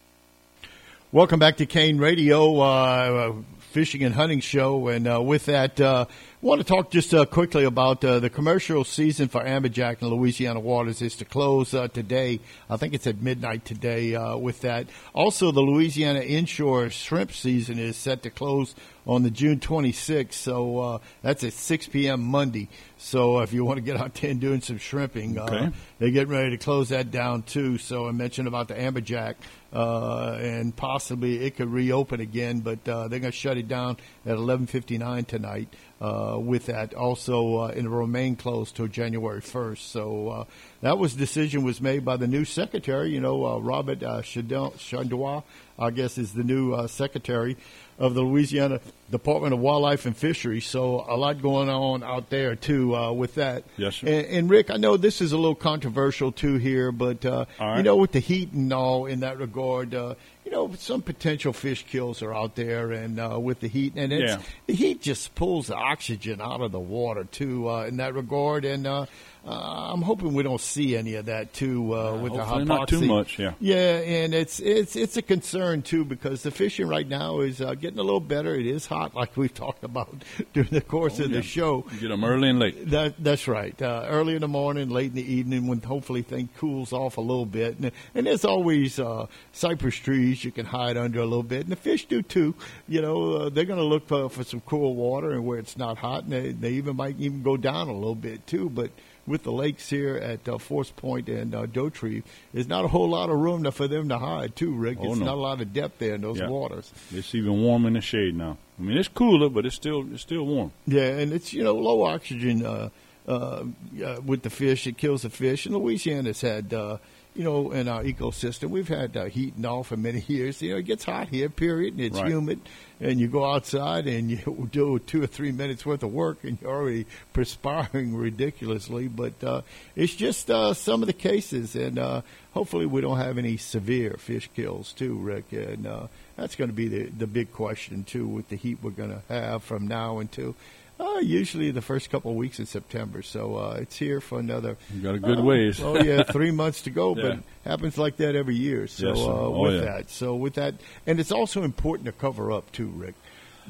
Welcome 1.12 1.38
back 1.38 1.58
to 1.58 1.66
Kane 1.66 1.98
Radio, 1.98 2.60
uh, 2.60 3.32
fishing 3.70 4.04
and 4.04 4.14
hunting 4.14 4.40
show. 4.40 4.88
And 4.88 5.06
uh, 5.06 5.20
with 5.20 5.46
that, 5.46 5.80
uh, 5.80 6.06
I 6.40 6.46
want 6.46 6.60
to 6.60 6.64
talk 6.64 6.92
just 6.92 7.12
uh, 7.12 7.24
quickly 7.26 7.64
about 7.64 8.04
uh, 8.04 8.20
the 8.20 8.30
commercial 8.30 8.84
season 8.84 9.26
for 9.26 9.42
amberjack 9.42 10.02
in 10.02 10.08
Louisiana 10.08 10.60
waters 10.60 11.02
is 11.02 11.16
to 11.16 11.24
close 11.24 11.74
uh, 11.74 11.88
today. 11.88 12.38
I 12.70 12.76
think 12.76 12.94
it's 12.94 13.08
at 13.08 13.20
midnight 13.20 13.64
today. 13.64 14.14
Uh, 14.14 14.36
with 14.36 14.60
that, 14.60 14.86
also 15.14 15.50
the 15.50 15.60
Louisiana 15.62 16.20
inshore 16.20 16.90
shrimp 16.90 17.32
season 17.32 17.80
is 17.80 17.96
set 17.96 18.22
to 18.22 18.30
close 18.30 18.76
on 19.04 19.24
the 19.24 19.32
June 19.32 19.58
26th. 19.58 20.34
So 20.34 20.78
uh, 20.78 20.98
that's 21.22 21.42
at 21.42 21.54
6 21.54 21.88
p.m. 21.88 22.22
Monday. 22.22 22.68
So 22.98 23.40
if 23.40 23.52
you 23.52 23.64
want 23.64 23.78
to 23.78 23.82
get 23.82 23.96
out 23.96 24.14
there 24.14 24.30
and 24.30 24.40
doing 24.40 24.60
some 24.60 24.78
shrimping, 24.78 25.38
uh, 25.38 25.42
Okay. 25.46 25.70
they're 25.98 26.10
getting 26.10 26.32
ready 26.32 26.50
to 26.50 26.58
close 26.58 26.90
that 26.90 27.10
down 27.10 27.42
too. 27.42 27.78
So 27.78 28.06
I 28.06 28.12
mentioned 28.12 28.46
about 28.46 28.68
the 28.68 28.74
amberjack, 28.74 29.34
uh, 29.72 30.38
and 30.40 30.74
possibly 30.76 31.44
it 31.44 31.56
could 31.56 31.72
reopen 31.72 32.20
again, 32.20 32.60
but 32.60 32.86
uh, 32.88 33.08
they're 33.08 33.18
going 33.18 33.32
to 33.32 33.36
shut 33.36 33.56
it 33.56 33.66
down 33.66 33.96
at 34.24 34.36
11:59 34.36 35.26
tonight. 35.26 35.68
Uh, 36.00 36.38
with 36.40 36.66
that, 36.66 36.94
also 36.94 37.56
uh, 37.56 37.68
in 37.70 37.88
remain 37.88 38.36
closed 38.36 38.76
till 38.76 38.86
January 38.86 39.40
1st. 39.40 39.78
So 39.78 40.28
uh, 40.28 40.44
that 40.80 40.96
was 40.96 41.14
decision 41.14 41.64
was 41.64 41.80
made 41.80 42.04
by 42.04 42.16
the 42.16 42.28
new 42.28 42.44
secretary. 42.44 43.10
You 43.10 43.20
know, 43.20 43.44
uh, 43.44 43.58
Robert 43.58 44.00
uh, 44.04 44.22
Shadoin, 44.22 45.42
I 45.76 45.90
guess, 45.90 46.16
is 46.16 46.34
the 46.34 46.44
new 46.44 46.72
uh, 46.72 46.86
secretary 46.86 47.56
of 47.98 48.14
the 48.14 48.22
Louisiana 48.22 48.80
Department 49.10 49.52
of 49.52 49.60
Wildlife 49.60 50.06
and 50.06 50.16
Fisheries. 50.16 50.66
So 50.66 51.04
a 51.08 51.16
lot 51.16 51.42
going 51.42 51.68
on 51.68 52.04
out 52.04 52.30
there 52.30 52.54
too 52.54 52.94
uh, 52.94 53.12
with 53.12 53.34
that. 53.34 53.64
Yes, 53.76 53.96
sir. 53.96 54.06
And, 54.06 54.26
and 54.26 54.50
Rick, 54.50 54.70
I 54.70 54.76
know 54.76 54.96
this 54.96 55.20
is 55.20 55.32
a 55.32 55.36
little 55.36 55.54
controversial 55.54 56.30
too 56.30 56.56
here, 56.56 56.92
but 56.92 57.24
uh, 57.24 57.46
right. 57.58 57.78
you 57.78 57.82
know, 57.82 57.96
with 57.96 58.12
the 58.12 58.20
heat 58.20 58.52
and 58.52 58.72
all 58.72 59.06
in 59.06 59.20
that 59.20 59.38
regard, 59.38 59.94
uh, 59.94 60.14
you 60.48 60.54
know, 60.54 60.72
some 60.78 61.02
potential 61.02 61.52
fish 61.52 61.84
kills 61.86 62.22
are 62.22 62.32
out 62.32 62.54
there, 62.54 62.90
and 62.90 63.20
uh, 63.20 63.38
with 63.38 63.60
the 63.60 63.68
heat, 63.68 63.92
and 63.96 64.14
it's, 64.14 64.32
Yeah. 64.32 64.40
the 64.66 64.72
heat 64.74 65.02
just 65.02 65.34
pulls 65.34 65.66
the 65.66 65.76
oxygen 65.76 66.40
out 66.40 66.62
of 66.62 66.72
the 66.72 66.80
water 66.80 67.24
too 67.24 67.68
uh, 67.68 67.84
in 67.84 67.98
that 67.98 68.14
regard, 68.14 68.64
and. 68.64 68.86
Uh, 68.86 69.06
uh, 69.48 69.92
I'm 69.94 70.02
hoping 70.02 70.34
we 70.34 70.42
don't 70.42 70.60
see 70.60 70.96
any 70.96 71.14
of 71.14 71.26
that 71.26 71.52
too 71.54 71.94
uh, 71.96 72.16
with 72.18 72.34
the 72.34 72.40
hypoxia. 72.40 72.66
not 72.66 72.88
too 72.88 73.00
much, 73.06 73.38
yeah. 73.38 73.54
Yeah, 73.60 73.98
and 73.98 74.34
it's 74.34 74.60
it's 74.60 74.94
it's 74.96 75.16
a 75.16 75.22
concern 75.22 75.82
too 75.82 76.04
because 76.04 76.42
the 76.42 76.50
fishing 76.50 76.86
right 76.86 77.08
now 77.08 77.40
is 77.40 77.60
uh, 77.60 77.74
getting 77.74 77.98
a 77.98 78.02
little 78.02 78.20
better. 78.20 78.54
It 78.54 78.66
is 78.66 78.84
hot, 78.86 79.14
like 79.14 79.36
we've 79.36 79.54
talked 79.54 79.84
about 79.84 80.14
during 80.52 80.68
the 80.70 80.80
course 80.82 81.18
Oh, 81.20 81.24
of 81.24 81.30
yeah. 81.30 81.36
the 81.38 81.42
show. 81.42 81.84
You 81.94 82.00
get 82.00 82.08
them 82.08 82.24
early 82.24 82.50
and 82.50 82.58
late. 82.58 82.90
That, 82.90 83.14
that's 83.18 83.48
right. 83.48 83.80
Uh, 83.80 84.04
early 84.08 84.34
in 84.34 84.40
the 84.42 84.48
morning, 84.48 84.90
late 84.90 85.06
in 85.10 85.14
the 85.16 85.32
evening, 85.32 85.66
when 85.66 85.80
hopefully 85.80 86.22
things 86.22 86.50
cools 86.58 86.92
off 86.92 87.16
a 87.16 87.20
little 87.22 87.46
bit. 87.46 87.78
And, 87.78 87.90
and 88.14 88.26
there's 88.26 88.44
always 88.44 88.98
uh, 89.00 89.26
cypress 89.52 89.96
trees 89.96 90.44
you 90.44 90.52
can 90.52 90.66
hide 90.66 90.96
under 90.98 91.20
a 91.20 91.24
little 91.24 91.42
bit, 91.42 91.62
and 91.62 91.70
the 91.72 91.76
fish 91.76 92.04
do 92.06 92.20
too. 92.20 92.54
You 92.86 93.00
know, 93.00 93.32
uh, 93.32 93.48
they're 93.48 93.64
going 93.64 93.78
to 93.78 93.84
look 93.84 94.06
for, 94.08 94.28
for 94.28 94.44
some 94.44 94.60
cool 94.60 94.94
water 94.94 95.30
and 95.32 95.46
where 95.46 95.58
it's 95.58 95.76
not 95.78 95.96
hot, 95.98 96.24
and 96.24 96.32
they, 96.32 96.52
they 96.52 96.70
even 96.72 96.96
might 96.96 97.18
even 97.18 97.42
go 97.42 97.56
down 97.56 97.88
a 97.88 97.94
little 97.94 98.14
bit 98.14 98.46
too. 98.46 98.68
But 98.68 98.90
with 99.28 99.42
the 99.44 99.52
lakes 99.52 99.88
here 99.90 100.16
at 100.16 100.48
uh, 100.48 100.58
Fausse 100.58 100.90
Pointe 100.94 101.28
and 101.28 101.54
uh, 101.54 101.66
Dauterive, 101.66 102.24
there's 102.52 102.66
not 102.66 102.84
a 102.84 102.88
whole 102.88 103.08
lot 103.10 103.30
of 103.30 103.38
room 103.38 103.62
to, 103.64 103.72
for 103.72 103.86
them 103.86 104.08
to 104.08 104.18
hide 104.18 104.56
too, 104.56 104.72
Rick. 104.72 104.98
Oh, 105.00 105.10
it's 105.12 105.20
no. 105.20 105.26
not 105.26 105.34
a 105.34 105.40
lot 105.40 105.60
of 105.60 105.72
depth 105.72 105.98
there 105.98 106.14
in 106.14 106.22
those 106.22 106.38
Yeah. 106.38 106.48
waters. 106.48 106.92
It's 107.12 107.34
even 107.34 107.62
warm 107.62 107.86
in 107.86 107.92
the 107.92 108.00
shade 108.00 108.34
now. 108.36 108.56
I 108.78 108.82
mean, 108.82 108.96
it's 108.96 109.08
cooler, 109.08 109.48
but 109.48 109.66
it's 109.66 109.76
still 109.76 110.06
it's 110.12 110.22
still 110.22 110.44
warm. 110.44 110.72
Yeah, 110.86 111.02
and 111.08 111.32
it's 111.32 111.52
you 111.52 111.62
know 111.64 111.74
low 111.74 112.02
oxygen 112.04 112.64
uh, 112.64 112.88
uh, 113.26 113.64
uh, 114.04 114.20
with 114.24 114.42
the 114.42 114.50
fish. 114.50 114.86
It 114.86 114.96
kills 114.96 115.22
the 115.22 115.30
fish. 115.30 115.66
And 115.66 115.74
Louisiana's 115.76 116.40
had 116.40 116.72
uh, 116.72 116.98
you 117.38 117.44
know 117.44 117.70
in 117.70 117.86
our 117.88 118.02
ecosystem 118.02 118.68
we've 118.70 118.88
had 118.88 119.16
uh, 119.16 119.24
heat 119.26 119.54
and 119.54 119.64
all 119.64 119.84
for 119.84 119.96
many 119.96 120.20
years. 120.26 120.60
You 120.60 120.72
know 120.72 120.78
it 120.78 120.82
gets 120.86 121.04
hot 121.04 121.28
here, 121.28 121.48
period, 121.48 121.94
and 121.94 122.02
it's 122.02 122.18
Right. 122.18 122.28
humid. 122.32 122.60
And 123.00 123.20
you 123.20 123.28
go 123.28 123.44
outside 123.44 124.08
and 124.08 124.28
you 124.28 124.68
do 124.72 124.98
two 124.98 125.22
or 125.22 125.28
three 125.28 125.52
minutes 125.52 125.86
worth 125.86 126.02
of 126.02 126.12
work, 126.12 126.42
and 126.42 126.58
you're 126.60 126.70
already 126.70 127.06
perspiring 127.32 128.16
ridiculously. 128.16 129.06
But 129.06 129.42
uh, 129.44 129.62
it's 129.94 130.14
just 130.16 130.50
uh, 130.50 130.74
some 130.74 131.00
of 131.02 131.06
the 131.06 131.12
cases, 131.12 131.76
and 131.76 131.96
uh, 131.98 132.22
hopefully 132.54 132.86
we 132.86 133.00
don't 133.00 133.18
have 133.18 133.38
any 133.38 133.56
severe 133.56 134.16
fish 134.18 134.50
kills 134.56 134.92
too, 134.92 135.14
Rick. 135.14 135.52
And 135.52 135.86
uh, 135.86 136.08
that's 136.36 136.56
going 136.56 136.70
to 136.70 136.74
be 136.76 136.88
the 136.88 137.04
the 137.04 137.28
big 137.28 137.52
question 137.52 138.02
too 138.02 138.26
with 138.26 138.48
the 138.48 138.56
heat 138.56 138.78
we're 138.82 138.90
going 138.90 139.10
to 139.10 139.22
have 139.28 139.62
from 139.62 139.86
now 139.86 140.18
until 140.18 140.56
uh, 141.00 141.18
usually 141.20 141.70
the 141.70 141.82
first 141.82 142.10
couple 142.10 142.30
of 142.30 142.36
weeks 142.36 142.58
in 142.58 142.66
September. 142.66 143.22
So 143.22 143.56
uh, 143.56 143.78
it's 143.80 143.96
here 143.96 144.20
for 144.20 144.38
another. 144.38 144.76
You 144.94 145.00
got 145.02 145.14
a 145.14 145.18
good 145.18 145.38
uh, 145.38 145.42
ways. 145.42 145.80
oh 145.80 145.96
yeah, 145.98 146.22
three 146.24 146.50
months 146.50 146.82
to 146.82 146.90
go, 146.90 147.14
but 147.14 147.24
Yeah. 147.24 147.32
it 147.34 147.42
happens 147.64 147.98
like 147.98 148.16
that 148.18 148.34
every 148.34 148.56
year. 148.56 148.86
So 148.86 149.08
Yes, 149.08 149.18
uh, 149.18 149.22
Oh, 149.30 149.60
with 149.62 149.74
yeah. 149.74 149.80
that, 149.82 150.10
so 150.10 150.34
with 150.36 150.54
that, 150.54 150.74
and 151.06 151.20
it's 151.20 151.32
also 151.32 151.62
important 151.62 152.06
to 152.06 152.12
cover 152.12 152.50
up 152.52 152.70
too, 152.72 152.88
Rick. 152.88 153.14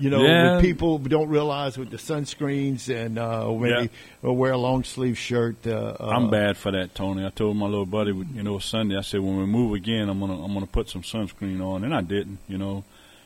You 0.01 0.11
know, 0.11 0.23
Yeah. 0.23 0.61
people 0.61 0.99
don't 0.99 1.29
realize 1.29 1.77
with 1.77 1.91
the 1.91 1.97
sunscreens 1.97 2.88
and 2.88 3.19
uh, 3.19 3.51
maybe 3.53 3.91
or 4.23 4.37
wear 4.37 4.53
a 4.53 4.57
long 4.57 4.85
sleeve 4.85 5.19
shirt. 5.19 5.57
Uh, 5.67 5.97
uh, 5.99 6.12
I'm 6.14 6.31
bad 6.31 6.57
for 6.57 6.71
that, 6.71 6.95
Tony. 6.95 7.27
I 7.27 7.31
told 7.31 7.57
my 7.57 7.67
little 7.67 7.85
buddy, 7.85 8.12
you 8.12 8.45
know, 8.45 8.61
Sunday. 8.61 8.97
I 8.97 9.01
said 9.01 9.21
when 9.21 9.37
we 9.38 9.45
move 9.47 9.75
again, 9.75 10.09
I'm 10.09 10.21
gonna 10.21 10.41
I'm 10.43 10.55
gonna 10.55 10.67
put 10.67 10.88
some 10.88 11.03
sunscreen 11.03 11.61
on, 11.61 11.83
and 11.83 11.93
I 11.93 12.03
didn't. 12.03 12.38
You 12.47 12.59
know, 12.59 12.85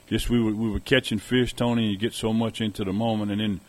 just 0.09 0.31
we 0.31 0.43
were 0.43 0.53
we 0.53 0.71
were 0.71 0.81
catching 0.81 1.19
fish, 1.19 1.53
Tony. 1.53 1.83
And 1.83 1.93
you 1.93 1.99
get 1.99 2.15
so 2.15 2.33
much 2.33 2.63
into 2.63 2.85
the 2.85 2.93
moment, 2.95 3.31
and 3.33 3.41
then 3.43 3.61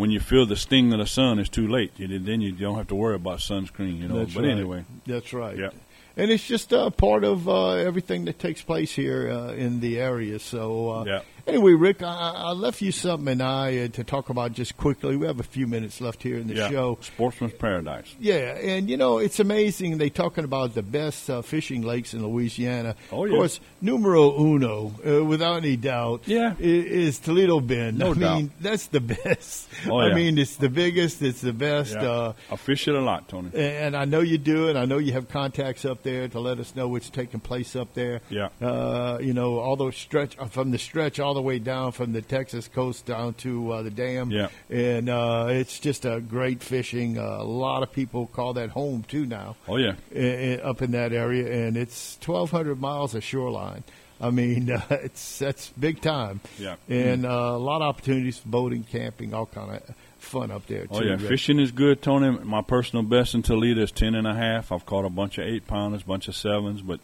when 0.00 0.10
you 0.10 0.18
feel 0.18 0.46
the 0.46 0.56
sting 0.56 0.92
of 0.94 0.98
the 0.98 1.06
sun, 1.06 1.38
it's 1.38 1.50
too 1.50 1.68
late. 1.68 1.92
You, 1.98 2.18
then 2.18 2.40
you 2.40 2.52
don't 2.52 2.76
have 2.76 2.88
to 2.88 2.94
worry 2.94 3.16
about 3.16 3.40
sunscreen. 3.40 4.00
You 4.00 4.08
know. 4.08 4.18
That's 4.20 4.32
but 4.32 4.44
right. 4.44 4.50
anyway, 4.50 4.84
That's 5.06 5.32
right. 5.34 5.56
Yeah. 5.56 5.70
And 6.16 6.30
it's 6.30 6.46
just 6.46 6.72
uh, 6.72 6.88
part 6.90 7.22
of 7.22 7.48
uh, 7.48 7.72
everything 7.72 8.24
that 8.24 8.38
takes 8.38 8.62
place 8.62 8.92
here 8.92 9.30
uh, 9.30 9.52
in 9.52 9.80
the 9.80 10.00
area. 10.00 10.38
So, 10.38 10.90
uh, 10.90 11.04
Yeah. 11.04 11.20
Anyway, 11.46 11.72
Rick, 11.72 12.02
I, 12.02 12.32
I 12.36 12.52
left 12.52 12.80
you 12.82 12.92
something 12.92 13.28
and 13.28 13.42
I 13.42 13.78
uh, 13.78 13.88
to 13.88 14.04
talk 14.04 14.28
about 14.30 14.52
just 14.52 14.76
quickly. 14.76 15.16
We 15.16 15.26
have 15.26 15.40
a 15.40 15.44
few 15.44 15.66
minutes 15.66 16.00
left 16.00 16.22
here 16.22 16.38
in 16.38 16.46
the 16.48 16.54
yeah, 16.54 16.70
show. 16.70 16.98
Sportsman's 17.00 17.54
Paradise. 17.54 18.14
Yeah, 18.18 18.56
and 18.56 18.88
you 18.88 18.96
know 18.96 19.18
it's 19.18 19.40
amazing. 19.40 19.98
They 19.98 20.10
talking 20.10 20.44
about 20.44 20.74
the 20.74 20.82
best 20.82 21.28
uh, 21.30 21.42
fishing 21.42 21.82
lakes 21.82 22.14
in 22.14 22.26
Louisiana. 22.26 22.94
Oh, 23.12 23.24
yeah. 23.24 23.32
Of 23.32 23.38
course, 23.38 23.60
numero 23.80 24.38
uno, 24.38 24.92
uh, 25.06 25.24
without 25.24 25.56
any 25.58 25.76
doubt, 25.76 26.22
Yeah. 26.26 26.54
i- 26.58 26.62
is 26.62 27.18
Toledo 27.18 27.60
Bend. 27.60 27.98
No 27.98 28.10
I 28.12 28.14
doubt. 28.14 28.36
mean, 28.36 28.50
that's 28.60 28.86
the 28.88 29.00
best. 29.00 29.68
Oh, 29.88 30.00
yeah. 30.00 30.12
I 30.12 30.14
mean, 30.14 30.38
it's 30.38 30.56
the 30.56 30.68
biggest. 30.68 31.22
It's 31.22 31.40
the 31.40 31.52
best. 31.52 31.94
Yeah. 31.94 32.02
Uh, 32.10 32.32
I 32.50 32.56
fish 32.56 32.88
it 32.88 32.94
a 32.94 33.00
lot, 33.00 33.28
Tony. 33.28 33.50
and 33.54 33.96
I 33.96 34.04
know 34.04 34.20
you 34.20 34.38
do 34.38 34.68
it. 34.68 34.76
I 34.76 34.84
know 34.84 34.98
you 34.98 35.12
have 35.12 35.28
contacts 35.28 35.84
up 35.84 36.02
there 36.02 36.28
to 36.28 36.40
let 36.40 36.58
us 36.58 36.74
know 36.74 36.88
what's 36.88 37.10
taking 37.10 37.40
place 37.40 37.76
up 37.76 37.94
there. 37.94 38.20
Yeah. 38.28 38.48
Uh, 38.60 39.18
you 39.20 39.32
know, 39.32 39.58
all 39.58 39.76
those 39.76 39.96
stretch 39.96 40.36
uh, 40.38 40.46
from 40.46 40.70
the 40.70 40.78
stretch 40.78 41.18
all 41.20 41.34
the 41.34 41.39
way 41.40 41.58
down 41.58 41.92
from 41.92 42.12
the 42.12 42.22
Texas 42.22 42.68
coast 42.68 43.06
down 43.06 43.34
to 43.34 43.72
uh, 43.72 43.82
the 43.82 43.90
dam. 43.90 44.30
Yeah. 44.30 44.48
And 44.68 45.08
uh, 45.08 45.46
it's 45.50 45.78
just 45.78 46.04
a 46.04 46.20
great 46.20 46.62
fishing. 46.62 47.18
Uh, 47.18 47.22
a 47.22 47.44
lot 47.44 47.82
of 47.82 47.92
people 47.92 48.26
call 48.26 48.54
that 48.54 48.70
home 48.70 49.04
too 49.08 49.26
now. 49.26 49.56
Oh 49.68 49.76
yeah, 49.76 49.94
i- 50.14 50.18
i- 50.54 50.60
up 50.62 50.82
in 50.82 50.92
that 50.92 51.12
area, 51.12 51.66
and 51.66 51.76
it's 51.76 52.18
1,200 52.24 52.80
miles 52.80 53.14
of 53.14 53.22
shoreline. 53.24 53.84
I 54.20 54.30
mean, 54.30 54.70
uh, 54.70 54.82
it's 54.90 55.38
that's 55.38 55.70
big 55.70 56.00
time. 56.02 56.40
Yeah. 56.58 56.76
And 56.88 57.24
uh, 57.24 57.28
a 57.30 57.58
lot 57.58 57.76
of 57.82 57.88
opportunities 57.88 58.38
for 58.38 58.48
boating, 58.48 58.82
camping, 58.84 59.32
all 59.32 59.46
kind 59.46 59.70
of 59.76 59.94
fun 60.18 60.50
up 60.50 60.66
there 60.66 60.82
too. 60.82 60.88
Oh 60.92 61.02
yeah, 61.02 61.12
Rick. 61.12 61.20
fishing 61.28 61.58
is 61.58 61.72
good, 61.72 62.02
Tony. 62.02 62.30
My 62.44 62.60
personal 62.60 63.02
best 63.02 63.34
in 63.34 63.42
Toledo 63.42 63.80
is 63.82 63.90
ten 63.90 64.14
and 64.14 64.26
a 64.26 64.34
half. 64.34 64.72
I've 64.72 64.84
caught 64.84 65.06
a 65.06 65.10
bunch 65.10 65.38
of 65.38 65.46
eight 65.46 65.66
pounders, 65.66 66.02
bunch 66.02 66.28
of 66.28 66.36
sevens, 66.36 66.82
but 66.82 67.00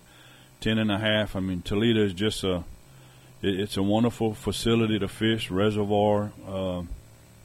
ten 0.61 0.77
and 0.79 0.93
a 0.93 0.99
half. 0.99 1.35
I 1.37 1.41
mean, 1.41 1.63
Toledo 1.63 2.03
is 2.05 2.13
just 2.13 2.45
a 2.45 2.65
it, 3.47 3.61
it's 3.61 3.77
a 3.77 3.83
wonderful 3.83 4.35
facility 4.35 4.99
to 4.99 5.09
fish, 5.09 5.51
reservoir. 5.51 6.33
Uh, 6.49 6.83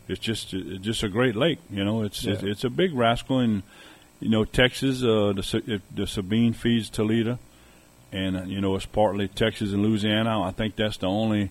it's 0.07 0.19
just 0.19 0.53
it's 0.53 0.83
just 0.83 1.03
a 1.03 1.09
great 1.09 1.35
lake. 1.35 1.59
You 1.69 1.83
know, 1.85 2.03
it's 2.03 2.25
it's, 2.25 2.43
Yeah. 2.43 2.49
it's 2.51 2.63
a 2.63 2.69
big 2.69 2.93
rascal, 2.93 3.39
and 3.39 3.63
you 4.19 4.29
know 4.29 4.43
Texas. 4.45 5.03
Uh, 5.03 5.33
the 5.33 5.63
it- 5.67 5.95
the 5.95 6.05
Sabine 6.07 6.53
feeds 6.53 6.89
Toledo, 6.89 7.39
and 8.11 8.35
uh, 8.37 8.43
you 8.43 8.59
know 8.61 8.75
it's 8.75 8.85
partly 8.85 9.27
Texas 9.27 9.71
and 9.73 9.83
Louisiana. 9.83 10.41
I 10.41 10.51
think 10.51 10.75
that's 10.75 10.97
the 10.97 11.07
only 11.07 11.49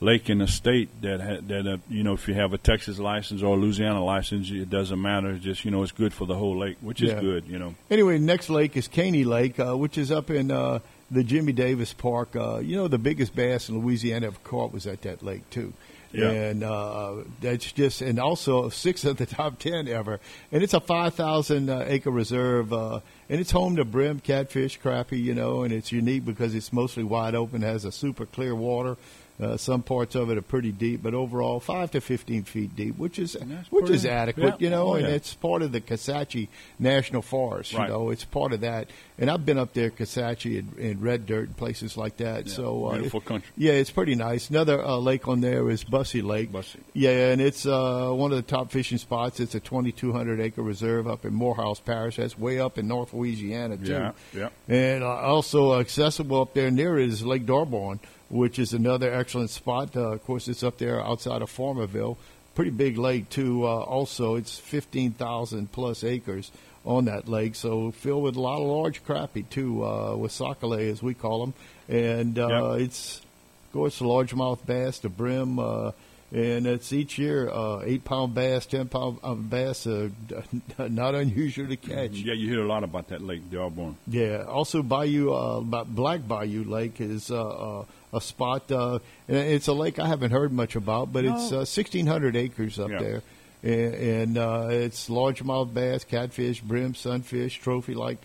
lake 0.00 0.28
in 0.28 0.38
the 0.38 0.46
state 0.48 0.88
that 1.00 1.20
ha- 1.20 1.40
that 1.46 1.66
uh, 1.66 1.76
you 1.88 2.02
know 2.02 2.12
if 2.14 2.28
you 2.28 2.34
have 2.34 2.52
a 2.52 2.58
Texas 2.58 2.98
license 2.98 3.42
or 3.42 3.56
a 3.56 3.58
Louisiana 3.58 4.04
license, 4.04 4.50
it 4.50 4.68
doesn't 4.68 5.00
matter. 5.00 5.30
It's 5.30 5.44
just 5.44 5.64
you 5.64 5.70
know 5.70 5.82
it's 5.82 5.92
good 5.92 6.12
for 6.12 6.26
the 6.26 6.34
whole 6.34 6.58
lake, 6.58 6.76
which 6.82 7.00
is 7.00 7.12
good. 7.14 7.46
You 7.46 7.58
know. 7.58 7.74
Anyway, 7.90 8.18
next 8.18 8.50
lake 8.50 8.76
is 8.76 8.86
Caney 8.88 9.24
Lake, 9.24 9.58
uh, 9.58 9.74
which 9.76 9.96
is 9.96 10.10
up 10.12 10.30
in 10.30 10.50
uh, 10.50 10.80
the 11.14 11.24
Jimmie 11.24 11.52
Davis 11.52 11.92
Park. 11.92 12.36
Uh, 12.36 12.58
you 12.58 12.76
know, 12.76 12.88
the 12.88 12.98
biggest 12.98 13.34
bass 13.34 13.68
in 13.68 13.78
Louisiana 13.78 14.26
ever 14.26 14.38
caught 14.44 14.72
was 14.72 14.86
at 14.86 15.02
that 15.02 15.22
lake 15.22 15.48
too. 15.50 15.72
Yeah. 16.12 16.30
And 16.30 16.62
uh, 16.62 17.24
that's 17.40 17.72
just, 17.72 18.00
and 18.00 18.20
also 18.20 18.68
six 18.68 19.04
of 19.04 19.16
the 19.16 19.26
top 19.26 19.58
ten 19.58 19.88
ever. 19.88 20.20
And 20.52 20.62
it's 20.62 20.74
a 20.74 20.80
five 20.80 21.14
thousand 21.14 21.68
uh, 21.68 21.84
acre 21.88 22.10
reserve, 22.10 22.72
uh, 22.72 23.00
and 23.28 23.40
it's 23.40 23.50
home 23.50 23.76
to 23.76 23.84
brim, 23.84 24.20
catfish, 24.20 24.78
crappie. 24.80 25.20
You 25.20 25.34
know, 25.34 25.64
and 25.64 25.72
it's 25.72 25.90
unique 25.90 26.24
because 26.24 26.54
it's 26.54 26.72
mostly 26.72 27.02
wide 27.02 27.34
open, 27.34 27.62
has 27.62 27.84
a 27.84 27.90
super 27.90 28.26
clear 28.26 28.54
water. 28.54 28.96
Uh, 29.40 29.56
some 29.56 29.82
parts 29.82 30.14
of 30.14 30.30
it 30.30 30.38
are 30.38 30.42
pretty 30.42 30.70
deep, 30.70 31.02
but 31.02 31.12
overall 31.12 31.58
five 31.58 31.90
to 31.90 32.00
fifteen 32.00 32.44
feet 32.44 32.76
deep, 32.76 32.96
which 32.96 33.18
is 33.18 33.36
which 33.70 33.90
is 33.90 34.06
adequate, 34.06 34.60
yeah. 34.60 34.64
you 34.64 34.70
know, 34.70 34.84
Oh, 34.84 34.94
and 34.94 35.06
it's 35.06 35.34
part 35.34 35.62
of 35.62 35.72
the 35.72 35.80
Kisatchie 35.80 36.48
National 36.78 37.20
Forest. 37.22 37.74
Right. 37.74 37.88
You 37.88 37.94
know, 37.94 38.10
it's 38.10 38.24
part 38.24 38.52
of 38.52 38.60
that. 38.60 38.90
And 39.18 39.30
I've 39.30 39.44
been 39.46 39.58
up 39.58 39.72
there, 39.74 39.90
Kisatchie 39.90 40.58
and, 40.58 40.76
and 40.78 41.02
Red 41.02 41.26
Dirt, 41.26 41.46
and 41.48 41.56
places 41.56 41.96
like 41.96 42.16
that. 42.18 42.46
Yeah, 42.46 42.52
so 42.52 42.86
uh, 42.86 42.94
beautiful 42.94 43.20
country. 43.20 43.50
Yeah, 43.56 43.72
it's 43.72 43.90
pretty 43.90 44.14
nice. 44.14 44.50
Another 44.50 44.84
uh, 44.84 44.96
lake 44.96 45.26
on 45.28 45.40
there 45.40 45.68
is 45.70 45.84
Bussey 45.84 46.22
Lake. 46.22 46.52
Bussey. 46.52 46.80
Yeah, 46.92 47.30
and 47.30 47.40
it's 47.40 47.64
uh, 47.66 48.10
one 48.10 48.30
of 48.32 48.36
the 48.36 48.42
top 48.42 48.70
fishing 48.70 48.98
spots. 48.98 49.40
It's 49.40 49.54
a 49.54 49.60
2,200 49.60 50.40
acre 50.40 50.62
reserve 50.62 51.06
up 51.08 51.24
in 51.24 51.32
Morehouse 51.34 51.80
Parish. 51.80 52.16
That's 52.16 52.38
way 52.38 52.58
up 52.60 52.78
in 52.78 52.86
North 52.88 53.12
Louisiana 53.14 53.76
too. 53.76 53.90
Yeah, 53.92 54.12
yeah. 54.32 54.48
And 54.68 55.02
uh, 55.02 55.08
also 55.08 55.78
accessible 55.80 56.40
up 56.40 56.54
there 56.54 56.70
near 56.70 56.98
it 56.98 57.08
is 57.08 57.24
Lake 57.24 57.46
D'Arbonne, 57.46 58.00
which 58.34 58.58
is 58.58 58.72
another 58.72 59.14
excellent 59.14 59.50
spot. 59.50 59.96
Uh, 59.96 60.12
of 60.14 60.24
course, 60.24 60.48
it's 60.48 60.64
up 60.64 60.76
there 60.78 61.00
outside 61.00 61.40
of 61.40 61.48
Farmerville. 61.50 62.16
Pretty 62.56 62.72
big 62.72 62.98
lake 62.98 63.30
too. 63.30 63.64
Uh, 63.64 63.68
also, 63.82 64.34
it's 64.34 64.58
15,000 64.58 65.70
plus 65.70 66.02
acres 66.02 66.50
on 66.84 67.04
that 67.06 67.28
lake, 67.28 67.54
so 67.54 67.92
filled 67.92 68.24
with 68.24 68.36
a 68.36 68.40
lot 68.40 68.60
of 68.60 68.66
large 68.66 69.04
crappie 69.04 69.48
too, 69.48 69.84
uh, 69.84 70.16
with 70.16 70.32
sac-a-lait 70.32 70.88
as 70.90 71.02
we 71.02 71.14
call 71.14 71.40
them. 71.46 71.54
And 71.88 72.38
uh, 72.38 72.74
Yep. 72.74 72.80
it's 72.82 73.18
of 73.66 73.72
course 73.72 73.98
the 74.00 74.04
largemouth 74.04 74.66
bass, 74.66 74.98
the 74.98 75.08
brim. 75.08 75.58
Uh, 75.58 75.92
and 76.32 76.66
it's 76.66 76.92
each 76.92 77.16
year 77.18 77.48
uh, 77.48 77.82
eight 77.84 78.04
pound 78.04 78.34
bass, 78.34 78.66
ten 78.66 78.88
pound 78.88 79.18
uh, 79.22 79.34
bass, 79.34 79.86
uh, 79.86 80.08
not 80.78 81.14
unusual 81.14 81.68
to 81.68 81.76
catch. 81.76 82.10
Yeah, 82.12 82.34
you 82.34 82.48
hear 82.50 82.62
a 82.64 82.66
lot 82.66 82.82
about 82.82 83.08
that 83.08 83.22
lake, 83.22 83.48
D'Arbonne. 83.50 83.96
Yeah. 84.08 84.42
Also, 84.48 84.82
Bayou, 84.82 85.32
uh, 85.32 85.60
Black 85.84 86.26
Bayou 86.26 86.64
Lake 86.64 87.00
is 87.00 87.30
uh, 87.30 87.40
uh, 87.80 87.84
a 88.14 88.20
spot. 88.20 88.70
Uh, 88.70 88.98
it's 89.28 89.68
a 89.68 89.72
lake 89.72 89.98
I 89.98 90.06
haven't 90.06 90.30
heard 90.30 90.52
much 90.52 90.76
about, 90.76 91.12
but 91.12 91.24
it's 91.24 91.50
uh, 91.52 91.64
1,600 91.66 92.36
acres 92.36 92.78
up 92.78 92.90
Yeah. 92.90 92.98
there. 92.98 93.22
And, 93.62 93.94
and 93.94 94.38
uh, 94.38 94.68
it's 94.70 95.08
largemouth 95.08 95.72
bass, 95.72 96.04
catfish, 96.04 96.60
brim, 96.60 96.94
sunfish, 96.94 97.58
trophy 97.60 97.94
like 97.94 98.18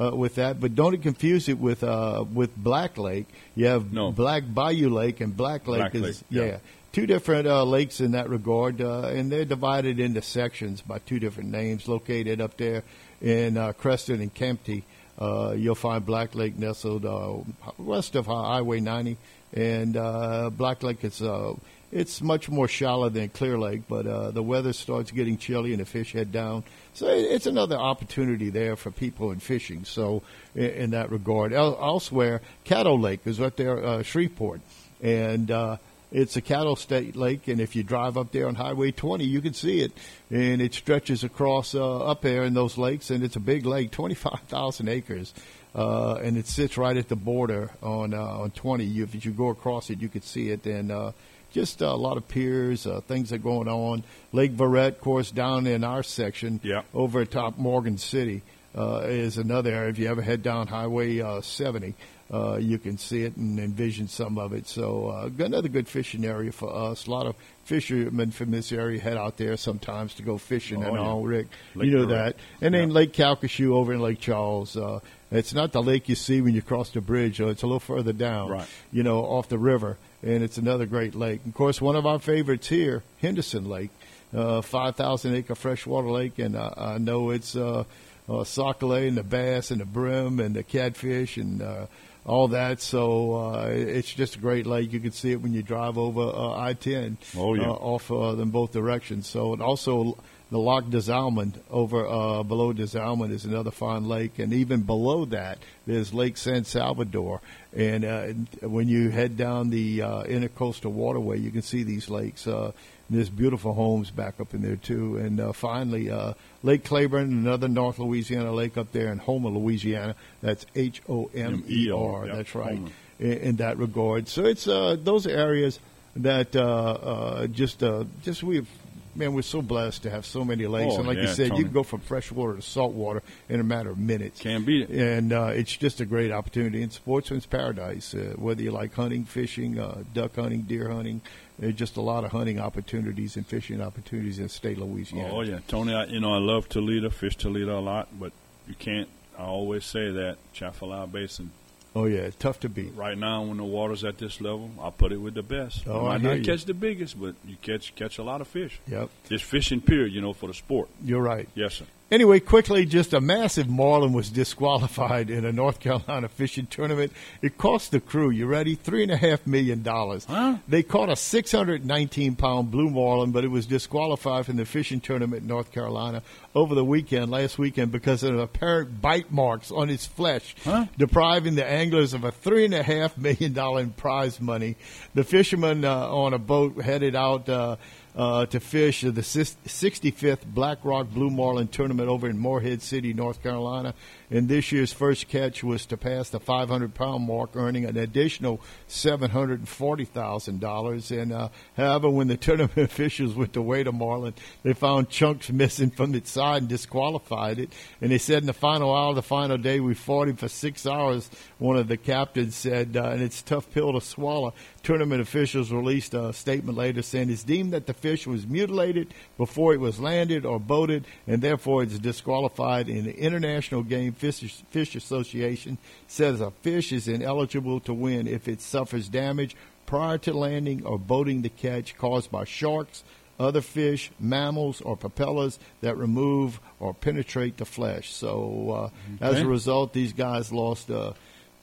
uh, 0.00 0.10
with 0.16 0.36
that. 0.36 0.58
But 0.60 0.74
don't 0.74 0.96
confuse 1.02 1.48
it 1.48 1.58
with 1.58 1.84
uh, 1.84 2.24
with 2.32 2.56
Black 2.56 2.96
Lake. 2.98 3.26
You 3.54 3.66
have 3.66 3.92
No. 3.92 4.10
Black 4.12 4.42
Bayou 4.52 4.88
Lake, 4.88 5.20
and 5.20 5.36
Black 5.36 5.68
Lake 5.68 5.80
Black 5.80 5.94
is 5.94 6.02
Lake, 6.02 6.16
yeah. 6.30 6.44
yeah. 6.44 6.58
Two 6.92 7.06
different 7.06 7.46
uh, 7.46 7.62
lakes 7.64 8.00
in 8.00 8.12
that 8.12 8.30
regard, 8.30 8.80
uh, 8.80 9.08
and 9.08 9.30
they're 9.30 9.44
divided 9.44 10.00
into 10.00 10.22
sections 10.22 10.80
by 10.80 10.98
two 11.00 11.18
different 11.20 11.50
names. 11.50 11.86
Located 11.88 12.40
up 12.40 12.56
there 12.56 12.82
in 13.20 13.58
uh, 13.58 13.72
Creston 13.74 14.22
and 14.22 14.34
Campti, 14.34 14.82
uh, 15.18 15.52
you'll 15.54 15.74
find 15.74 16.06
Black 16.06 16.34
Lake 16.34 16.58
nestled 16.58 17.04
uh, 17.04 17.34
west 17.76 18.14
of 18.16 18.24
Highway 18.26 18.80
90, 18.80 19.18
and 19.56 19.96
uh, 19.96 20.50
Black 20.50 20.82
Lake 20.82 21.02
is 21.02 21.22
uh, 21.22 21.54
it's 21.90 22.20
much 22.20 22.48
more 22.48 22.68
shallow 22.68 23.08
than 23.08 23.30
Clear 23.30 23.58
Lake, 23.58 23.82
but 23.88 24.06
uh, 24.06 24.30
the 24.30 24.42
weather 24.42 24.72
starts 24.72 25.10
getting 25.10 25.38
chilly 25.38 25.72
and 25.72 25.80
the 25.80 25.86
fish 25.86 26.12
head 26.12 26.30
down. 26.30 26.62
So 26.94 27.08
it's 27.08 27.46
another 27.46 27.76
opportunity 27.76 28.50
there 28.50 28.76
for 28.76 28.90
people 28.90 29.30
in 29.30 29.38
fishing. 29.38 29.84
So 29.84 30.22
in, 30.54 30.70
in 30.70 30.90
that 30.90 31.10
regard, 31.10 31.52
El- 31.52 31.78
elsewhere, 31.82 32.42
Caddo 32.64 33.00
Lake 33.00 33.20
is 33.24 33.40
right 33.40 33.56
there, 33.56 33.82
uh, 33.84 34.02
Shreveport, 34.02 34.60
and 35.00 35.50
uh, 35.50 35.76
it's 36.12 36.36
a 36.36 36.40
cattle 36.40 36.76
state 36.76 37.16
lake, 37.16 37.48
and 37.48 37.60
if 37.60 37.74
you 37.74 37.82
drive 37.82 38.16
up 38.16 38.30
there 38.32 38.46
on 38.46 38.54
Highway 38.54 38.92
20, 38.92 39.24
you 39.24 39.40
can 39.40 39.54
see 39.54 39.80
it, 39.80 39.92
and 40.30 40.62
it 40.62 40.74
stretches 40.74 41.24
across 41.24 41.74
uh, 41.74 41.98
up 41.98 42.22
there 42.22 42.44
in 42.44 42.54
those 42.54 42.78
lakes, 42.78 43.10
and 43.10 43.24
it's 43.24 43.36
a 43.36 43.40
big 43.40 43.66
lake, 43.66 43.90
25,000 43.90 44.88
acres, 44.88 45.34
uh, 45.76 46.14
and 46.22 46.36
it 46.36 46.46
sits 46.48 46.76
right 46.78 46.96
at 46.96 47.08
the 47.08 47.16
border 47.16 47.70
on 47.82 48.14
uh, 48.14 48.20
on 48.20 48.50
20. 48.50 48.84
You, 48.84 49.04
if 49.04 49.24
you 49.24 49.30
go 49.30 49.48
across 49.50 49.90
it, 49.90 50.00
you 50.00 50.08
could 50.08 50.24
see 50.24 50.48
it, 50.48 50.64
and 50.66 50.90
uh, 50.90 51.12
just 51.52 51.80
a 51.82 51.92
lot 51.94 52.16
of 52.16 52.26
piers, 52.28 52.86
uh, 52.86 53.00
things 53.06 53.32
are 53.32 53.38
going 53.38 53.68
on. 53.68 54.02
Lake 54.32 54.52
Verret, 54.56 54.88
of 54.88 55.00
course, 55.00 55.30
down 55.30 55.66
in 55.66 55.84
our 55.84 56.02
section, 56.02 56.60
Yeah. 56.62 56.82
over 56.94 57.20
at 57.20 57.30
top 57.30 57.56
Morgan 57.58 57.98
City, 57.98 58.42
uh, 58.76 59.02
is 59.04 59.38
another 59.38 59.70
area. 59.72 59.90
If 59.90 59.98
you 59.98 60.08
ever 60.08 60.22
head 60.22 60.42
down 60.42 60.66
Highway 60.66 61.20
uh, 61.20 61.40
70, 61.40 61.94
uh, 62.30 62.56
you 62.60 62.78
can 62.78 62.98
see 62.98 63.22
it 63.22 63.36
and 63.36 63.58
envision 63.60 64.08
some 64.08 64.36
of 64.36 64.52
it. 64.52 64.66
So 64.66 65.06
uh, 65.08 65.30
another 65.44 65.68
good 65.68 65.86
fishing 65.88 66.24
area 66.26 66.52
for 66.52 66.74
us. 66.74 67.06
A 67.06 67.10
lot 67.10 67.26
of 67.26 67.36
fishermen 67.64 68.32
from 68.32 68.50
this 68.50 68.72
area 68.72 69.00
head 69.00 69.16
out 69.16 69.36
there 69.38 69.56
sometimes 69.56 70.14
to 70.14 70.22
go 70.22 70.36
fishing 70.36 70.82
Oh, 70.84 70.88
and 70.88 70.96
yeah. 70.96 71.02
all, 71.02 71.22
Rick. 71.22 71.46
Lake 71.74 71.88
you 71.90 71.96
know 71.96 72.06
that. 72.06 72.36
And 72.60 72.74
then 72.74 72.90
Lake 72.90 73.12
Calcasieu 73.12 73.72
over 73.72 73.92
in 73.94 74.00
Lake 74.00 74.18
Charles. 74.20 74.76
Uh, 74.76 75.00
it's 75.30 75.52
not 75.54 75.72
the 75.72 75.82
lake 75.82 76.08
you 76.08 76.14
see 76.14 76.40
when 76.40 76.54
you 76.54 76.62
cross 76.62 76.90
the 76.90 77.00
bridge. 77.00 77.40
uh, 77.40 77.48
It's 77.48 77.62
a 77.62 77.66
little 77.66 77.80
further 77.80 78.12
down, 78.12 78.50
Right. 78.50 78.66
you 78.92 79.02
know, 79.02 79.24
off 79.24 79.48
the 79.48 79.58
river. 79.58 79.96
And 80.22 80.42
it's 80.42 80.56
another 80.58 80.86
great 80.86 81.14
lake. 81.14 81.40
Of 81.46 81.54
course, 81.54 81.80
one 81.80 81.94
of 81.96 82.06
our 82.06 82.18
favorites 82.18 82.68
here, 82.68 83.02
Henderson 83.20 83.68
Lake, 83.68 83.90
uh, 84.34 84.60
5,000 84.62 85.34
acre 85.34 85.54
freshwater 85.54 86.08
lake. 86.10 86.38
And 86.38 86.56
I, 86.56 86.72
I 86.76 86.98
know 86.98 87.30
it's 87.30 87.54
uh, 87.54 87.84
uh, 88.28 88.44
sac-a-lait 88.44 89.08
and 89.08 89.16
the 89.16 89.22
bass 89.22 89.70
and 89.70 89.80
the 89.80 89.84
brim 89.84 90.40
and 90.40 90.54
the 90.56 90.62
catfish 90.62 91.36
and 91.36 91.62
uh, 91.62 91.86
all 92.24 92.48
that. 92.48 92.80
So 92.80 93.34
uh, 93.34 93.66
it's 93.70 94.12
just 94.12 94.36
a 94.36 94.38
great 94.40 94.66
lake. 94.66 94.92
You 94.92 94.98
can 95.00 95.12
see 95.12 95.30
it 95.32 95.40
when 95.42 95.52
you 95.52 95.62
drive 95.62 95.96
over 95.98 96.22
uh, 96.22 96.56
I-10 96.58 97.16
Oh, 97.36 97.54
yeah. 97.54 97.68
uh, 97.68 97.72
off 97.74 98.10
uh, 98.10 98.40
in 98.40 98.50
both 98.50 98.72
directions. 98.72 99.28
So 99.28 99.52
and 99.52 99.62
also 99.62 100.18
the 100.50 100.58
Lac 100.58 100.88
des 100.90 101.10
Allemands 101.10 101.58
over 101.70 102.06
uh, 102.06 102.42
below 102.42 102.72
des 102.72 102.96
Allemands 102.96 103.34
is 103.34 103.44
another 103.44 103.70
fine 103.70 104.08
lake, 104.08 104.38
and 104.38 104.52
even 104.52 104.82
below 104.82 105.24
that 105.26 105.58
there's 105.86 106.14
Lake 106.14 106.36
San 106.36 106.64
Salvador. 106.64 107.40
And 107.74 108.04
uh, 108.04 108.26
when 108.66 108.88
you 108.88 109.10
head 109.10 109.36
down 109.36 109.70
the 109.70 110.02
uh, 110.02 110.22
intercoastal 110.24 110.92
waterway, 110.92 111.38
you 111.38 111.50
can 111.50 111.62
see 111.62 111.82
these 111.82 112.08
lakes. 112.08 112.46
Uh, 112.46 112.72
there's 113.10 113.28
beautiful 113.28 113.74
homes 113.74 114.10
back 114.10 114.40
up 114.40 114.54
in 114.54 114.62
there 114.62 114.76
too. 114.76 115.16
And 115.16 115.40
uh, 115.40 115.52
finally, 115.52 116.10
uh, 116.10 116.34
Lake 116.62 116.84
Claiborne, 116.84 117.30
another 117.30 117.68
North 117.68 117.98
Louisiana 117.98 118.52
lake 118.52 118.76
up 118.76 118.92
there 118.92 119.12
in 119.12 119.18
Homer, 119.18 119.50
Louisiana. 119.50 120.14
That's 120.42 120.66
H 120.74 121.02
O 121.08 121.30
M 121.34 121.64
E 121.68 121.90
R. 121.90 122.26
That's 122.26 122.54
right. 122.54 122.80
In, 123.18 123.32
in 123.32 123.56
that 123.56 123.78
regard, 123.78 124.28
so 124.28 124.44
it's 124.44 124.68
uh, 124.68 124.96
those 125.02 125.26
areas 125.26 125.80
that 126.16 126.54
uh, 126.54 126.60
uh, 126.62 127.46
just 127.46 127.82
uh, 127.82 128.04
just 128.22 128.42
we've 128.42 128.68
man 129.16 129.32
we're 129.34 129.42
so 129.42 129.62
blessed 129.62 130.02
to 130.04 130.10
have 130.10 130.24
so 130.26 130.44
many 130.44 130.66
lakes, 130.66 130.94
Oh, 130.94 130.98
and 130.98 131.06
like 131.08 131.18
you 131.18 131.26
said, 131.28 131.48
Tony. 131.48 131.58
you 131.60 131.64
can 131.64 131.72
go 131.74 131.82
from 131.82 132.00
freshwater 132.00 132.54
to 132.56 132.62
saltwater 132.62 133.22
in 133.48 133.60
a 133.60 133.64
matter 133.64 133.90
of 133.90 133.98
minutes. 133.98 134.40
Can't 134.40 134.64
beat 134.66 134.88
it. 134.88 134.90
And 134.90 135.32
uh, 135.32 135.50
it's 135.54 135.76
just 135.76 136.00
a 136.00 136.06
great 136.06 136.30
opportunity 136.32 136.82
in 136.82 136.90
sportsman's 136.90 137.46
paradise. 137.46 138.14
Uh, 138.14 138.34
whether 138.36 138.62
you 138.62 138.70
like 138.70 138.94
hunting, 138.94 139.24
fishing, 139.24 139.78
uh, 139.78 140.02
duck 140.14 140.36
hunting, 140.36 140.62
deer 140.62 140.88
hunting, 140.90 141.20
there's 141.58 141.74
just 141.74 141.96
a 141.96 142.00
lot 142.02 142.24
of 142.24 142.32
hunting 142.32 142.60
opportunities 142.60 143.36
and 143.36 143.46
fishing 143.46 143.80
opportunities 143.80 144.38
in 144.38 144.44
the 144.44 144.48
state 144.50 144.76
of 144.78 144.84
Louisiana. 144.88 145.30
Oh 145.32 145.40
yeah, 145.42 145.58
Tony. 145.68 145.94
I, 145.94 146.04
you 146.04 146.20
know 146.20 146.34
I 146.34 146.38
love 146.38 146.68
Toledo, 146.68 147.10
fish 147.10 147.36
Toledo 147.36 147.78
a 147.78 147.80
lot, 147.80 148.08
but 148.18 148.32
you 148.68 148.74
can't. 148.74 149.08
I 149.38 149.42
always 149.44 149.84
say 149.84 150.10
that 150.10 150.38
Atchafalaya 150.54 151.06
Basin. 151.06 151.50
Oh 151.96 152.04
yeah, 152.04 152.18
it's 152.20 152.36
tough 152.36 152.60
to 152.60 152.68
beat. 152.68 152.94
Right 152.94 153.16
now, 153.16 153.42
when 153.44 153.56
the 153.56 153.64
water's 153.64 154.04
at 154.04 154.18
this 154.18 154.38
level, 154.42 154.70
I 154.82 154.90
put 154.90 155.12
it 155.12 155.16
with 155.16 155.32
the 155.32 155.42
best. 155.42 155.84
Oh, 155.88 156.02
you 156.02 156.06
I 156.08 156.12
might 156.12 156.20
hear 156.20 156.30
not 156.30 156.38
you. 156.40 156.44
catch 156.44 156.64
the 156.66 156.74
biggest, 156.74 157.18
but 157.18 157.34
you 157.46 157.56
catch 157.62 157.94
catch 157.94 158.18
a 158.18 158.22
lot 158.22 158.42
of 158.42 158.48
fish. 158.48 158.78
Yep, 158.86 159.08
It's 159.30 159.42
fishing 159.42 159.80
period, 159.80 160.12
you 160.12 160.20
know, 160.20 160.34
for 160.34 160.46
the 160.48 160.52
sport. 160.54 160.90
you're 161.02 161.22
right. 161.22 161.48
Yes, 161.54 161.74
sir. 161.76 161.86
Anyway, 162.08 162.38
quickly, 162.38 162.86
just 162.86 163.12
a 163.12 163.20
massive 163.20 163.68
marlin 163.68 164.12
was 164.12 164.30
disqualified 164.30 165.28
in 165.28 165.44
a 165.44 165.50
North 165.50 165.80
Carolina 165.80 166.28
fishing 166.28 166.64
tournament. 166.66 167.12
It 167.42 167.58
cost 167.58 167.90
the 167.90 167.98
crew, 167.98 168.30
you 168.30 168.46
ready? 168.46 168.76
Three 168.76 169.02
and 169.02 169.10
a 169.10 169.16
half 169.16 169.44
million 169.44 169.82
dollars. 169.82 170.24
Huh? 170.24 170.58
They 170.68 170.84
caught 170.84 171.08
a 171.08 171.16
619 171.16 172.36
pound 172.36 172.70
blue 172.70 172.90
marlin, 172.90 173.32
but 173.32 173.42
it 173.42 173.48
was 173.50 173.66
disqualified 173.66 174.46
from 174.46 174.54
the 174.54 174.64
fishing 174.64 175.00
tournament 175.00 175.42
in 175.42 175.48
North 175.48 175.72
Carolina 175.72 176.22
over 176.54 176.76
the 176.76 176.84
weekend, 176.84 177.32
last 177.32 177.58
weekend, 177.58 177.90
because 177.90 178.22
of 178.22 178.38
apparent 178.38 179.02
bite 179.02 179.32
marks 179.32 179.72
on 179.72 179.90
its 179.90 180.06
flesh, 180.06 180.54
Huh? 180.62 180.86
depriving 180.96 181.56
the 181.56 181.66
anglers 181.66 182.14
of 182.14 182.22
a 182.22 182.30
three 182.30 182.64
and 182.64 182.74
a 182.74 182.84
half 182.84 183.18
million 183.18 183.52
dollar 183.52 183.80
in 183.80 183.90
prize 183.90 184.40
money. 184.40 184.76
The 185.14 185.24
fishermen 185.24 185.84
uh, 185.84 186.08
on 186.08 186.34
a 186.34 186.38
boat 186.38 186.80
headed 186.80 187.16
out. 187.16 187.48
Uh, 187.48 187.76
uh, 188.16 188.46
to 188.46 188.60
fish 188.60 189.02
the 189.02 189.10
65th 189.10 190.46
Black 190.46 190.78
Rock 190.82 191.10
Blue 191.10 191.28
Marlin 191.28 191.68
tournament 191.68 192.08
over 192.08 192.26
in 192.28 192.38
Morehead 192.38 192.80
City, 192.80 193.12
North 193.12 193.42
Carolina. 193.42 193.92
And 194.30 194.48
this 194.48 194.72
year's 194.72 194.92
first 194.92 195.28
catch 195.28 195.62
was 195.62 195.84
to 195.86 195.96
pass 195.96 196.30
the 196.30 196.40
500 196.40 196.94
pound 196.94 197.26
mark, 197.26 197.50
earning 197.54 197.84
an 197.84 197.96
additional 197.96 198.60
$740,000. 198.88 201.22
And 201.22 201.32
uh, 201.32 201.48
however, 201.76 202.08
when 202.08 202.28
the 202.28 202.36
tournament 202.38 202.78
officials 202.78 203.34
went 203.34 203.52
to 203.52 203.62
weigh 203.62 203.82
the 203.82 203.92
marlin, 203.92 204.32
they 204.62 204.72
found 204.72 205.10
chunks 205.10 205.50
missing 205.50 205.90
from 205.90 206.14
its 206.14 206.30
side 206.30 206.62
and 206.62 206.68
disqualified 206.68 207.58
it. 207.58 207.72
And 208.00 208.10
they 208.10 208.18
said 208.18 208.42
in 208.42 208.46
the 208.46 208.54
final 208.54 208.94
hour, 208.94 209.10
of 209.10 209.16
the 209.16 209.22
final 209.22 209.58
day, 209.58 209.78
we 209.78 209.94
fought 209.94 210.28
him 210.28 210.36
for 210.36 210.48
six 210.48 210.86
hours. 210.86 211.28
One 211.58 211.76
of 211.76 211.88
the 211.88 211.98
captains 211.98 212.56
said, 212.56 212.96
uh, 212.96 213.10
and 213.10 213.22
it's 213.22 213.42
a 213.42 213.44
tough 213.44 213.70
pill 213.72 213.92
to 213.92 214.00
swallow. 214.00 214.54
Tournament 214.86 215.20
officials 215.20 215.72
released 215.72 216.14
a 216.14 216.32
statement 216.32 216.78
later 216.78 217.02
saying 217.02 217.28
it's 217.28 217.42
deemed 217.42 217.72
that 217.72 217.86
the 217.86 217.92
fish 217.92 218.24
was 218.24 218.46
mutilated 218.46 219.12
before 219.36 219.74
it 219.74 219.80
was 219.80 219.98
landed 219.98 220.46
or 220.46 220.60
boated, 220.60 221.04
and 221.26 221.42
therefore 221.42 221.82
it's 221.82 221.98
disqualified. 221.98 222.86
And 222.86 223.02
the 223.02 223.18
International 223.18 223.82
Game 223.82 224.12
Fish, 224.12 224.62
Fish 224.70 224.94
Association 224.94 225.78
says 226.06 226.40
a 226.40 226.52
fish 226.62 226.92
is 226.92 227.08
ineligible 227.08 227.80
to 227.80 227.92
win 227.92 228.28
if 228.28 228.46
it 228.46 228.60
suffers 228.60 229.08
damage 229.08 229.56
prior 229.86 230.18
to 230.18 230.32
landing 230.32 230.86
or 230.86 231.00
boating 231.00 231.42
the 231.42 231.48
catch 231.48 231.98
caused 231.98 232.30
by 232.30 232.44
sharks, 232.44 233.02
other 233.40 233.62
fish, 233.62 234.12
mammals, 234.20 234.80
or 234.82 234.96
propellers 234.96 235.58
that 235.80 235.96
remove 235.96 236.60
or 236.78 236.94
penetrate 236.94 237.56
the 237.56 237.64
flesh. 237.64 238.14
So, 238.14 238.92
uh, 239.20 239.24
as 239.24 239.40
a 239.40 239.46
result, 239.48 239.94
these 239.94 240.12
guys 240.12 240.52
lost 240.52 240.92
uh, 240.92 241.14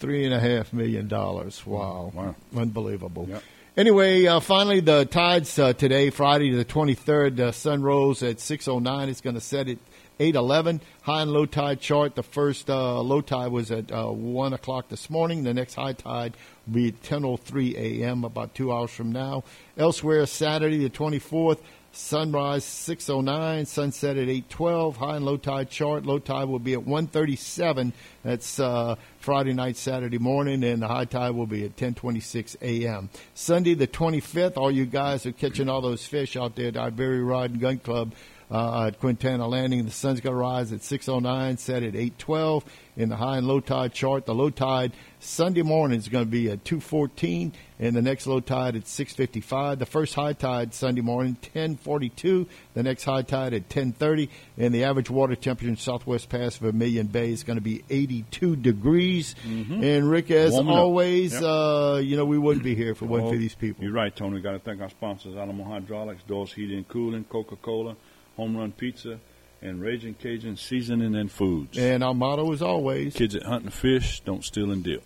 three 0.04 0.26
and 0.26 0.34
a 0.34 0.40
half 0.40 0.74
million 0.74 1.08
dollars. 1.08 1.66
Wow, 1.66 2.12
Wow. 2.14 2.36
unbelievable. 2.58 3.26
Yep. 3.30 3.42
Anyway, 3.78 4.26
uh, 4.26 4.42
finally, 4.42 4.82
the 4.82 5.06
tides 5.06 5.58
uh, 5.58 5.72
today, 5.72 6.10
Friday 6.10 6.52
the 6.52 6.66
23rd, 6.66 7.40
uh, 7.40 7.52
sun 7.54 7.82
rose 7.82 8.22
at 8.22 8.36
6.09. 8.38 9.08
It's 9.08 9.22
going 9.22 9.36
to 9.36 9.40
set 9.42 9.70
at 9.70 9.78
8.11. 10.20 10.82
High 11.04 11.22
and 11.22 11.32
low 11.32 11.46
tide 11.46 11.80
chart. 11.80 12.16
The 12.16 12.22
first 12.22 12.70
uh, 12.70 13.00
low 13.00 13.22
tide 13.22 13.54
was 13.54 13.72
at 13.72 13.94
uh, 13.94 14.08
1 14.10 14.52
o'clock 14.52 14.90
this 14.90 15.10
morning. 15.10 15.44
The 15.46 15.54
next 15.54 15.76
high 15.76 15.94
tide 15.94 16.34
will 16.68 16.74
be 16.74 16.92
10.03 16.92 17.74
a.m., 17.76 18.26
about 18.26 18.54
two 18.54 18.74
hours 18.74 18.92
from 18.92 19.14
now. 19.14 19.46
Elsewhere, 19.78 20.26
Saturday 20.26 20.80
the 20.80 20.90
24th, 20.90 21.60
sunrise 21.94 22.66
6.09, 22.66 23.68
sunset 23.68 24.18
at 24.18 24.28
8.12. 24.28 24.96
High 24.96 25.16
and 25.18 25.26
low 25.26 25.38
tide 25.38 25.70
chart. 25.70 26.06
Low 26.06 26.20
tide 26.20 26.46
will 26.46 26.60
be 26.60 26.74
at 26.74 26.82
1.37. 26.82 27.94
That's 28.24 28.60
uh, 28.60 28.96
Friday 29.20 29.54
night, 29.54 29.78
Saturday 29.78 30.18
morning, 30.18 30.64
and 30.64 30.82
the 30.82 30.88
high 30.88 31.06
tide 31.06 31.32
will 31.32 31.48
be 31.48 31.64
at 31.64 31.78
10:26 31.78 32.56
a.m. 32.62 33.10
Sunday, 33.34 33.76
the 33.76 33.88
25th. 33.88 34.58
All 34.58 34.72
you 34.72 34.86
guys 34.86 35.26
are 35.26 35.32
catching 35.32 35.70
all 35.70 35.82
those 35.82 36.06
fish 36.06 36.36
out 36.36 36.56
there 36.56 36.68
at 36.68 36.78
Iberia 36.78 37.24
Rod 37.24 37.52
and 37.52 37.62
Gun 37.62 37.78
Club 37.78 38.14
uh, 38.54 38.86
at 38.88 39.00
Quintana 39.00 39.48
Landing. 39.48 39.84
The 39.84 39.92
sun's 39.92 40.22
going 40.22 40.34
to 40.36 40.40
rise 40.40 40.72
at 40.72 40.82
6:09, 40.82 41.58
set 41.58 41.82
at 41.84 41.94
8:12 41.96 42.64
in 42.96 43.10
the 43.10 43.16
high 43.16 43.38
and 43.38 43.48
low 43.48 43.60
tide 43.60 43.92
chart. 43.94 44.28
The 44.28 44.36
low 44.36 44.52
tide 44.52 44.92
Sunday 45.20 45.64
morning 45.64 45.98
is 45.98 46.08
going 46.08 46.26
to 46.26 46.30
be 46.32 46.52
at 46.52 46.64
2:14, 46.64 47.52
and 47.80 47.96
the 47.96 48.02
next 48.04 48.28
low 48.28 48.40
tide 48.40 48.76
at 48.76 48.84
6:55. 48.84 49.80
The 49.80 49.88
first 49.88 50.14
high 50.14 50.34
tide 50.34 50.76
Sunday 50.76 51.02
morning 51.02 51.36
10:42. 51.56 52.46
The 52.76 52.84
next 52.84 53.06
high 53.06 53.24
tide 53.24 53.54
at 53.56 53.70
10:30, 53.70 54.30
and 54.60 54.72
the 54.74 54.84
average 54.84 55.10
water 55.10 55.36
temperature 55.36 55.70
in 55.70 55.78
Southwest 55.78 56.30
Pass 56.30 56.56
of 56.58 56.62
Vermilion 56.62 57.08
Bay 57.08 57.32
is 57.32 57.42
going 57.44 57.58
to 57.58 57.62
be 57.64 57.84
82 57.90 58.56
degrees. 58.56 59.34
And 59.44 60.08
Rick, 60.10 60.30
as 60.30 60.52
Warming 60.54 60.74
always, 60.78 61.34
Yep. 61.34 61.44
uh, 61.44 62.02
you 62.04 62.16
know 62.18 62.26
we 62.26 62.38
wouldn't 62.38 62.64
be 62.64 62.76
here 62.76 62.92
if 62.92 63.02
it 63.02 63.06
wasn't 63.06 63.30
for 63.32 63.36
Oh, 63.36 63.40
these 63.40 63.56
people. 63.56 63.84
You're 63.84 63.94
right, 63.94 64.16
Tony. 64.16 64.36
We 64.36 64.42
got 64.42 64.52
to 64.52 64.60
thank 64.60 64.80
our 64.80 64.90
sponsors: 64.92 65.36
Alamo 65.36 65.64
Hydraulics, 65.64 66.22
Dawes 66.28 66.54
Heating 66.54 66.78
and 66.78 66.88
Cooling, 66.88 67.24
Coca-Cola, 67.24 67.96
Home 68.38 68.58
Run 68.58 68.72
Pizza, 68.72 69.20
and 69.62 69.82
Raging 69.82 70.16
Cajun 70.16 70.58
Seasoning 70.58 71.16
and 71.16 71.32
Foods. 71.32 71.78
And 71.78 72.04
our 72.04 72.14
motto 72.14 72.52
is 72.52 72.62
always. 72.62 73.14
Kids 73.16 73.34
that 73.34 73.44
hunt 73.44 73.64
and 73.64 73.74
fish 73.74 74.20
don't 74.22 74.44
steal 74.44 74.72
and 74.72 74.84
deal. 74.84 75.00